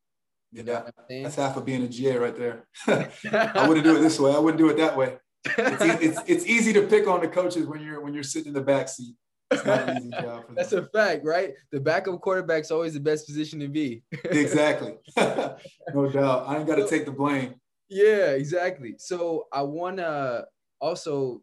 [0.50, 0.90] You Yeah.
[1.08, 2.66] That's half of being a GA right there.
[2.88, 4.32] I wouldn't do it this way.
[4.34, 5.18] I wouldn't do it that way.
[5.44, 8.48] It's, e- it's, it's easy to pick on the coaches when you're when you're sitting
[8.48, 9.14] in the back seat.
[9.52, 10.54] It's not an easy job for them.
[10.56, 11.54] That's a fact, right?
[11.70, 14.02] The backup quarterback's always the best position to be.
[14.24, 14.94] exactly.
[15.16, 16.48] no doubt.
[16.48, 17.54] I ain't got to take the blame.
[17.88, 18.96] Yeah, exactly.
[18.98, 20.46] So I want to
[20.80, 21.42] also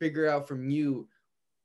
[0.00, 1.08] figure out from you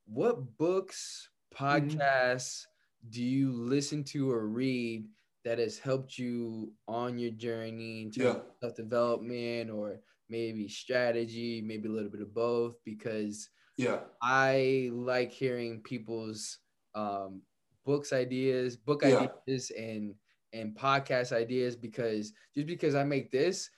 [0.06, 1.98] what books, Mm-hmm.
[1.98, 2.64] podcasts
[3.08, 5.06] do you listen to or read
[5.44, 8.40] that has helped you on your journey into Yeah.
[8.60, 12.74] self development or maybe strategy, maybe a little bit of both?
[12.84, 13.48] Because
[13.78, 14.00] Yeah.
[14.22, 16.58] I like hearing people's
[16.94, 17.42] um,
[17.84, 19.28] books ideas, book Yeah.
[19.46, 20.14] ideas, and
[20.52, 23.70] and podcast ideas because just because I make this,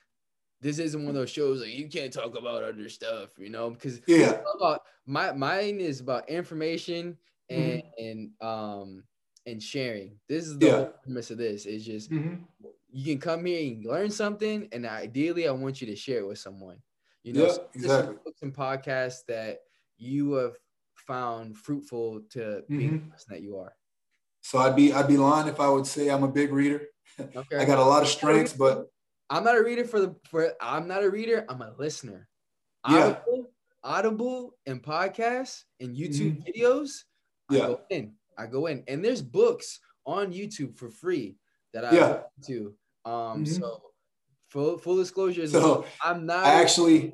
[0.60, 3.70] this isn't one of those shows like you can't talk about other stuff, you know?
[3.70, 4.48] Because Yeah.
[4.56, 7.18] about my mine is about information
[7.48, 7.98] and Mm-hmm.
[7.98, 9.04] and um
[9.46, 10.20] and sharing.
[10.28, 10.72] This is the Yeah.
[10.72, 11.66] whole premise of this.
[11.66, 12.48] Is just Mhm.
[12.88, 16.26] you can come here and learn something, and ideally, I want you to share it
[16.28, 16.82] with someone.
[17.22, 18.16] You know, Yeah, so exactly.
[18.24, 19.60] books and podcasts that
[19.96, 20.56] you have
[20.96, 23.08] found fruitful to being Mm-hmm.
[23.08, 23.76] the person that you are.
[24.40, 26.86] So I'd be I'd be lying if I would say I'm a big reader.
[27.34, 28.86] Okay, I got a lot of strengths, but
[29.30, 30.52] I'm not a reader for the for.
[30.60, 31.44] I'm not a reader.
[31.48, 32.28] I'm a listener.
[32.88, 33.16] Yeah.
[33.26, 33.50] Audible,
[33.84, 37.04] Audible, and podcasts and YouTube videos.
[37.50, 37.54] I Mm-hmm.
[37.54, 37.68] Yeah.
[37.68, 38.12] go in.
[38.36, 41.36] I go in, and there's books on YouTube for free
[41.72, 42.22] that I Yeah.
[42.46, 42.74] to.
[43.04, 43.58] Um, Mhm.
[43.60, 43.82] so
[44.48, 46.44] full full disclosure is so I'm not.
[46.44, 47.12] I actually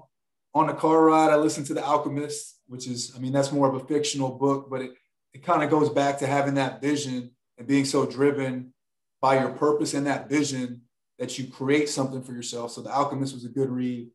[0.55, 3.69] on the car ride I listened to The Alchemist, which is I mean that's more
[3.69, 4.95] of a fictional book, but it
[5.32, 8.73] it kind of goes back to having that vision and being so driven
[9.20, 10.82] by your purpose and that vision
[11.19, 12.73] that you create something for yourself.
[12.73, 14.09] So The Alchemist was a good read.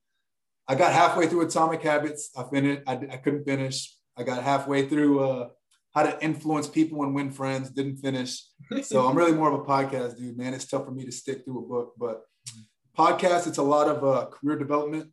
[0.67, 2.29] I got halfway through Atomic Habits.
[2.37, 2.81] I finished.
[2.85, 3.95] I, I couldn't finish.
[4.17, 5.49] I got halfway through uh,
[5.95, 7.69] How to Influence People and Win Friends.
[7.69, 8.43] Didn't finish.
[8.83, 10.53] So I'm really more of a podcast dude, man.
[10.53, 12.21] It's tough for me to stick through a book, but
[12.97, 15.09] podcast, it's a lot of uh, career development.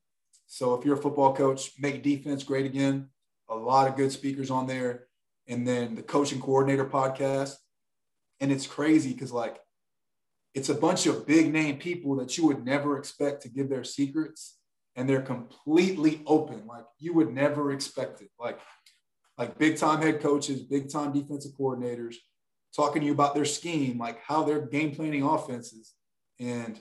[0.47, 3.09] So if you're a football coach, make defense great again.
[3.49, 5.07] A lot of good speakers on there,
[5.47, 7.55] and then the coaching coordinator podcast.
[8.41, 9.59] And it's crazy because like
[10.57, 13.85] it's a bunch of big name people that you would never expect to give their
[13.85, 14.59] secrets,
[14.97, 16.67] and they're completely open.
[16.67, 18.31] Like you would never expect it.
[18.41, 18.59] Like
[19.39, 22.17] like big time head coaches, big time defensive coordinators
[22.75, 25.95] talking to you about their scheme, like how they're game planning offenses.
[26.39, 26.79] And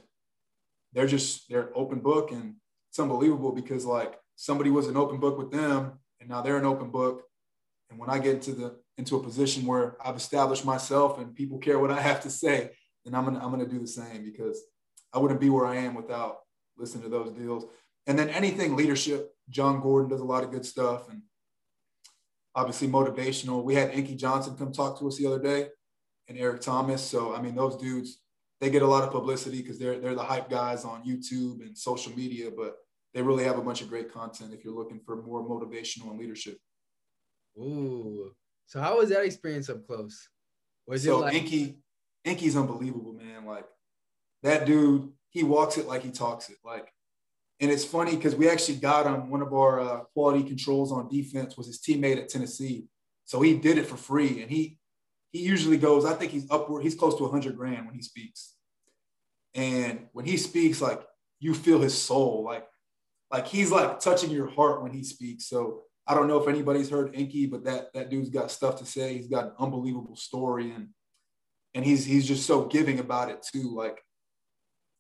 [0.93, 2.31] they're just, they're open book.
[2.31, 2.55] And
[2.89, 6.65] it's unbelievable because like somebody was an open book with them and now they're an
[6.65, 7.23] open book.
[7.89, 11.59] And when I get into the, into a position where I've established myself and people
[11.59, 12.71] care what I have to say,
[13.05, 14.61] then I'm to, I'm to do the same because
[15.13, 16.39] I wouldn't be where I am without
[16.77, 17.65] listening to those deals.
[18.07, 21.21] And then anything leadership, Jon Gordon does a lot of good stuff and
[22.53, 23.63] obviously motivational.
[23.63, 25.67] We had Inky Johnson come talk to us the other day
[26.27, 27.03] and Eric Thomas.
[27.03, 28.19] So I mean, those dudes,
[28.59, 31.77] they get a lot of publicity because they're they're the hype guys on YouTube and
[31.77, 32.77] social media, but
[33.13, 36.19] they really have a bunch of great content if you're looking for more motivational and
[36.19, 36.57] leadership.
[37.57, 38.31] Ooh.
[38.67, 40.27] So how was that experience up close?
[40.87, 41.77] Was so it like Inky,
[42.25, 43.45] Inky's unbelievable, man.
[43.45, 43.65] Like
[44.43, 46.57] that dude, he walks it like he talks it.
[46.65, 46.91] Like,
[47.59, 49.29] and it's funny because we actually got him.
[49.29, 52.87] One of our uh, quality controls on defense was his teammate at Tennessee,
[53.23, 54.41] so he did it for free.
[54.41, 54.79] And he
[55.31, 56.03] he usually goes.
[56.03, 56.83] I think he's upward.
[56.83, 58.55] He's close to a hundred grand when he speaks.
[59.53, 61.01] And when he speaks, like
[61.39, 62.67] you feel his soul, like
[63.31, 65.47] like he's like touching your heart when he speaks.
[65.47, 68.85] So I don't know if anybody's heard Inky, but that that dude's got stuff to
[68.85, 69.15] say.
[69.15, 70.89] He's got an unbelievable story, and
[71.75, 73.75] and he's he's just so giving about it too.
[73.75, 74.01] Like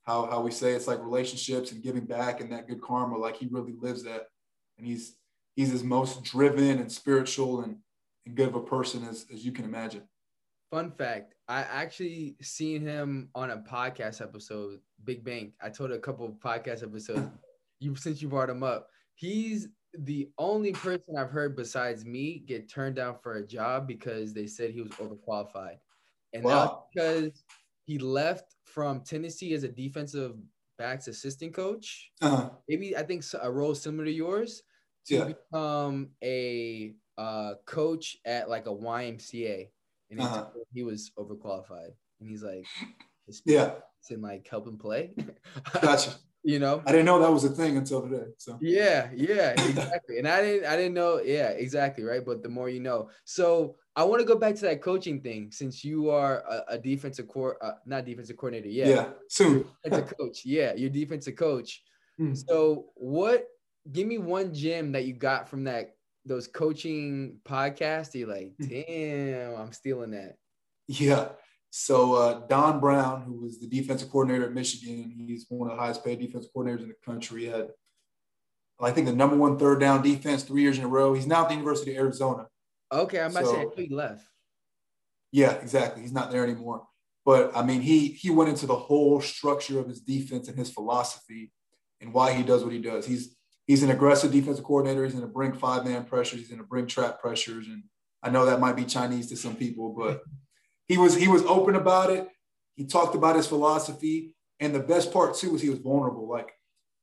[0.03, 3.17] how how we say it's like relationships and giving back and that good karma.
[3.17, 4.27] Like he really lives that,
[4.77, 5.15] and he's
[5.55, 7.77] he's as most driven and spiritual and
[8.25, 10.03] and good of a person as as you can imagine.
[10.69, 15.53] Fun fact: I actually seen him on a podcast episode, Big Bang.
[15.61, 17.27] I told a couple of podcast episodes.
[17.79, 19.69] you since you brought him up, he's
[19.99, 24.47] the only person I've heard besides me get turned down for a job because they
[24.47, 25.77] said he was overqualified,
[26.35, 26.87] and Wow.
[26.93, 27.43] that's because
[27.85, 30.35] he left from Tennessee as a defensive
[30.77, 32.11] backs assistant coach.
[32.21, 32.49] Uh-huh.
[32.67, 34.61] Maybe I think a role similar to yours
[35.07, 35.25] to Yeah.
[35.25, 39.71] become a uh, coach at like a YMCA,
[40.11, 40.49] and he, Uh-huh.
[40.73, 42.65] he was overqualified, and he's like,
[43.45, 43.79] Yeah.
[44.11, 45.15] and like help him play.
[45.81, 46.15] Gotcha.
[46.45, 46.81] You know.
[46.85, 48.27] I didn't know that was a thing until today.
[48.37, 50.19] So Yeah, yeah, exactly.
[50.19, 52.23] and I didn't I didn't know, yeah, exactly, right?
[52.23, 53.09] But the more you know.
[53.25, 56.77] So I want to go back to that coaching thing since you are a, a
[56.77, 59.05] defensive core uh, not defensive coordinator, yeah, yeah.
[59.27, 59.65] soon.
[59.83, 60.45] a coach.
[60.45, 61.81] Yeah, you're defensive coach.
[62.17, 62.33] Hmm.
[62.35, 63.47] So what
[63.91, 65.95] give me one gem that you got from that
[66.25, 68.13] those coaching podcasts.
[68.15, 68.67] You're like, Hmm.
[68.67, 70.37] damn, I'm stealing that.
[70.87, 71.29] Yeah.
[71.77, 75.81] So uh, Don Brown, who was the defensive coordinator at Michigan, he's one of the
[75.83, 77.41] highest paid defensive coordinators in the country.
[77.41, 77.67] He had,
[78.79, 81.13] I think, the number one third down defense three years in a row.
[81.13, 82.47] He's now at the University of Arizona.
[82.93, 84.25] Okay, I'm about to say I So- thought he left.
[85.33, 86.01] Yeah, exactly.
[86.03, 86.87] He's not there anymore.
[87.25, 90.71] But I mean, he he went into the whole structure of his defense and his
[90.71, 91.51] philosophy
[91.99, 93.05] and why he does what he does.
[93.05, 93.35] He's
[93.67, 95.03] he's an aggressive defensive coordinator.
[95.03, 96.39] He's going to bring five man pressures.
[96.39, 97.67] He's going to bring trap pressures.
[97.67, 97.83] And
[98.23, 100.21] I know that might be Chinese to some people, but
[100.87, 102.27] he was he was open about it.
[102.75, 104.35] He talked about his philosophy.
[104.59, 106.29] And the best part too was he was vulnerable.
[106.29, 106.53] Like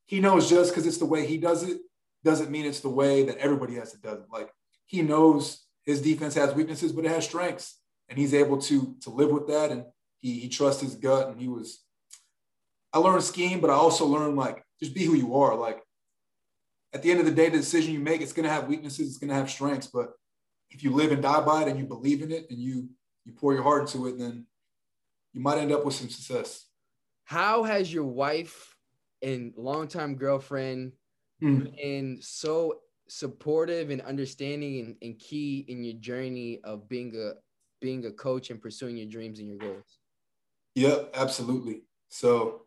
[0.07, 1.81] he knows just because it's the way he does it
[2.25, 4.23] doesn't mean it's the way that everybody has to do it.
[4.33, 4.51] Like
[4.87, 9.11] he knows his defense has weaknesses, but it has strengths, and he's able to to
[9.11, 9.71] live with that.
[9.71, 9.85] And
[10.19, 11.85] he he trusts his gut, and he was.
[12.95, 15.57] I learned scheme, but I also learned like just be who you are.
[15.57, 15.81] Like
[16.93, 19.09] at the end of the day, the decision you make, it's going to have weaknesses,
[19.09, 20.13] it's going to have strengths, but
[20.71, 22.89] if you live and die by it, and you believe in it, and you
[23.25, 24.47] you pour your heart into it, then
[25.33, 26.67] you might end up with some success.
[27.25, 28.77] How has your wife
[29.23, 30.93] and longtime girlfriend
[31.43, 31.75] Mm.
[31.77, 37.33] been so supportive and understanding and, and key in your journey of being a
[37.81, 39.99] being a coach and pursuing your dreams and your goals?
[40.77, 41.83] Yep, absolutely.
[42.11, 42.67] So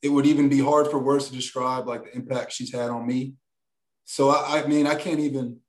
[0.00, 3.06] it would even be hard for words to describe like the impact she's had on
[3.06, 3.34] me.
[4.06, 5.60] So I, I mean, I can't even.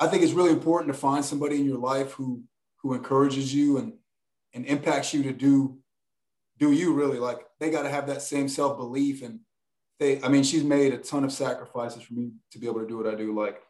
[0.00, 2.42] I think it's really important to find somebody in your life who
[2.78, 3.94] who encourages you and
[4.52, 5.78] and impacts you to do
[6.58, 7.18] do you really.
[7.18, 9.40] Like they got to have that same self belief and
[9.98, 12.86] they I mean she's made a ton of sacrifices for me to be able to
[12.86, 13.38] do what I do.
[13.38, 13.60] Like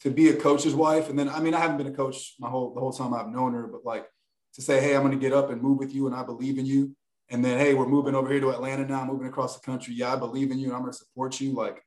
[0.00, 2.48] to be a coach's wife and then I mean I haven't been a coach my
[2.48, 4.06] whole the whole time I've known her but like
[4.54, 6.58] to say hey I'm going to get up and move with you and I believe
[6.58, 6.94] in you
[7.30, 9.94] and then hey we're moving over here to Atlanta now moving across the country.
[9.94, 11.82] Yeah I believe in you and I'm going to support you like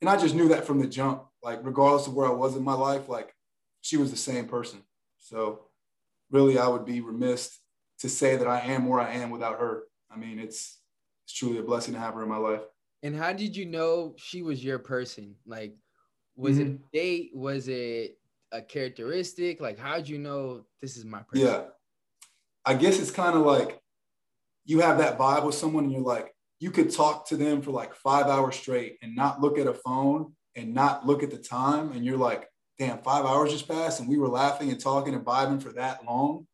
[0.00, 2.64] and I just knew that from the jump like regardless of where I was in
[2.64, 3.34] my life like
[3.80, 4.80] she was the same person
[5.18, 5.64] so
[6.30, 7.58] really I would be remiss
[8.00, 10.78] to say that I am where I am without her I mean it's
[11.24, 12.62] it's truly a blessing to have her in my life
[13.02, 15.36] And how did you know she was your person?
[15.46, 15.76] Like,
[16.36, 16.84] was it mm-hmm.
[16.84, 17.30] a date?
[17.34, 18.18] Was it
[18.50, 19.60] a characteristic?
[19.60, 21.46] Like, how'd you know this is my person?
[21.46, 21.62] Yeah.
[22.64, 23.80] I guess it's kind of like
[24.64, 27.70] you have that vibe with someone and you're like, you could talk to them for
[27.70, 31.38] like five hours straight and not look at a phone and not look at the
[31.38, 31.92] time.
[31.92, 32.48] And you're like,
[32.78, 36.04] damn, five hours just passed and we were laughing and talking and vibing for that
[36.04, 36.46] long.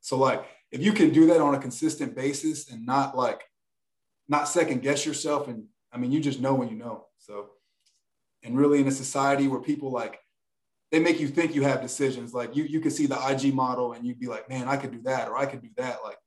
[0.00, 3.42] So, like, if you can do that on a consistent basis and not like,
[4.28, 7.06] not second guess yourself, and I mean, you just know when you know.
[7.18, 7.50] So,
[8.42, 10.20] and really in a society where people like,
[10.92, 12.32] they make you think you have decisions.
[12.32, 14.92] Like you, you could see the IG model and you'd be like, man, I could
[14.92, 15.98] do that or I could do that.
[16.04, 16.18] Like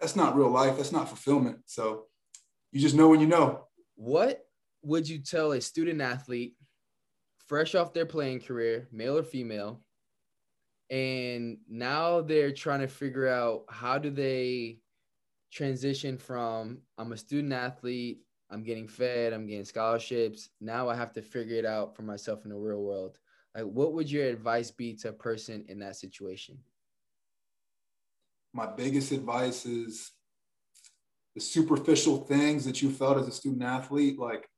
[0.00, 0.76] that's not real life.
[0.76, 1.58] That's not fulfillment.
[1.66, 2.06] So
[2.72, 3.66] you just know when you know.
[3.94, 4.44] What
[4.82, 6.54] would you tell a student athlete
[7.50, 9.80] fresh off their playing career, male or female,
[10.88, 14.78] and now they're trying to figure out how do they
[15.50, 18.20] transition from I'm a student athlete,
[18.52, 20.50] I'm getting fed, I'm getting scholarships.
[20.60, 23.18] Now I have to figure it out for myself in the real world.
[23.56, 26.56] Like, what would your advice be to a person in that situation?
[28.52, 30.12] My biggest advice is
[31.34, 34.48] the superficial things that you felt as a student athlete, like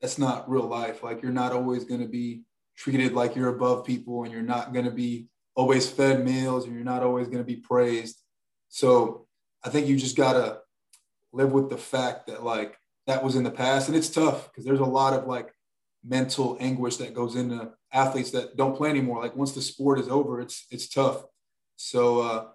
[0.00, 1.02] that's not real life.
[1.02, 2.42] Like you're not always going to be
[2.76, 6.74] treated like you're above people and you're not going to be always fed meals and
[6.74, 8.20] you're not always going to be praised.
[8.68, 9.26] So
[9.64, 10.58] I think you just got to
[11.32, 14.64] live with the fact that like that was in the past and it's tough because
[14.64, 15.52] there's a lot of like
[16.04, 19.22] mental anguish that goes into athletes that don't play anymore.
[19.22, 21.24] Like once the sport is over, it's it's tough.
[21.76, 22.46] So uh,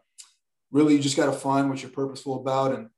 [0.71, 2.89] really, you just got to find what you're purposeful about and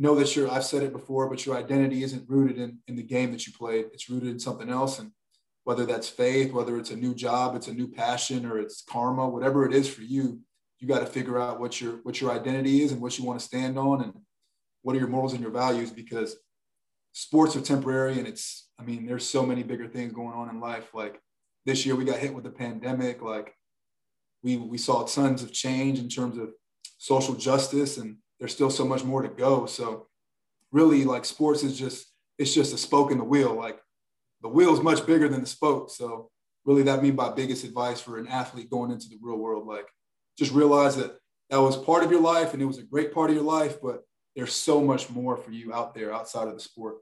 [0.00, 3.02] know that your I've said it before, but your identity isn't rooted in in the
[3.02, 3.86] game that you played.
[3.92, 5.12] It's rooted in something else, and
[5.64, 9.28] whether that's faith, whether it's a new job, it's a new passion, or it's karma,
[9.28, 10.40] whatever it is for you,
[10.78, 13.38] you got to figure out what your what your identity is and what you want
[13.38, 14.14] to stand on, and
[14.82, 16.36] what are your morals and your values because
[17.12, 20.60] sports are temporary and it's i mean there's so many bigger things going on in
[20.60, 20.94] life.
[20.94, 21.20] Like
[21.66, 23.20] this year we got hit with the pandemic.
[23.20, 23.54] Like
[24.42, 26.50] we we saw tons of change in terms of
[26.98, 29.66] social justice, and there's still so much more to go.
[29.66, 30.08] So
[30.72, 32.06] really, like sports is just
[32.38, 33.54] it's just a spoke in the wheel.
[33.54, 33.78] Like
[34.42, 35.90] the wheel is much bigger than the spoke.
[35.90, 36.30] So
[36.64, 39.86] really, that mean my biggest advice for an athlete going into the real world, like
[40.38, 41.18] just realize that
[41.50, 43.76] that was part of your life and it was a great part of your life,
[43.82, 44.02] but
[44.34, 46.96] there's so much more for you out there outside of the sport.